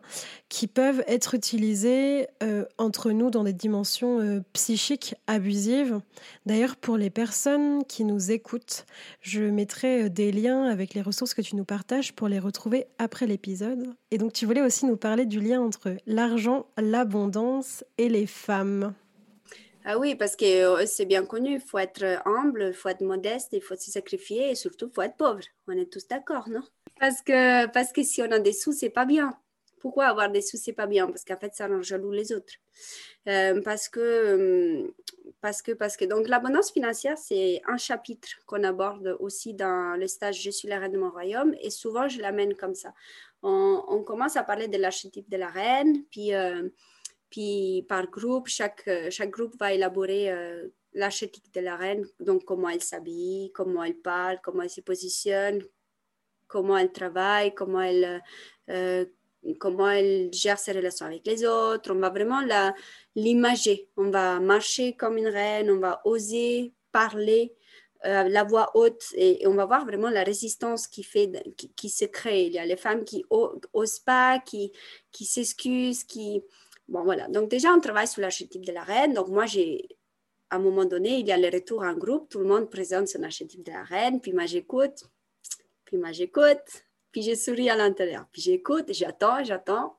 qui 0.49 0.67
peuvent 0.67 1.03
être 1.07 1.35
utilisés 1.35 2.29
euh, 2.43 2.65
entre 2.79 3.11
nous 3.11 3.31
dans 3.31 3.45
des 3.45 3.53
dimensions 3.53 4.21
euh, 4.21 4.41
psychiques 4.53 5.15
abusives. 5.27 6.01
D'ailleurs, 6.47 6.77
pour 6.77 6.97
les 6.97 7.11
personnes 7.11 7.85
qui 7.85 8.05
nous 8.05 8.31
écoutent, 8.31 8.87
je 9.21 9.43
mettrai 9.43 10.11
des 10.11 10.33
liens 10.33 10.65
avec 10.65 10.95
les 10.95 11.03
ressources 11.03 11.35
que 11.35 11.43
tu 11.43 11.57
nous 11.57 11.65
partages 11.65 12.13
pour 12.13 12.29
les 12.29 12.39
retrouver 12.39 12.87
après 12.99 13.27
l'épisode. 13.27 13.95
Et 14.11 14.19
donc, 14.19 14.33
tu 14.33 14.47
voulais 14.47 14.63
aussi 14.63 14.87
nous 14.87 14.97
parler 14.97 15.27
du 15.27 15.41
lien 15.41 15.61
entre 15.61 15.97
l'argent, 16.07 16.67
l'abondance 16.77 17.85
et 17.99 18.09
les 18.09 18.27
femmes. 18.27 18.95
Ah 19.87 19.99
oui, 19.99 20.15
parce 20.15 20.35
que 20.35 20.45
euh, 20.45 20.87
c'est 20.87 21.05
bien 21.05 21.27
connu, 21.27 21.57
il 21.57 21.61
faut 21.61 21.79
être 21.79 22.23
humble, 22.25 22.69
il 22.69 22.75
faut 22.75 22.89
être 22.89 23.03
modeste, 23.03 23.49
il 23.53 23.61
faut 23.61 23.77
se 23.77 23.91
sacrifier 23.91 24.51
et 24.51 24.55
surtout, 24.55 24.89
il 24.89 24.95
faut 24.95 25.03
être 25.03 25.17
pauvre. 25.17 25.43
On 25.69 25.73
est 25.73 25.93
tous 25.93 26.09
d'accord, 26.09 26.49
non? 26.49 26.63
Parce 26.99 27.21
que, 27.21 27.67
parce 27.67 27.93
que 27.93 28.03
si 28.03 28.23
on 28.23 28.31
a 28.31 28.39
des 28.39 28.55
sous, 28.55 28.73
c'est 28.73 28.89
pas 28.89 29.05
bien. 29.05 29.39
Pourquoi 29.81 30.07
avoir 30.07 30.31
des 30.31 30.41
sous, 30.41 30.57
c'est 30.57 30.73
pas 30.73 30.87
bien? 30.87 31.07
Parce 31.07 31.23
qu'en 31.23 31.37
fait, 31.37 31.55
ça 31.55 31.67
rend 31.67 31.83
jaloux 31.83 32.13
les 32.13 32.33
autres. 32.33 32.55
Euh, 33.29 33.61
parce 33.61 33.91
que, 33.91 34.91
parce 35.43 35.61
que, 35.61 35.73
parce 35.73 35.99
que, 35.99 36.07
donc 36.07 36.29
l'abondance 36.29 36.73
financière, 36.73 37.19
c'est 37.19 37.61
un 37.67 37.77
chapitre 37.77 38.29
qu'on 38.47 38.65
aborde 38.65 39.19
aussi 39.21 39.53
dans 39.53 39.99
le 39.99 40.07
stage 40.07 40.41
Je 40.41 40.51
suis 40.51 40.67
la 40.67 40.79
reine 40.79 40.93
de 40.93 40.99
mon 40.99 41.11
royaume 41.11 41.55
et 41.61 41.69
souvent, 41.69 42.09
je 42.09 42.23
l'amène 42.23 42.55
comme 42.55 42.75
ça. 42.75 42.95
On, 43.43 44.03
commence 44.07 44.37
à 44.39 44.43
parler 44.45 44.69
de 44.69 44.79
l'archétype 44.79 45.29
de 45.29 45.37
la 45.37 45.49
reine, 45.49 46.05
puis... 46.11 46.33
Euh, 46.33 46.71
puis 47.35 47.85
par 47.89 48.09
groupe, 48.09 48.47
chaque, 48.47 48.87
euh, 48.87 49.11
chaque 49.11 49.31
groupe 49.31 49.57
va 49.59 49.73
élaborer 49.73 50.31
euh, 50.31 50.69
l'archétype 50.93 51.53
de 51.53 51.61
la 51.61 51.75
reine, 51.75 52.07
donc 52.21 52.45
comment 52.45 52.69
elle 52.69 52.81
s'habille, 52.81 53.51
comment 53.53 53.83
elle 53.83 53.97
parle, 53.97 54.39
comment 54.41 54.63
elle 54.63 54.71
se 54.71 54.83
positionne, 54.83 55.61
comment 56.47 56.79
elle 56.79 56.93
travaille, 56.93 57.53
comment 57.53 57.81
elle, 57.81 58.23
euh, 58.71 59.05
comment 59.59 59.91
elle 59.91 60.33
gère 60.33 60.61
ses 60.61 60.71
relations 60.71 61.07
avec 61.07 61.27
les 61.27 61.45
autres. 61.45 61.93
On 61.93 61.99
va 61.99 62.11
vraiment 62.11 62.41
l'imager. 63.17 63.89
On 63.97 64.11
va 64.11 64.39
marcher 64.39 64.95
comme 64.95 65.19
une 65.19 65.27
reine, 65.27 65.73
on 65.73 65.81
va 65.81 66.03
oser 66.05 66.73
parler. 66.93 67.53
la 68.05 68.45
voix 68.45 68.71
haute 68.75 69.07
et, 69.17 69.45
on 69.49 69.55
va 69.55 69.65
voir 69.67 69.85
vraiment 69.87 70.11
la 70.11 70.23
résistance 70.23 70.87
qui, 70.87 71.03
fait, 71.03 71.33
qui, 71.75 71.89
se 71.89 72.05
crée. 72.05 72.47
Il 72.47 72.53
y 72.53 72.59
a 72.59 72.67
les 72.67 72.77
femmes 72.77 73.03
qui 73.03 73.25
n'osent 73.31 73.99
pas, 73.99 74.39
qui, 74.39 74.73
qui 75.11 75.25
s'excusent, 75.25 76.05
qui, 76.05 76.45
Bon, 76.89 77.03
voilà. 77.03 77.29
Donc, 77.29 77.49
déjà, 77.49 77.73
on 77.73 77.81
travaille 77.81 78.07
sur 78.07 78.21
l'archétype 78.21 78.65
de 78.65 78.73
la 78.73 78.83
reine. 78.83 79.15
Donc, 79.15 79.29
moi, 79.29 79.47
j'ai, 79.47 79.89
à 80.51 80.57
un 80.57 80.59
moment 80.59 80.85
donné, 80.85 81.19
il 81.19 81.27
y 81.27 81.33
a 81.33 81.39
le 81.39 81.49
retour 81.49 81.83
en 81.83 81.95
groupe. 81.95 82.29
Tout 82.29 82.41
le 82.41 82.47
monde 82.47 82.71
présente 82.71 83.09
son 83.09 83.23
archétype 83.23 83.65
de 83.65 83.73
la 83.73 83.85
reine. 83.85 84.21
Puis, 84.21 84.33
moi, 84.33 84.47
j'écoute. 84.47 85.05
Puis, 85.85 85.97
moi, 85.97 86.13
j'écoute. 86.13 86.85
Puis, 87.11 87.23
je 87.23 87.35
souris 87.35 87.71
à 87.71 87.77
l'intérieur. 87.77 88.27
Puis, 88.33 88.43
j'écoute, 88.43 88.87
j'attends, 88.93 89.43
j'attends. 89.45 89.99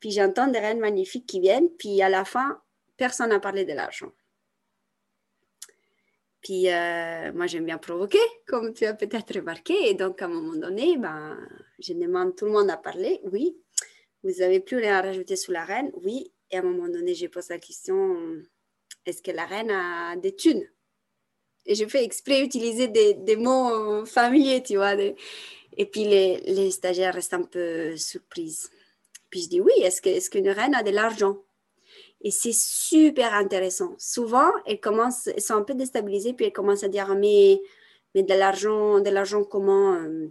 Puis, 0.00 0.12
j'entends 0.12 0.46
des 0.46 0.58
reines 0.58 0.80
magnifiques 0.80 1.26
qui 1.26 1.40
viennent. 1.40 1.68
Puis, 1.70 2.00
à 2.00 2.08
la 2.08 2.24
fin, 2.24 2.60
personne 2.96 3.30
n'a 3.30 3.40
parlé 3.40 3.64
de 3.64 3.72
l'argent. 3.74 4.12
Puis, 6.40 6.70
euh, 6.70 7.32
moi, 7.34 7.46
j'aime 7.46 7.66
bien 7.66 7.78
provoquer, 7.78 8.20
comme 8.46 8.72
tu 8.72 8.86
as 8.86 8.94
peut-être 8.94 9.34
remarqué. 9.34 9.74
Et 9.90 9.94
donc, 9.94 10.22
à 10.22 10.26
un 10.26 10.28
moment 10.28 10.54
donné, 10.54 10.96
ben, 10.96 11.36
je 11.78 11.92
demande 11.92 12.36
tout 12.36 12.46
le 12.46 12.52
monde 12.52 12.70
à 12.70 12.76
parler. 12.76 13.20
Oui, 13.24 13.56
vous 14.22 14.40
n'avez 14.40 14.60
plus 14.60 14.76
rien 14.76 14.96
à 14.98 15.02
rajouter 15.02 15.36
sur 15.36 15.52
la 15.52 15.64
reine? 15.64 15.90
Oui. 16.02 16.32
Et 16.50 16.56
à 16.56 16.60
un 16.60 16.62
moment 16.62 16.88
donné, 16.88 17.14
j'ai 17.14 17.28
posé 17.28 17.54
la 17.54 17.60
question 17.60 18.16
est-ce 19.08 19.22
que 19.22 19.30
la 19.30 19.46
reine 19.46 19.70
a 19.70 20.16
des 20.16 20.34
thunes? 20.34 20.68
Et 21.66 21.74
je 21.74 21.86
fais 21.86 22.04
exprès 22.04 22.42
utiliser 22.42 22.88
des, 22.88 23.36
mots 23.36 24.04
familiers, 24.06 24.62
tu 24.62 24.76
vois. 24.76 24.94
Et 24.94 25.86
puis 25.86 26.04
les, 26.04 26.70
stagiaires 26.70 27.14
restent 27.14 27.34
un 27.34 27.42
peu 27.42 27.96
surprises. 27.96 28.70
Puis 29.30 29.42
je 29.42 29.48
dis 29.48 29.60
oui, 29.60 29.72
est-ce 29.82 30.30
qu'une 30.30 30.46
est 30.46 30.52
reine 30.52 30.74
a 30.74 30.82
de 30.82 30.90
l'argent? 30.90 31.38
Et 32.20 32.30
c'est 32.30 32.54
super 32.54 33.32
intéressant. 33.34 33.94
Souvent, 33.98 34.50
elles, 34.66 34.80
commencent, 34.80 35.28
elles 35.28 35.40
sont 35.40 35.54
un 35.54 35.62
peu 35.62 35.74
déstabilisées, 35.74 36.32
puis 36.32 36.46
elles 36.46 36.52
commencent 36.52 36.84
à 36.84 36.88
dire 36.88 37.14
mais, 37.14 37.60
mais 38.14 38.22
de 38.22 38.34
l'argent, 38.34 39.00
de 39.00 39.10
l'argent 39.10 39.44
comment 39.44 39.94
euh, 39.94 40.28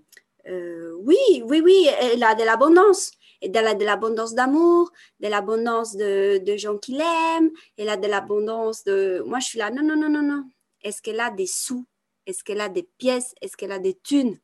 euh, 0.47 0.91
Oui, 0.99 1.17
oui, 1.45 1.61
oui, 1.63 1.88
elle 1.99 2.23
a 2.23 2.35
de 2.35 2.43
l'abondance 2.43 3.11
et 3.41 3.51
elle 3.53 3.67
a 3.67 3.75
de 3.75 3.85
l'abondance 3.85 4.33
d'amour, 4.33 4.91
de 5.19 5.27
l'abondance 5.27 5.95
de, 5.95 6.39
de, 6.39 6.57
gens 6.57 6.77
qui 6.77 6.93
l'aiment, 6.93 7.51
elle 7.77 7.89
a 7.89 7.97
de 7.97 8.07
l'abondance 8.07 8.83
de... 8.83 9.23
Moi, 9.25 9.39
je 9.39 9.45
suis 9.45 9.59
là, 9.59 9.69
non, 9.69 9.83
non, 9.83 9.95
non, 9.95 10.09
non, 10.09 10.23
non. 10.23 10.43
Est-ce 10.81 11.01
qu'elle 11.01 11.19
a 11.19 11.29
des 11.29 11.47
sous? 11.47 11.85
Est-ce 12.25 12.43
qu'elle 12.43 12.61
a 12.61 12.69
des 12.69 12.83
pièces? 12.97 13.33
Est-ce 13.41 13.55
qu'elle 13.55 13.71
a 13.71 13.79
des 13.79 13.95
thunes? 13.95 14.38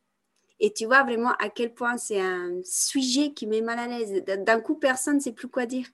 Et 0.60 0.72
tu 0.72 0.86
vois 0.86 1.04
vraiment 1.04 1.34
à 1.40 1.50
quel 1.50 1.74
point 1.74 1.98
c'est 1.98 2.22
un 2.22 2.62
sujet 2.64 3.34
qui 3.34 3.48
met 3.48 3.62
mal 3.62 3.80
à 3.80 3.88
l'aise. 3.88 4.24
D'un 4.24 4.62
coup, 4.62 4.76
personne 4.76 5.16
ne 5.16 5.22
sait 5.22 5.34
plus 5.34 5.50
quoi 5.50 5.66
dire. 5.66 5.88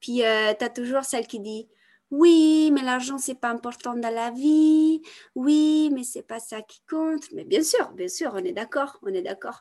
Puis, 0.00 0.24
euh, 0.24 0.54
tu 0.58 0.64
as 0.64 0.70
toujours 0.70 1.04
celle 1.04 1.26
qui 1.26 1.40
dit, 1.40 1.68
oui, 2.12 2.70
mais 2.72 2.82
l'argent, 2.82 3.18
c'est 3.18 3.34
pas 3.34 3.48
important 3.50 3.94
dans 3.96 4.14
la 4.14 4.30
vie. 4.30 5.02
Oui, 5.34 5.90
mais 5.92 6.04
c'est 6.04 6.22
pas 6.22 6.38
ça 6.38 6.62
qui 6.62 6.80
compte. 6.88 7.32
Mais 7.32 7.44
bien 7.44 7.62
sûr, 7.64 7.90
bien 7.92 8.06
sûr, 8.08 8.30
on 8.34 8.44
est 8.44 8.52
d'accord, 8.52 8.98
on 9.02 9.12
est 9.12 9.22
d'accord. 9.22 9.60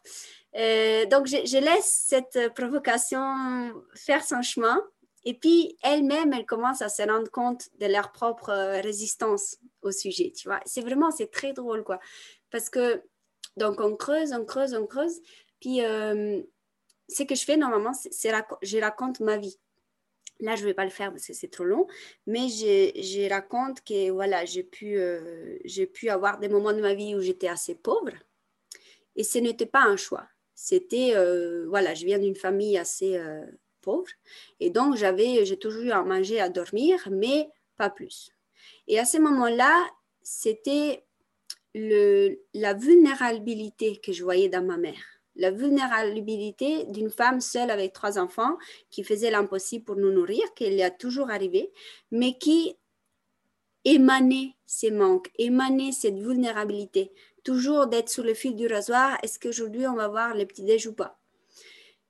Euh, 0.55 1.05
donc, 1.07 1.25
je, 1.25 1.59
laisse 1.59 2.05
cette 2.07 2.53
provocation 2.53 3.73
faire 3.95 4.23
son 4.23 4.43
chemin. 4.43 4.79
Et 5.23 5.33
puis, 5.33 5.75
elle-même, 5.81 6.33
elle 6.33 6.45
commence 6.45 6.83
à 6.83 6.89
se 6.89 7.01
rendre 7.01 7.31
compte 7.31 7.69
de 7.79 7.87
leur 7.87 8.11
propre 8.11 8.51
résistance 8.83 9.57
au 9.81 9.91
sujet, 9.91 10.31
tu 10.35 10.47
vois. 10.47 10.59
C'est 10.65 10.81
vraiment, 10.81 11.09
c'est 11.09 11.31
très 11.31 11.51
drôle, 11.51 11.83
quoi. 11.83 11.99
Parce 12.51 12.69
que, 12.69 13.01
donc, 13.57 13.81
on 13.81 13.95
creuse, 13.95 14.33
on 14.33 14.45
creuse, 14.45 14.75
on 14.75 14.85
creuse. 14.85 15.19
Puis, 15.59 15.83
euh, 15.83 16.41
ce 17.09 17.23
que 17.23 17.33
je 17.33 17.43
fais 17.43 17.57
normalement, 17.57 17.93
c'est 17.93 18.31
je 18.61 18.77
raconte 18.79 19.19
ma 19.19 19.37
vie. 19.37 19.57
Là, 20.41 20.55
je 20.55 20.61
ne 20.61 20.67
vais 20.67 20.73
pas 20.73 20.83
le 20.83 20.89
faire 20.91 21.11
parce 21.11 21.25
que 21.25 21.33
c'est 21.33 21.47
trop 21.47 21.63
long, 21.63 21.87
mais 22.27 22.49
je, 22.49 23.29
raconte 23.29 23.81
que 23.83 24.11
voilà, 24.11 24.43
j'ai 24.43 24.63
pu, 24.63 24.97
euh, 24.97 25.57
j'ai 25.63 25.85
pu 25.85 26.09
avoir 26.09 26.39
des 26.39 26.49
moments 26.49 26.73
de 26.73 26.81
ma 26.81 26.93
vie 26.93 27.15
où 27.15 27.21
j'étais 27.21 27.47
assez 27.47 27.75
pauvre 27.75 28.11
et 29.15 29.23
ce 29.23 29.39
n'était 29.39 29.65
pas 29.65 29.83
un 29.83 29.95
choix. 29.95 30.27
C'était, 30.53 31.15
euh, 31.15 31.65
voilà, 31.69 31.93
je 31.93 32.05
viens 32.05 32.19
d'une 32.19 32.35
famille 32.35 32.77
assez 32.77 33.17
euh, 33.17 33.45
pauvre 33.81 34.11
et 34.59 34.69
donc 34.69 34.97
j'avais, 34.97 35.45
j'ai 35.45 35.57
toujours 35.57 35.83
eu 35.83 35.91
à 35.91 36.03
manger, 36.03 36.41
à 36.41 36.49
dormir, 36.49 37.07
mais 37.11 37.47
pas 37.77 37.89
plus. 37.89 38.31
Et 38.87 38.99
à 38.99 39.05
ce 39.05 39.17
moment-là, 39.19 39.85
c'était 40.21 41.05
la 41.73 42.73
vulnérabilité 42.73 43.97
que 43.97 44.11
je 44.11 44.23
voyais 44.23 44.49
dans 44.49 44.63
ma 44.63 44.77
mère 44.77 45.14
la 45.35 45.51
vulnérabilité 45.51 46.85
d'une 46.85 47.09
femme 47.09 47.41
seule 47.41 47.71
avec 47.71 47.93
trois 47.93 48.17
enfants 48.17 48.57
qui 48.89 49.03
faisait 49.03 49.31
l'impossible 49.31 49.85
pour 49.85 49.95
nous 49.95 50.11
nourrir, 50.11 50.43
est 50.59 50.81
a 50.81 50.91
toujours 50.91 51.29
arrivé, 51.29 51.71
mais 52.11 52.37
qui 52.37 52.75
émanait 53.83 54.55
ces 54.65 54.91
manques, 54.91 55.29
émanait 55.37 55.91
cette 55.91 56.17
vulnérabilité, 56.17 57.11
toujours 57.43 57.87
d'être 57.87 58.09
sous 58.09 58.23
le 58.23 58.33
fil 58.33 58.55
du 58.55 58.67
rasoir, 58.67 59.17
est-ce 59.21 59.39
qu'aujourd'hui 59.39 59.87
on 59.87 59.95
va 59.95 60.07
voir 60.07 60.33
les 60.33 60.45
petits 60.45 60.63
déj 60.63 60.87
ou 60.87 60.93
pas? 60.93 61.19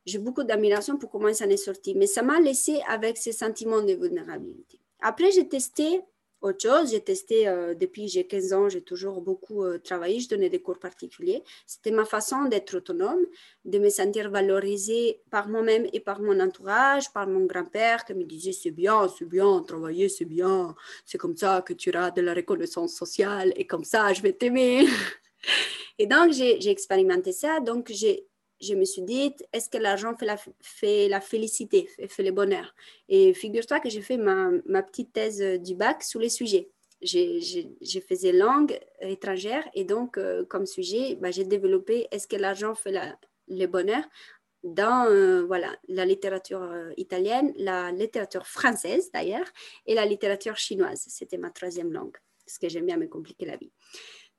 J'ai 0.06 0.20
beaucoup 0.20 0.44
d'admiration 0.44 0.98
pour 0.98 1.10
comment 1.10 1.34
ça 1.34 1.46
en 1.46 1.50
est 1.50 1.58
sorti, 1.58 1.96
mais 1.96 2.08
ça 2.08 2.22
m'a 2.22 2.40
laissé 2.40 2.80
avec 2.88 3.18
ces 3.18 3.32
sentiments 3.32 3.82
de 3.82 3.94
vulnérabilité. 3.94 4.80
Après, 5.02 5.32
j'ai 5.32 5.48
testé 5.48 6.02
autre 6.42 6.62
chose. 6.62 6.92
J'ai 6.92 7.02
testé 7.02 7.48
euh, 7.48 7.74
depuis 7.74 8.08
j'ai 8.08 8.26
15 8.26 8.54
ans, 8.54 8.70
j'ai 8.70 8.82
toujours 8.82 9.22
beaucoup 9.22 9.64
euh, 9.64 9.80
travaillé, 9.80 10.20
je 10.20 10.30
donnais 10.30 10.50
des 10.50 10.62
cours 10.62 10.80
particuliers. 10.80 11.44
C'était 11.66 11.92
ma 11.92 12.06
façon 12.06 12.46
d'être 12.46 12.76
autonome, 12.78 13.26
de 13.64 13.80
me 13.80 13.90
sentir 13.90 14.30
valorisée 14.30 15.22
par 15.32 15.48
moi-même 15.48 15.88
et 15.94 16.00
par 16.00 16.22
mon 16.22 16.40
entourage, 16.40 17.12
par 17.14 17.28
mon 17.28 17.46
grand-père 17.46 18.06
qui 18.06 18.14
me 18.14 18.24
disait 18.24 18.54
c'est 18.54 18.72
bien, 18.72 19.08
c'est 19.08 19.26
bien, 19.26 19.62
travailler 19.62 20.10
c'est 20.10 20.26
bien, 20.26 20.76
c'est 21.06 21.18
comme 21.18 21.36
ça 21.36 21.64
que 21.66 21.74
tu 21.74 21.90
auras 21.90 22.12
de 22.12 22.22
la 22.22 22.34
reconnaissance 22.34 22.94
sociale 22.94 23.54
et 23.56 23.66
comme 23.66 23.84
ça 23.84 24.14
je 24.14 24.22
vais 24.22 24.34
t'aimer. 24.34 24.86
et 26.00 26.08
donc 26.08 26.32
j'ai 26.32 26.70
expérimenté 26.70 27.32
ça, 27.32 27.60
donc 27.60 27.92
j'ai 27.92 28.28
je 28.66 28.76
me 28.76 28.86
suis 28.86 29.02
dit, 29.02 29.34
est-ce 29.54 29.70
que 29.70 29.78
l'argent 29.78 30.16
fait 30.18 30.26
la, 30.26 30.38
fait 30.62 31.08
la 31.08 31.22
félicité, 31.22 31.90
fait, 32.08 32.24
le 32.24 32.32
bonheur? 32.32 32.74
Et 33.08 33.34
figure-toi 33.34 33.80
que 33.80 33.90
j'ai 33.90 34.02
fait 34.02 34.18
ma, 34.18 34.50
ma, 34.66 34.84
petite 34.84 35.14
thèse 35.14 35.42
du 35.62 35.76
bac 35.76 36.04
sur 36.04 36.20
les 36.20 36.30
sujets. 36.30 36.70
J'ai 37.02 38.04
faisais 38.08 38.32
langue 38.32 38.80
étrangère 39.02 39.64
et 39.74 39.84
donc, 39.84 40.18
euh, 40.18 40.44
comme 40.46 40.66
sujet, 40.66 41.16
bah, 41.16 41.32
j'ai 41.32 41.44
développé 41.44 42.08
est-ce 42.12 42.28
que 42.28 42.36
l'argent 42.36 42.74
fait 42.74 42.92
la, 42.92 43.18
le 43.48 43.66
bonheur 43.68 44.04
dans 44.66 45.06
euh, 45.06 45.46
voilà, 45.46 45.76
la 45.88 46.06
littérature 46.06 46.64
euh, 46.64 46.92
italienne, 46.98 47.54
la 47.58 47.92
littérature 47.92 48.48
française 48.48 49.12
d'ailleurs, 49.14 49.46
et 49.86 49.94
la 49.94 50.06
littérature 50.06 50.58
chinoise. 50.58 51.06
C'était 51.08 51.38
ma 51.38 51.52
troisième 51.52 51.94
langue, 51.94 52.18
parce 52.44 52.58
que 52.58 52.68
j'aime 52.68 52.88
bien 52.88 52.98
me 52.98 53.08
compliquer 53.08 53.46
la 53.46 53.58
vie. 53.58 53.72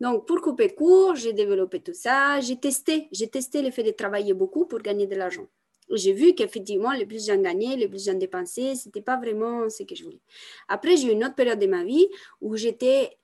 Donc, 0.01 0.26
pour 0.26 0.40
couper 0.40 0.74
court, 0.74 1.14
j'ai 1.14 1.32
développé 1.32 1.80
tout 1.80 1.94
ça. 1.94 2.40
J'ai 2.40 2.57
testé, 2.57 3.09
j'ai 3.12 3.28
testé 3.28 3.62
le 3.62 3.70
fait 3.70 3.82
de 3.82 3.92
travailler 3.92 4.34
beaucoup 4.34 4.66
pour 4.66 4.80
gagner 4.80 5.07
de 5.07 5.14
l'argent. 5.14 5.47
J'ai 5.90 6.12
vu 6.12 6.34
qu'effectivement, 6.34 6.92
le 6.92 7.07
plus 7.07 7.26
j'en 7.26 7.40
gagnais, 7.40 7.76
le 7.76 7.88
plus 7.88 8.05
j'en 8.05 8.14
dépensais, 8.14 8.74
ce 8.74 8.88
n'était 8.88 9.03
pas 9.03 9.16
vraiment 9.16 9.70
ce 9.70 9.84
que 9.84 9.94
je 9.94 10.05
voulais. 10.05 10.20
Après, 10.68 10.97
j'ai 10.97 11.09
eu 11.09 11.12
une 11.12 11.24
autre 11.24 11.36
période 11.36 11.61
de 11.61 11.66
ma 11.66 11.84
vie 11.84 12.09
où 12.40 12.57
j'étais 12.57 13.16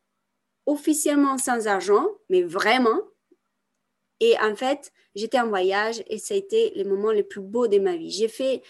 officiellement 0.67 1.39
sans 1.39 1.67
argent, 1.67 2.07
mais 2.29 2.43
vraiment. 2.43 3.01
Et 4.21 4.37
en 4.39 4.55
fait, 4.55 4.93
j'étais 5.17 5.41
en 5.41 5.49
voyage 5.49 6.05
et 6.07 6.19
ça 6.19 6.35
a 6.35 6.37
été 6.37 6.73
le 6.77 6.85
moment 6.85 7.11
le 7.11 7.25
plus 7.25 7.41
beau 7.41 7.67
de 7.67 7.79
ma 7.79 7.97
vie. 7.97 8.11
J'ai 8.11 8.29
fait 8.29 8.63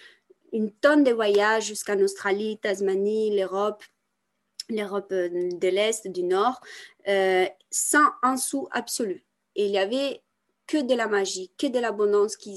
une 0.52 0.70
tonne 0.70 1.04
de 1.04 1.12
voyages 1.12 1.66
jusqu'en 1.66 1.98
Australie, 2.00 2.58
Tasmanie, 2.58 3.36
l'Europe, 3.36 3.82
l'Europe 4.72 5.12
euh, 5.12 5.28
de 5.28 5.68
l'Est, 5.68 6.08
du 6.08 6.22
Nord, 6.22 6.60
euh, 7.08 7.46
sans 7.70 8.06
un 8.22 8.36
sou 8.36 8.68
absolu. 8.70 9.24
Et 9.56 9.66
il 9.66 9.70
y 9.72 9.78
avait 9.78 10.22
que 10.66 10.78
de 10.78 10.94
la 10.94 11.06
magie, 11.06 11.50
que 11.58 11.66
de 11.66 11.78
l'abondance 11.78 12.36
qui, 12.36 12.54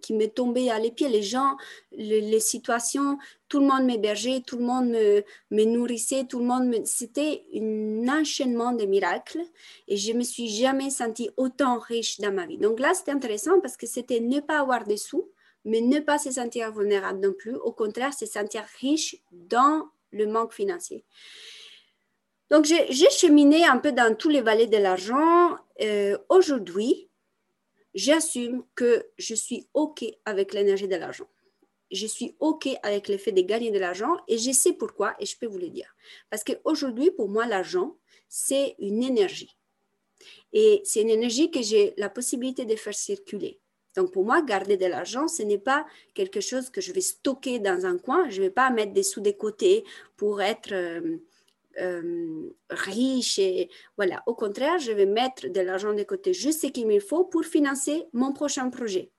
qui 0.00 0.14
me 0.14 0.26
tombait 0.26 0.70
à 0.70 0.78
les 0.78 0.92
pieds. 0.92 1.08
Les 1.08 1.22
gens, 1.22 1.56
les, 1.90 2.40
situations, 2.40 3.18
tout 3.48 3.58
le 3.58 3.66
monde 3.66 3.84
m'hébergeait, 3.84 4.42
tout 4.46 4.58
le 4.58 4.64
monde 4.64 4.90
me, 4.90 5.24
me, 5.50 5.64
nourrissait, 5.64 6.24
tout 6.24 6.38
le 6.38 6.44
monde 6.44 6.74
C'était 6.84 7.44
un 7.54 8.20
enchaînement 8.20 8.72
de 8.72 8.84
miracles 8.84 9.42
et 9.88 9.96
je 9.96 10.12
me 10.12 10.22
suis 10.22 10.48
jamais 10.48 10.90
sentie 10.90 11.30
autant 11.36 11.78
riche 11.78 12.20
dans 12.20 12.32
ma 12.32 12.46
vie. 12.46 12.58
Donc 12.58 12.78
là, 12.78 12.94
c'était 12.94 13.12
intéressant 13.12 13.60
parce 13.60 13.76
que 13.76 13.86
c'était 13.86 14.20
ne 14.20 14.40
pas 14.40 14.60
avoir 14.60 14.86
de 14.86 14.94
sous, 14.96 15.28
mais 15.64 15.80
ne 15.80 15.98
pas 16.00 16.18
se 16.18 16.30
sentir 16.30 16.72
vulnérable 16.72 17.20
non 17.20 17.32
plus. 17.32 17.56
Au 17.56 17.72
contraire, 17.72 18.14
se 18.14 18.26
sentir 18.26 18.64
riche 18.80 19.16
dans 19.32 19.88
le 20.10 20.26
manque 20.26 20.52
financier. 20.52 21.04
Donc, 22.50 22.64
j'ai 22.64 23.10
cheminé 23.10 23.64
un 23.66 23.78
peu 23.78 23.92
dans 23.92 24.14
tous 24.16 24.30
les 24.30 24.40
vallées 24.40 24.66
de 24.66 24.78
l'argent. 24.78 25.56
Euh, 25.82 26.16
aujourd'hui, 26.30 27.10
j'assume 27.94 28.64
que 28.74 29.06
je 29.18 29.34
suis 29.34 29.68
OK 29.74 30.04
avec 30.24 30.54
l'énergie 30.54 30.88
de 30.88 30.96
l'argent. 30.96 31.28
Je 31.90 32.06
suis 32.06 32.36
OK 32.40 32.68
avec 32.82 33.08
le 33.08 33.18
fait 33.18 33.32
de 33.32 33.42
gagner 33.42 33.70
de 33.70 33.78
l'argent 33.78 34.16
et 34.28 34.38
je 34.38 34.50
sais 34.52 34.72
pourquoi 34.72 35.14
et 35.18 35.26
je 35.26 35.36
peux 35.38 35.46
vous 35.46 35.58
le 35.58 35.68
dire. 35.68 35.94
Parce 36.30 36.44
qu'aujourd'hui, 36.44 37.10
pour 37.10 37.28
moi, 37.28 37.46
l'argent, 37.46 37.96
c'est 38.28 38.76
une 38.78 39.02
énergie. 39.02 39.56
Et 40.52 40.80
c'est 40.84 41.02
une 41.02 41.10
énergie 41.10 41.50
que 41.50 41.62
j'ai 41.62 41.94
la 41.96 42.08
possibilité 42.08 42.64
de 42.64 42.76
faire 42.76 42.94
circuler. 42.94 43.60
Donc 43.98 44.12
pour 44.12 44.24
moi, 44.24 44.42
garder 44.42 44.76
de 44.76 44.86
l'argent, 44.86 45.26
ce 45.26 45.42
n'est 45.42 45.58
pas 45.58 45.84
quelque 46.14 46.40
chose 46.40 46.70
que 46.70 46.80
je 46.80 46.92
vais 46.92 47.00
stocker 47.00 47.58
dans 47.58 47.84
un 47.84 47.98
coin. 47.98 48.30
Je 48.30 48.38
ne 48.40 48.46
vais 48.46 48.50
pas 48.50 48.70
mettre 48.70 48.92
des 48.92 49.02
sous 49.02 49.20
des 49.20 49.36
côtés 49.36 49.82
pour 50.16 50.40
être 50.40 50.72
euh, 50.72 51.16
euh, 51.80 52.48
riche. 52.70 53.40
Et, 53.40 53.68
voilà. 53.96 54.22
Au 54.26 54.36
contraire, 54.36 54.78
je 54.78 54.92
vais 54.92 55.04
mettre 55.04 55.48
de 55.48 55.60
l'argent 55.60 55.92
de 55.94 56.04
côté 56.04 56.32
juste 56.32 56.62
ce 56.62 56.68
qu'il 56.68 56.86
me 56.86 57.00
faut 57.00 57.24
pour 57.24 57.44
financer 57.44 58.06
mon 58.12 58.32
prochain 58.32 58.70
projet. 58.70 59.10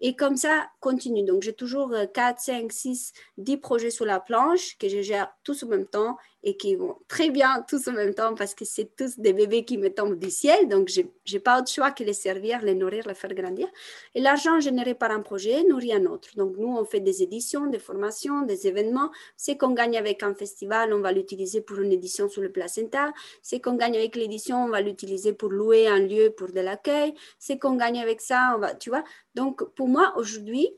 Et 0.00 0.14
comme 0.14 0.36
ça, 0.36 0.68
continue. 0.80 1.24
Donc, 1.24 1.42
j'ai 1.42 1.52
toujours 1.52 1.94
4, 2.14 2.40
5, 2.40 2.72
6, 2.72 3.12
10 3.38 3.56
projets 3.56 3.90
sur 3.90 4.04
la 4.04 4.20
planche 4.20 4.78
que 4.78 4.88
je 4.88 5.00
gère 5.02 5.32
tous 5.44 5.62
en 5.64 5.68
même 5.68 5.86
temps 5.86 6.16
et 6.44 6.56
qui 6.56 6.76
vont 6.76 6.96
très 7.08 7.30
bien 7.30 7.64
tous 7.68 7.88
en 7.88 7.92
même 7.92 8.14
temps 8.14 8.34
parce 8.34 8.54
que 8.54 8.64
c'est 8.64 8.94
tous 8.96 9.18
des 9.18 9.32
bébés 9.32 9.64
qui 9.64 9.76
me 9.76 9.92
tombent 9.92 10.18
du 10.18 10.30
ciel. 10.30 10.68
Donc, 10.68 10.88
je 10.88 11.02
n'ai 11.02 11.40
pas 11.40 11.58
autre 11.58 11.70
choix 11.70 11.90
que 11.90 12.04
les 12.04 12.12
servir, 12.12 12.62
les 12.62 12.74
nourrir, 12.74 13.06
les 13.08 13.14
faire 13.14 13.34
grandir. 13.34 13.66
Et 14.14 14.20
l'argent 14.20 14.60
généré 14.60 14.94
par 14.94 15.10
un 15.10 15.20
projet 15.20 15.64
nourrit 15.64 15.92
un 15.92 16.06
autre. 16.06 16.28
Donc, 16.36 16.56
nous, 16.56 16.68
on 16.68 16.84
fait 16.84 17.00
des 17.00 17.22
éditions, 17.22 17.66
des 17.66 17.80
formations, 17.80 18.42
des 18.42 18.68
événements. 18.68 19.10
Ce 19.36 19.52
qu'on 19.52 19.72
gagne 19.72 19.96
avec 19.96 20.22
un 20.22 20.34
festival, 20.34 20.94
on 20.94 21.00
va 21.00 21.10
l'utiliser 21.10 21.60
pour 21.60 21.78
une 21.80 21.92
édition 21.92 22.28
sur 22.28 22.42
le 22.42 22.52
placenta. 22.52 23.12
Ce 23.42 23.56
qu'on 23.56 23.74
gagne 23.74 23.96
avec 23.96 24.14
l'édition, 24.14 24.64
on 24.64 24.68
va 24.68 24.80
l'utiliser 24.80 25.32
pour 25.32 25.50
louer 25.50 25.88
un 25.88 25.98
lieu 25.98 26.30
pour 26.30 26.52
de 26.52 26.60
l'accueil. 26.60 27.14
Ce 27.40 27.54
qu'on 27.54 27.74
gagne 27.74 28.00
avec 28.00 28.20
ça, 28.20 28.52
on 28.54 28.60
va, 28.60 28.74
tu 28.74 28.90
vois. 28.90 29.02
Donc, 29.34 29.64
pour 29.74 29.87
moi, 29.88 30.12
aujourd'hui, 30.16 30.68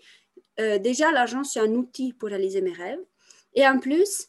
euh, 0.59 0.79
déjà, 0.79 1.11
l'argent, 1.13 1.45
c'est 1.45 1.61
un 1.61 1.73
outil 1.75 2.13
pour 2.13 2.29
réaliser 2.29 2.61
mes 2.61 2.73
rêves. 2.73 3.01
Et 3.55 3.67
en 3.67 3.79
plus, 3.79 4.29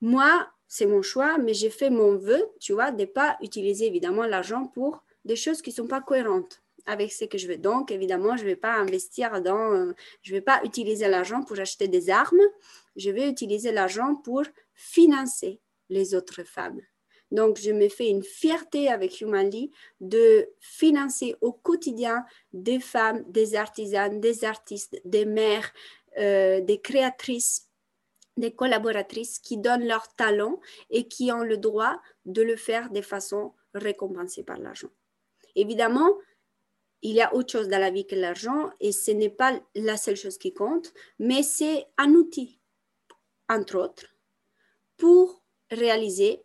moi, 0.00 0.48
c'est 0.66 0.86
mon 0.86 1.02
choix, 1.02 1.38
mais 1.38 1.54
j'ai 1.54 1.70
fait 1.70 1.90
mon 1.90 2.16
vœu, 2.16 2.42
tu 2.60 2.72
vois, 2.72 2.90
de 2.90 3.00
ne 3.02 3.06
pas 3.06 3.36
utiliser 3.42 3.86
évidemment 3.86 4.24
l'argent 4.24 4.66
pour 4.66 5.02
des 5.24 5.36
choses 5.36 5.62
qui 5.62 5.70
ne 5.70 5.74
sont 5.76 5.86
pas 5.86 6.00
cohérentes 6.00 6.62
avec 6.86 7.12
ce 7.12 7.24
que 7.26 7.38
je 7.38 7.46
veux. 7.46 7.58
Donc, 7.58 7.90
évidemment, 7.90 8.36
je 8.36 8.42
ne 8.42 8.48
vais 8.48 8.56
pas 8.56 8.74
investir 8.74 9.42
dans, 9.42 9.72
euh, 9.72 9.92
je 10.22 10.32
ne 10.32 10.38
vais 10.38 10.44
pas 10.44 10.60
utiliser 10.64 11.08
l'argent 11.08 11.42
pour 11.42 11.58
acheter 11.58 11.86
des 11.86 12.10
armes, 12.10 12.40
je 12.96 13.10
vais 13.10 13.28
utiliser 13.28 13.72
l'argent 13.72 14.14
pour 14.14 14.42
financer 14.74 15.60
les 15.90 16.14
autres 16.14 16.44
femmes. 16.44 16.80
Donc, 17.30 17.58
je 17.58 17.70
me 17.72 17.88
fais 17.88 18.08
une 18.08 18.22
fierté 18.22 18.88
avec 18.88 19.20
Humanly 19.20 19.70
de 20.00 20.48
financer 20.60 21.36
au 21.40 21.52
quotidien 21.52 22.24
des 22.52 22.80
femmes, 22.80 23.22
des 23.28 23.54
artisanes, 23.54 24.20
des 24.20 24.44
artistes, 24.44 25.00
des 25.04 25.26
mères, 25.26 25.72
euh, 26.18 26.60
des 26.60 26.80
créatrices 26.80 27.68
des 28.38 28.52
collaboratrices 28.52 29.38
qui 29.38 29.58
donnent 29.58 29.86
leur 29.86 30.14
talent 30.14 30.60
et 30.90 31.08
qui 31.08 31.30
ont 31.32 31.42
le 31.42 31.58
droit 31.58 32.00
de 32.24 32.42
le 32.42 32.56
faire 32.56 32.90
de 32.90 33.00
façon 33.00 33.52
récompensée 33.74 34.44
par 34.44 34.58
l'argent. 34.58 34.88
Évidemment, 35.56 36.16
il 37.02 37.14
y 37.14 37.20
a 37.20 37.34
autre 37.34 37.52
chose 37.52 37.68
dans 37.68 37.80
la 37.80 37.90
vie 37.90 38.06
que 38.06 38.14
l'argent 38.14 38.70
et 38.80 38.92
ce 38.92 39.10
n'est 39.10 39.28
pas 39.28 39.60
la 39.74 39.96
seule 39.96 40.16
chose 40.16 40.38
qui 40.38 40.54
compte, 40.54 40.92
mais 41.18 41.42
c'est 41.42 41.86
un 41.96 42.12
outil, 42.14 42.60
entre 43.48 43.78
autres, 43.78 44.06
pour 44.96 45.42
réaliser 45.70 46.42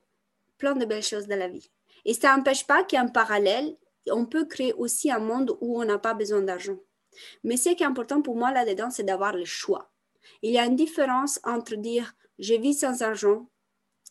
de 0.72 0.86
belles 0.86 1.04
choses 1.04 1.28
dans 1.28 1.38
la 1.38 1.50
vie. 1.50 1.70
Et 2.06 2.14
ça 2.14 2.36
n'empêche 2.36 2.66
pas 2.66 2.84
qu'en 2.84 3.08
parallèle, 3.08 3.76
on 4.10 4.26
peut 4.26 4.46
créer 4.46 4.74
aussi 4.74 5.12
un 5.12 5.20
monde 5.20 5.58
où 5.62 5.82
on 5.82 5.86
n'a 5.86 5.98
pas 5.98 6.14
besoin 6.14 6.42
d'argent. 6.42 6.78
Mais 7.44 7.58
ce 7.58 7.70
qui 7.70 7.84
est 7.84 7.88
important 7.88 8.22
pour 8.22 8.36
moi 8.36 8.52
là-dedans, 8.52 8.90
c'est 8.90 9.04
d'avoir 9.04 9.36
le 9.36 9.46
choix. 9.46 9.92
Il 10.42 10.52
y 10.52 10.58
a 10.58 10.66
une 10.66 10.76
différence 10.76 11.40
entre 11.44 11.76
dire 11.76 12.16
je 12.40 12.56
vis 12.56 12.74
sans 12.74 13.02
argent 13.02 13.48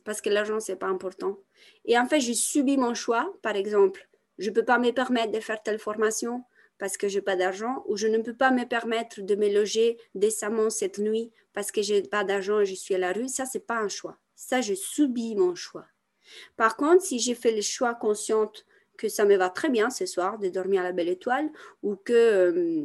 parce 0.04 0.20
que 0.20 0.30
l'argent 0.30 0.60
c'est 0.60 0.76
pas 0.76 0.86
important 0.86 1.38
et 1.84 1.98
en 1.98 2.06
fait 2.06 2.20
j'ai 2.20 2.34
subi 2.34 2.76
mon 2.76 2.94
choix 2.94 3.32
par 3.42 3.56
exemple 3.56 4.08
je 4.38 4.50
ne 4.50 4.54
peux 4.54 4.64
pas 4.64 4.78
me 4.78 4.90
permettre 4.90 5.32
de 5.32 5.40
faire 5.40 5.62
telle 5.62 5.78
formation 5.78 6.44
parce 6.78 6.96
que 6.96 7.08
je 7.08 7.16
n'ai 7.16 7.22
pas 7.22 7.36
d'argent 7.36 7.84
ou 7.86 7.96
je 7.96 8.06
ne 8.06 8.18
peux 8.18 8.34
pas 8.34 8.50
me 8.50 8.64
permettre 8.64 9.20
de 9.20 9.34
me 9.34 9.52
loger 9.52 9.98
décemment 10.14 10.70
cette 10.70 10.98
nuit 10.98 11.30
parce 11.52 11.70
que 11.70 11.82
je 11.82 11.94
n'ai 11.94 12.02
pas 12.02 12.24
d'argent 12.24 12.60
et 12.60 12.66
je 12.66 12.74
suis 12.74 12.94
à 12.94 12.98
la 12.98 13.12
rue 13.12 13.28
ça 13.28 13.44
c'est 13.46 13.66
pas 13.66 13.78
un 13.78 13.88
choix 13.88 14.18
ça 14.34 14.60
je 14.60 14.74
subis 14.74 15.34
mon 15.36 15.54
choix 15.54 15.86
par 16.56 16.76
contre 16.76 17.02
si 17.02 17.18
j'ai 17.18 17.34
fait 17.34 17.52
le 17.52 17.62
choix 17.62 17.94
consciente 17.94 18.64
que 18.96 19.08
ça 19.08 19.24
me 19.24 19.36
va 19.36 19.50
très 19.50 19.68
bien 19.68 19.90
ce 19.90 20.06
soir 20.06 20.38
de 20.38 20.48
dormir 20.48 20.82
à 20.82 20.84
la 20.84 20.92
belle 20.92 21.08
étoile 21.08 21.50
ou 21.82 21.96
que 21.96 22.12
euh, 22.12 22.84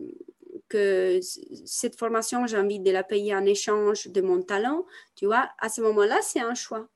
que 0.69 1.19
cette 1.65 1.97
formation, 1.97 2.45
j'ai 2.45 2.57
envie 2.57 2.79
de 2.79 2.91
la 2.91 3.03
payer 3.03 3.33
en 3.35 3.45
échange 3.45 4.07
de 4.07 4.21
mon 4.21 4.41
talent, 4.41 4.85
tu 5.15 5.25
vois, 5.25 5.49
à 5.59 5.69
ce 5.69 5.81
moment-là, 5.81 6.19
c'est 6.21 6.39
un 6.39 6.55
choix. 6.55 6.89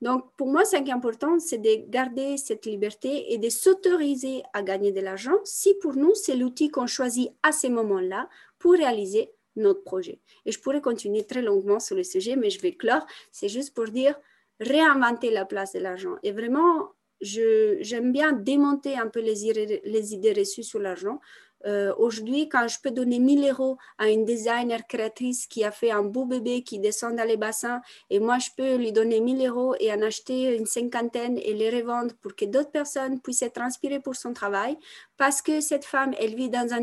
Donc, 0.00 0.24
pour 0.36 0.48
moi, 0.48 0.64
ce 0.64 0.76
qui 0.76 0.90
est 0.90 0.92
important, 0.92 1.38
c'est 1.38 1.58
de 1.58 1.88
garder 1.88 2.36
cette 2.36 2.66
liberté 2.66 3.32
et 3.32 3.38
de 3.38 3.48
s'autoriser 3.48 4.42
à 4.52 4.62
gagner 4.62 4.92
de 4.92 5.00
l'argent 5.00 5.36
si 5.44 5.74
pour 5.74 5.96
nous, 5.96 6.14
c'est 6.14 6.36
l'outil 6.36 6.70
qu'on 6.70 6.86
choisit 6.86 7.30
à 7.42 7.52
ce 7.52 7.68
moment-là 7.68 8.28
pour 8.58 8.72
réaliser 8.72 9.30
notre 9.54 9.84
projet. 9.84 10.18
Et 10.46 10.52
je 10.52 10.58
pourrais 10.60 10.80
continuer 10.80 11.24
très 11.24 11.42
longuement 11.42 11.78
sur 11.78 11.94
le 11.94 12.04
sujet, 12.04 12.36
mais 12.36 12.50
je 12.50 12.60
vais 12.60 12.72
clore. 12.74 13.06
C'est 13.30 13.48
juste 13.48 13.74
pour 13.74 13.84
dire 13.84 14.18
réinventer 14.62 15.30
la 15.30 15.44
place 15.44 15.72
de 15.72 15.80
l'argent. 15.80 16.16
Et 16.22 16.32
vraiment, 16.32 16.92
j'aime 17.20 18.12
bien 18.12 18.32
démonter 18.32 18.96
un 18.96 19.08
peu 19.08 19.20
les, 19.20 19.82
les 19.84 20.14
idées 20.14 20.32
reçues 20.32 20.64
sur 20.64 20.80
l'argent 20.80 21.20
euh, 21.66 21.94
aujourd'hui, 21.96 22.48
quand 22.48 22.66
je 22.68 22.78
peux 22.82 22.90
donner 22.90 23.18
1000 23.18 23.48
euros 23.50 23.76
à 23.98 24.08
une 24.08 24.24
designer 24.24 24.86
créatrice 24.86 25.46
qui 25.46 25.64
a 25.64 25.70
fait 25.70 25.90
un 25.90 26.02
beau 26.02 26.24
bébé 26.24 26.62
qui 26.62 26.78
descend 26.78 27.16
dans 27.16 27.26
les 27.26 27.36
bassins, 27.36 27.80
et 28.10 28.18
moi, 28.18 28.38
je 28.38 28.48
peux 28.56 28.76
lui 28.76 28.92
donner 28.92 29.20
1000 29.20 29.46
euros 29.48 29.74
et 29.78 29.92
en 29.92 30.02
acheter 30.02 30.56
une 30.56 30.66
cinquantaine 30.66 31.38
et 31.38 31.54
les 31.54 31.70
revendre 31.70 32.14
pour 32.20 32.34
que 32.34 32.44
d'autres 32.44 32.70
personnes 32.70 33.20
puissent 33.20 33.42
être 33.42 33.60
inspirées 33.60 34.00
pour 34.00 34.16
son 34.16 34.32
travail, 34.32 34.76
parce 35.16 35.42
que 35.42 35.60
cette 35.60 35.84
femme, 35.84 36.14
elle 36.18 36.34
vit 36.34 36.50
dans 36.50 36.72
un, 36.72 36.80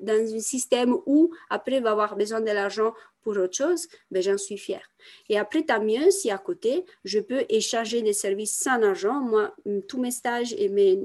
dans 0.00 0.34
un 0.34 0.40
système 0.40 0.94
où, 1.06 1.30
après, 1.48 1.76
elle 1.76 1.82
va 1.82 1.92
avoir 1.92 2.16
besoin 2.16 2.40
de 2.40 2.50
l'argent 2.50 2.92
pour 3.22 3.36
autre 3.36 3.56
chose, 3.56 3.88
ben, 4.10 4.22
j'en 4.22 4.38
suis 4.38 4.58
fière. 4.58 4.88
Et 5.28 5.38
après, 5.38 5.62
tant 5.62 5.82
mieux 5.82 6.10
si 6.10 6.30
à 6.30 6.38
côté, 6.38 6.84
je 7.04 7.20
peux 7.20 7.44
échanger 7.48 8.02
des 8.02 8.12
services 8.12 8.58
sans 8.58 8.82
argent. 8.82 9.20
Moi, 9.20 9.54
tous 9.88 10.00
mes 10.00 10.10
stages 10.10 10.54
et 10.56 10.68
mes 10.68 10.98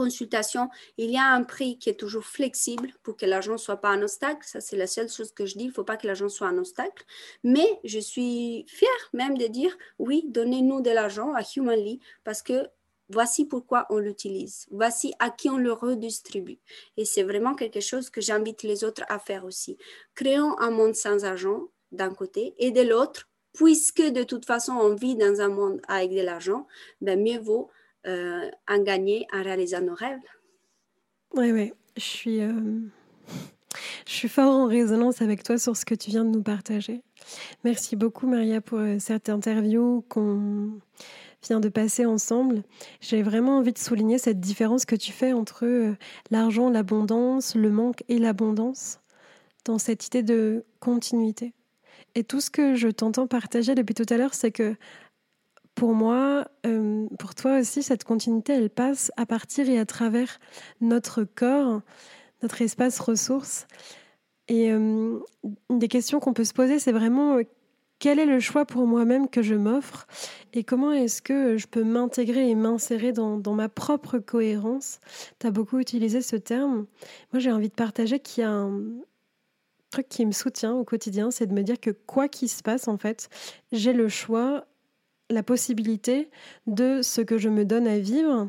consultation, 0.00 0.70
il 0.96 1.10
y 1.10 1.18
a 1.18 1.26
un 1.26 1.42
prix 1.42 1.76
qui 1.76 1.90
est 1.90 2.00
toujours 2.00 2.24
flexible 2.24 2.90
pour 3.02 3.18
que 3.18 3.26
l'argent 3.26 3.52
ne 3.52 3.58
soit 3.58 3.82
pas 3.82 3.90
un 3.90 4.00
obstacle. 4.00 4.46
Ça, 4.46 4.60
c'est 4.60 4.78
la 4.78 4.86
seule 4.86 5.10
chose 5.10 5.30
que 5.32 5.44
je 5.44 5.58
dis. 5.58 5.64
Il 5.64 5.68
ne 5.68 5.72
faut 5.74 5.84
pas 5.84 5.98
que 5.98 6.06
l'argent 6.06 6.30
soit 6.30 6.46
un 6.46 6.56
obstacle. 6.56 7.04
Mais 7.44 7.68
je 7.84 7.98
suis 7.98 8.64
fière 8.66 9.10
même 9.12 9.36
de 9.36 9.46
dire, 9.46 9.76
oui, 9.98 10.24
donnez-nous 10.28 10.80
de 10.80 10.90
l'argent 10.90 11.34
à 11.34 11.42
Humanly 11.54 12.00
parce 12.24 12.40
que 12.40 12.66
voici 13.10 13.44
pourquoi 13.44 13.86
on 13.90 13.98
l'utilise, 13.98 14.66
voici 14.70 15.12
à 15.18 15.30
qui 15.30 15.50
on 15.50 15.58
le 15.58 15.72
redistribue. 15.72 16.58
Et 16.96 17.04
c'est 17.04 17.22
vraiment 17.22 17.54
quelque 17.54 17.80
chose 17.80 18.10
que 18.10 18.20
j'invite 18.20 18.62
les 18.62 18.84
autres 18.84 19.02
à 19.08 19.18
faire 19.18 19.44
aussi. 19.44 19.76
Créons 20.14 20.58
un 20.58 20.70
monde 20.70 20.94
sans 20.94 21.24
argent 21.24 21.68
d'un 21.92 22.10
côté 22.10 22.54
et 22.58 22.70
de 22.70 22.82
l'autre, 22.82 23.28
puisque 23.52 24.02
de 24.02 24.22
toute 24.22 24.46
façon 24.46 24.72
on 24.72 24.94
vit 24.94 25.16
dans 25.16 25.40
un 25.40 25.48
monde 25.48 25.80
avec 25.88 26.12
de 26.12 26.20
l'argent, 26.20 26.66
ben 27.00 27.20
mieux 27.20 27.40
vaut 27.40 27.70
euh, 28.06 28.50
en 28.68 28.78
gagner 28.82 29.26
en 29.32 29.42
réalisant 29.42 29.80
nos 29.80 29.94
rêves. 29.94 30.18
Oui, 31.34 31.52
oui, 31.52 31.72
je 31.96 32.02
suis, 32.02 32.40
euh, 32.40 32.52
je 34.06 34.12
suis 34.12 34.28
fort 34.28 34.54
en 34.54 34.66
résonance 34.66 35.20
avec 35.20 35.42
toi 35.42 35.58
sur 35.58 35.76
ce 35.76 35.84
que 35.84 35.94
tu 35.94 36.10
viens 36.10 36.24
de 36.24 36.30
nous 36.30 36.42
partager. 36.42 37.02
Merci 37.64 37.96
beaucoup 37.96 38.26
Maria 38.26 38.60
pour 38.60 38.78
euh, 38.78 38.96
cette 38.98 39.28
interview 39.28 40.04
qu'on 40.08 40.80
vient 41.42 41.60
de 41.60 41.68
passer 41.68 42.06
ensemble. 42.06 42.62
J'ai 43.00 43.22
vraiment 43.22 43.58
envie 43.58 43.72
de 43.72 43.78
souligner 43.78 44.18
cette 44.18 44.40
différence 44.40 44.84
que 44.84 44.96
tu 44.96 45.12
fais 45.12 45.32
entre 45.32 45.94
l'argent, 46.30 46.70
l'abondance, 46.70 47.54
le 47.54 47.70
manque 47.70 48.04
et 48.08 48.18
l'abondance 48.18 49.00
dans 49.64 49.78
cette 49.78 50.06
idée 50.06 50.22
de 50.22 50.64
continuité. 50.80 51.52
Et 52.14 52.24
tout 52.24 52.40
ce 52.40 52.50
que 52.50 52.74
je 52.74 52.88
t'entends 52.88 53.26
partager 53.26 53.74
depuis 53.74 53.94
tout 53.94 54.06
à 54.08 54.16
l'heure, 54.16 54.34
c'est 54.34 54.50
que 54.50 54.76
pour 55.74 55.94
moi, 55.94 56.46
euh, 56.66 57.06
pour 57.18 57.34
toi 57.34 57.58
aussi, 57.60 57.82
cette 57.82 58.04
continuité, 58.04 58.52
elle 58.52 58.70
passe 58.70 59.12
à 59.16 59.26
partir 59.26 59.68
et 59.68 59.78
à 59.78 59.86
travers 59.86 60.38
notre 60.80 61.24
corps, 61.24 61.80
notre 62.42 62.60
espace 62.62 62.98
ressource. 62.98 63.66
Et 64.48 64.72
euh, 64.72 65.20
une 65.70 65.78
des 65.78 65.88
questions 65.88 66.20
qu'on 66.20 66.32
peut 66.32 66.44
se 66.44 66.52
poser, 66.52 66.78
c'est 66.78 66.92
vraiment 66.92 67.36
euh, 67.36 67.44
quel 68.00 68.18
est 68.18 68.26
le 68.26 68.40
choix 68.40 68.64
pour 68.64 68.86
moi-même 68.86 69.28
que 69.28 69.42
je 69.42 69.54
m'offre 69.54 70.08
et 70.54 70.64
comment 70.64 70.90
est-ce 70.90 71.22
que 71.22 71.58
je 71.58 71.66
peux 71.68 71.84
m'intégrer 71.84 72.48
et 72.48 72.54
m'insérer 72.56 73.12
dans, 73.12 73.54
ma 73.54 73.68
propre 73.68 74.18
cohérence? 74.18 74.98
Tu 75.38 75.46
as 75.46 75.50
beaucoup 75.50 75.78
utilisé 75.78 76.22
ce 76.22 76.34
terme. 76.34 76.86
Moi, 77.32 77.40
j'ai 77.40 77.52
envie 77.52 77.68
de 77.68 77.74
partager 77.74 78.18
qu'il 78.18 78.42
y 78.42 78.46
a 78.46 78.50
un, 78.50 78.82
truc 79.90 80.08
qui 80.08 80.24
me 80.24 80.32
soutient 80.32 80.72
au 80.72 80.84
quotidien, 80.84 81.30
c'est 81.30 81.46
de 81.46 81.52
me 81.52 81.62
dire 81.62 81.78
que 81.78 81.90
quoi 81.90 82.28
qu'il 82.28 82.48
se 82.48 82.62
passe, 82.62 82.88
en 82.88 82.96
fait, 82.96 83.28
j'ai 83.72 83.92
le 83.92 84.08
choix, 84.08 84.64
la 85.28 85.42
possibilité 85.42 86.30
de 86.66 87.02
ce 87.02 87.20
que 87.20 87.38
je 87.38 87.48
me 87.48 87.64
donne 87.64 87.88
à 87.88 87.98
vivre, 87.98 88.48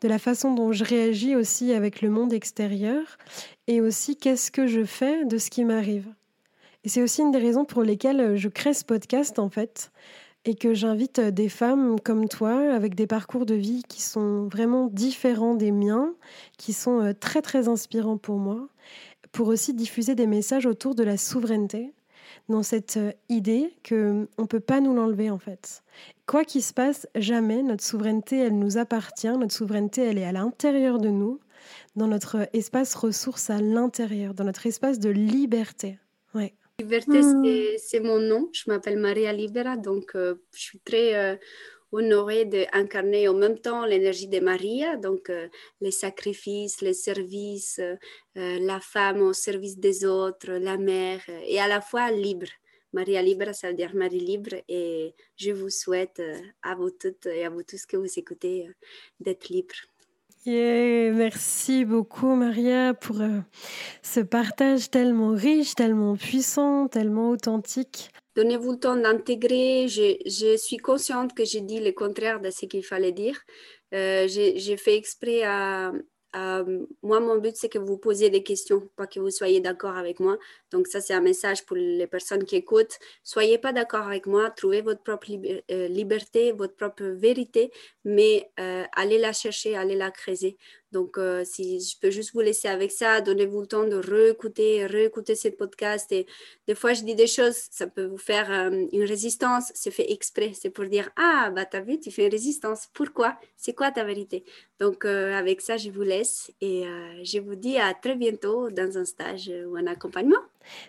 de 0.00 0.08
la 0.08 0.18
façon 0.18 0.54
dont 0.54 0.72
je 0.72 0.84
réagis 0.84 1.36
aussi 1.36 1.72
avec 1.72 2.00
le 2.00 2.08
monde 2.08 2.32
extérieur, 2.32 3.18
et 3.66 3.80
aussi 3.80 4.16
qu'est-ce 4.16 4.50
que 4.50 4.66
je 4.66 4.84
fais 4.84 5.24
de 5.24 5.36
ce 5.36 5.50
qui 5.50 5.64
m'arrive. 5.64 6.08
Et 6.84 6.88
c'est 6.88 7.02
aussi 7.02 7.22
une 7.22 7.32
des 7.32 7.38
raisons 7.38 7.64
pour 7.64 7.82
lesquelles 7.82 8.36
je 8.36 8.48
crée 8.48 8.74
ce 8.74 8.84
podcast, 8.84 9.38
en 9.38 9.48
fait, 9.48 9.90
et 10.44 10.54
que 10.54 10.74
j'invite 10.74 11.20
des 11.20 11.48
femmes 11.48 12.00
comme 12.00 12.28
toi, 12.28 12.72
avec 12.72 12.94
des 12.94 13.06
parcours 13.06 13.46
de 13.46 13.54
vie 13.54 13.82
qui 13.88 14.00
sont 14.00 14.48
vraiment 14.48 14.86
différents 14.86 15.54
des 15.54 15.72
miens, 15.72 16.14
qui 16.56 16.72
sont 16.72 17.00
euh, 17.00 17.12
très 17.12 17.42
très 17.42 17.68
inspirants 17.68 18.16
pour 18.16 18.38
moi, 18.38 18.68
pour 19.32 19.48
aussi 19.48 19.74
diffuser 19.74 20.14
des 20.14 20.26
messages 20.26 20.66
autour 20.66 20.94
de 20.94 21.02
la 21.02 21.16
souveraineté, 21.16 21.92
dans 22.48 22.62
cette 22.62 22.96
euh, 22.96 23.12
idée 23.28 23.74
qu'on 23.86 24.26
ne 24.38 24.46
peut 24.46 24.60
pas 24.60 24.80
nous 24.80 24.94
l'enlever 24.94 25.30
en 25.30 25.38
fait. 25.38 25.82
Quoi 26.26 26.44
qu'il 26.44 26.62
se 26.62 26.72
passe, 26.72 27.06
jamais 27.14 27.62
notre 27.62 27.84
souveraineté, 27.84 28.38
elle 28.38 28.58
nous 28.58 28.78
appartient, 28.78 29.28
notre 29.28 29.54
souveraineté, 29.54 30.02
elle 30.02 30.18
est 30.18 30.24
à 30.24 30.32
l'intérieur 30.32 30.98
de 30.98 31.10
nous, 31.10 31.40
dans 31.96 32.06
notre 32.06 32.48
espace 32.52 32.94
ressource 32.94 33.50
à 33.50 33.60
l'intérieur, 33.60 34.34
dans 34.34 34.44
notre 34.44 34.66
espace 34.66 34.98
de 34.98 35.10
liberté. 35.10 35.98
Liberté, 36.80 37.22
hmm. 37.22 37.76
c'est 37.78 37.98
mon 37.98 38.20
nom. 38.20 38.50
Je 38.52 38.70
m'appelle 38.70 38.98
Maria 38.98 39.32
Libera, 39.32 39.76
donc 39.76 40.14
euh, 40.14 40.36
je 40.54 40.60
suis 40.60 40.78
très 40.78 41.16
euh, 41.16 41.36
honorée 41.90 42.44
d'incarner 42.44 43.26
en 43.26 43.34
même 43.34 43.58
temps 43.58 43.84
l'énergie 43.84 44.28
de 44.28 44.38
Maria, 44.38 44.96
donc 44.96 45.28
euh, 45.28 45.48
les 45.80 45.90
sacrifices, 45.90 46.80
les 46.80 46.94
services, 46.94 47.80
euh, 47.80 47.96
la 48.60 48.78
femme 48.78 49.22
au 49.22 49.32
service 49.32 49.76
des 49.78 50.04
autres, 50.04 50.52
la 50.52 50.76
mère, 50.76 51.20
et 51.48 51.58
à 51.58 51.66
la 51.66 51.80
fois 51.80 52.12
libre. 52.12 52.46
Maria 52.92 53.22
Libre, 53.22 53.52
ça 53.54 53.68
veut 53.68 53.74
dire 53.74 53.94
Marie 53.96 54.20
libre, 54.20 54.54
et 54.68 55.14
je 55.36 55.50
vous 55.50 55.70
souhaite 55.70 56.22
à 56.62 56.76
vous 56.76 56.90
toutes 56.90 57.26
et 57.26 57.44
à 57.44 57.50
vous 57.50 57.64
tous 57.64 57.84
que 57.86 57.96
vous 57.96 58.18
écoutez 58.18 58.70
d'être 59.18 59.48
libre. 59.48 59.74
Merci 60.46 61.84
beaucoup 61.84 62.34
Maria 62.34 62.94
pour 62.94 63.16
ce 64.02 64.20
partage 64.20 64.90
tellement 64.90 65.30
riche, 65.30 65.74
tellement 65.74 66.16
puissant, 66.16 66.88
tellement 66.88 67.30
authentique. 67.30 68.10
Donnez-vous 68.38 68.72
le 68.72 68.78
temps 68.78 68.96
d'intégrer. 68.96 69.88
Je, 69.88 70.56
suis 70.56 70.76
consciente 70.76 71.34
que 71.34 71.44
j'ai 71.44 71.60
dit 71.60 71.80
le 71.80 71.90
contraire 71.90 72.40
de 72.40 72.50
ce 72.50 72.66
qu'il 72.66 72.84
fallait 72.84 73.10
dire. 73.10 73.36
Euh, 73.92 74.28
j'ai 74.28 74.76
fait 74.76 74.96
exprès 74.96 75.42
à, 75.42 75.90
moi, 77.02 77.20
mon 77.20 77.38
but, 77.38 77.56
c'est 77.56 77.68
que 77.68 77.78
vous 77.78 77.96
posiez 77.96 78.30
des 78.30 78.42
questions, 78.42 78.88
pas 78.96 79.06
que 79.06 79.18
vous 79.18 79.30
soyez 79.30 79.60
d'accord 79.60 79.96
avec 79.96 80.20
moi. 80.20 80.38
Donc, 80.70 80.86
ça, 80.86 81.00
c'est 81.00 81.14
un 81.14 81.20
message 81.20 81.64
pour 81.64 81.76
les 81.76 82.06
personnes 82.06 82.44
qui 82.44 82.56
écoutent. 82.56 82.98
Soyez 83.24 83.58
pas 83.58 83.72
d'accord 83.72 84.06
avec 84.06 84.26
moi, 84.26 84.50
trouvez 84.50 84.82
votre 84.82 85.02
propre 85.02 85.26
euh, 85.70 85.88
liberté, 85.88 86.52
votre 86.52 86.76
propre 86.76 87.04
vérité, 87.04 87.72
mais 88.08 88.50
euh, 88.58 88.84
allez 88.96 89.18
la 89.18 89.34
chercher, 89.34 89.76
allez 89.76 89.94
la 89.94 90.10
creuser. 90.10 90.56
Donc, 90.92 91.18
euh, 91.18 91.44
si 91.44 91.78
je 91.78 91.98
peux 92.00 92.10
juste 92.10 92.32
vous 92.32 92.40
laisser 92.40 92.68
avec 92.68 92.90
ça, 92.90 93.20
donnez-vous 93.20 93.60
le 93.60 93.66
temps 93.66 93.84
de 93.86 93.96
réécouter, 93.96 94.86
réécouter 94.86 95.34
ce 95.34 95.48
podcast. 95.48 96.10
Et 96.12 96.26
des 96.66 96.74
fois, 96.74 96.94
je 96.94 97.02
dis 97.02 97.14
des 97.14 97.26
choses, 97.26 97.56
ça 97.70 97.86
peut 97.86 98.06
vous 98.06 98.16
faire 98.16 98.50
euh, 98.50 98.86
une 98.92 99.04
résistance. 99.04 99.70
C'est 99.74 99.90
fait 99.90 100.10
exprès. 100.10 100.52
C'est 100.54 100.70
pour 100.70 100.86
dire 100.86 101.10
Ah, 101.16 101.50
bah, 101.54 101.66
t'as 101.66 101.80
vu, 101.80 102.00
tu 102.00 102.10
fais 102.10 102.24
une 102.24 102.32
résistance. 102.32 102.88
Pourquoi? 102.94 103.36
C'est 103.58 103.74
quoi 103.74 103.90
ta 103.90 104.04
vérité 104.04 104.42
Donc, 104.80 105.04
euh, 105.04 105.34
avec 105.34 105.60
ça, 105.60 105.76
je 105.76 105.90
vous 105.90 106.02
laisse 106.02 106.50
et 106.62 106.84
je 107.22 107.40
vous 107.40 107.56
dis 107.56 107.76
à 107.76 107.92
très 107.92 108.14
bientôt 108.14 108.70
dans 108.70 108.96
un 108.96 109.04
stage 109.04 109.52
ou 109.66 109.76
un 109.76 109.86
accompagnement. 109.86 110.40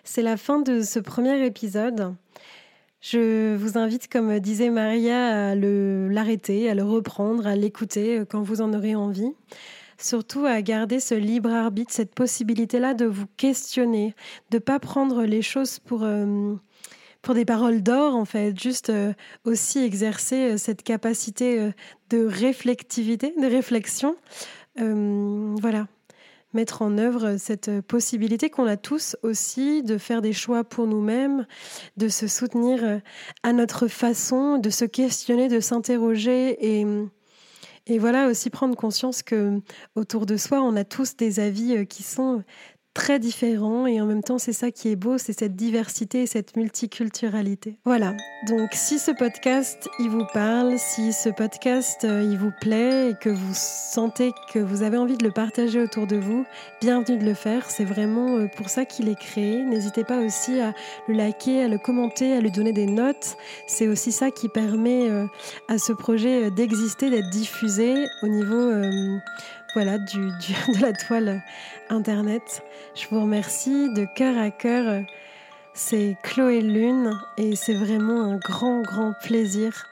C'est 0.04 0.22
la 0.22 0.38
fin 0.38 0.60
de 0.60 0.80
ce 0.80 1.00
premier 1.00 1.44
épisode. 1.44 2.14
Je 3.00 3.56
vous 3.56 3.78
invite, 3.78 4.08
comme 4.08 4.38
disait 4.40 4.70
Maria, 4.70 5.50
à 5.50 5.54
l'arrêter, 5.54 6.68
à 6.68 6.74
le 6.74 6.84
reprendre, 6.84 7.46
à 7.46 7.56
l'écouter 7.56 8.22
quand 8.30 8.42
vous 8.42 8.60
en 8.60 8.74
aurez 8.74 8.94
envie. 8.94 9.32
Surtout 10.00 10.46
à 10.46 10.62
garder 10.62 10.98
ce 10.98 11.14
libre 11.14 11.50
arbitre, 11.50 11.92
cette 11.92 12.14
possibilité-là 12.14 12.94
de 12.94 13.04
vous 13.04 13.26
questionner, 13.36 14.14
de 14.50 14.58
pas 14.58 14.78
prendre 14.78 15.24
les 15.24 15.42
choses 15.42 15.78
pour, 15.78 16.04
euh, 16.04 16.54
pour 17.20 17.34
des 17.34 17.44
paroles 17.44 17.82
d'or, 17.82 18.14
en 18.14 18.24
fait, 18.24 18.58
juste 18.58 18.88
euh, 18.88 19.12
aussi 19.44 19.78
exercer 19.80 20.52
euh, 20.52 20.56
cette 20.56 20.82
capacité 20.82 21.70
de 22.08 22.24
réflectivité, 22.24 23.34
de 23.38 23.46
réflexion. 23.46 24.16
voilà, 24.76 25.86
mettre 26.52 26.82
en 26.82 26.98
œuvre 26.98 27.36
cette 27.38 27.80
possibilité 27.82 28.50
qu'on 28.50 28.66
a 28.66 28.76
tous 28.76 29.16
aussi 29.22 29.82
de 29.82 29.98
faire 29.98 30.22
des 30.22 30.32
choix 30.32 30.64
pour 30.64 30.86
nous-mêmes, 30.86 31.46
de 31.96 32.08
se 32.08 32.26
soutenir 32.26 33.00
à 33.42 33.52
notre 33.52 33.88
façon, 33.88 34.58
de 34.58 34.70
se 34.70 34.84
questionner, 34.84 35.48
de 35.48 35.60
s'interroger 35.60 36.78
et 36.78 36.86
et 37.86 37.98
voilà 37.98 38.28
aussi 38.28 38.50
prendre 38.50 38.76
conscience 38.76 39.22
que 39.22 39.60
autour 39.96 40.26
de 40.26 40.36
soi, 40.36 40.60
on 40.62 40.76
a 40.76 40.84
tous 40.84 41.16
des 41.16 41.40
avis 41.40 41.86
qui 41.86 42.02
sont 42.02 42.44
très 43.00 43.18
différents 43.18 43.86
et 43.86 43.98
en 43.98 44.04
même 44.04 44.22
temps 44.22 44.36
c'est 44.36 44.52
ça 44.52 44.70
qui 44.70 44.90
est 44.90 44.96
beau, 44.96 45.16
c'est 45.16 45.32
cette 45.32 45.56
diversité 45.56 46.24
et 46.24 46.26
cette 46.26 46.54
multiculturalité. 46.54 47.78
Voilà, 47.86 48.14
donc 48.46 48.68
si 48.72 48.98
ce 48.98 49.10
podcast 49.10 49.88
il 49.98 50.10
vous 50.10 50.26
parle, 50.34 50.78
si 50.78 51.14
ce 51.14 51.30
podcast 51.30 52.04
euh, 52.04 52.22
il 52.22 52.36
vous 52.36 52.52
plaît 52.60 53.08
et 53.08 53.14
que 53.14 53.30
vous 53.30 53.54
sentez 53.54 54.32
que 54.52 54.58
vous 54.58 54.82
avez 54.82 54.98
envie 54.98 55.16
de 55.16 55.24
le 55.24 55.30
partager 55.30 55.80
autour 55.80 56.06
de 56.06 56.16
vous, 56.16 56.44
bienvenue 56.82 57.16
de 57.16 57.24
le 57.24 57.32
faire, 57.32 57.70
c'est 57.70 57.86
vraiment 57.86 58.36
euh, 58.36 58.48
pour 58.54 58.68
ça 58.68 58.84
qu'il 58.84 59.08
est 59.08 59.18
créé. 59.18 59.62
N'hésitez 59.64 60.04
pas 60.04 60.18
aussi 60.18 60.60
à 60.60 60.74
le 61.08 61.14
liker, 61.14 61.62
à 61.64 61.68
le 61.68 61.78
commenter, 61.78 62.34
à 62.34 62.40
lui 62.40 62.50
donner 62.50 62.74
des 62.74 62.84
notes, 62.86 63.38
c'est 63.66 63.88
aussi 63.88 64.12
ça 64.12 64.30
qui 64.30 64.50
permet 64.50 65.08
euh, 65.08 65.24
à 65.68 65.78
ce 65.78 65.94
projet 65.94 66.50
d'exister, 66.50 67.08
d'être 67.08 67.30
diffusé 67.30 67.94
au 68.22 68.28
niveau 68.28 68.70
voilà, 69.74 69.98
du, 69.98 70.18
de 70.74 70.80
la 70.80 70.92
toile 70.92 71.42
internet. 71.88 72.62
Je 72.94 73.06
vous 73.10 73.22
remercie 73.22 73.92
de 73.92 74.06
cœur 74.16 74.38
à 74.38 74.50
cœur. 74.50 75.02
C'est 75.74 76.16
Chloé 76.22 76.60
Lune 76.60 77.12
et 77.36 77.54
c'est 77.56 77.74
vraiment 77.74 78.22
un 78.22 78.36
grand, 78.36 78.82
grand 78.82 79.12
plaisir 79.22 79.89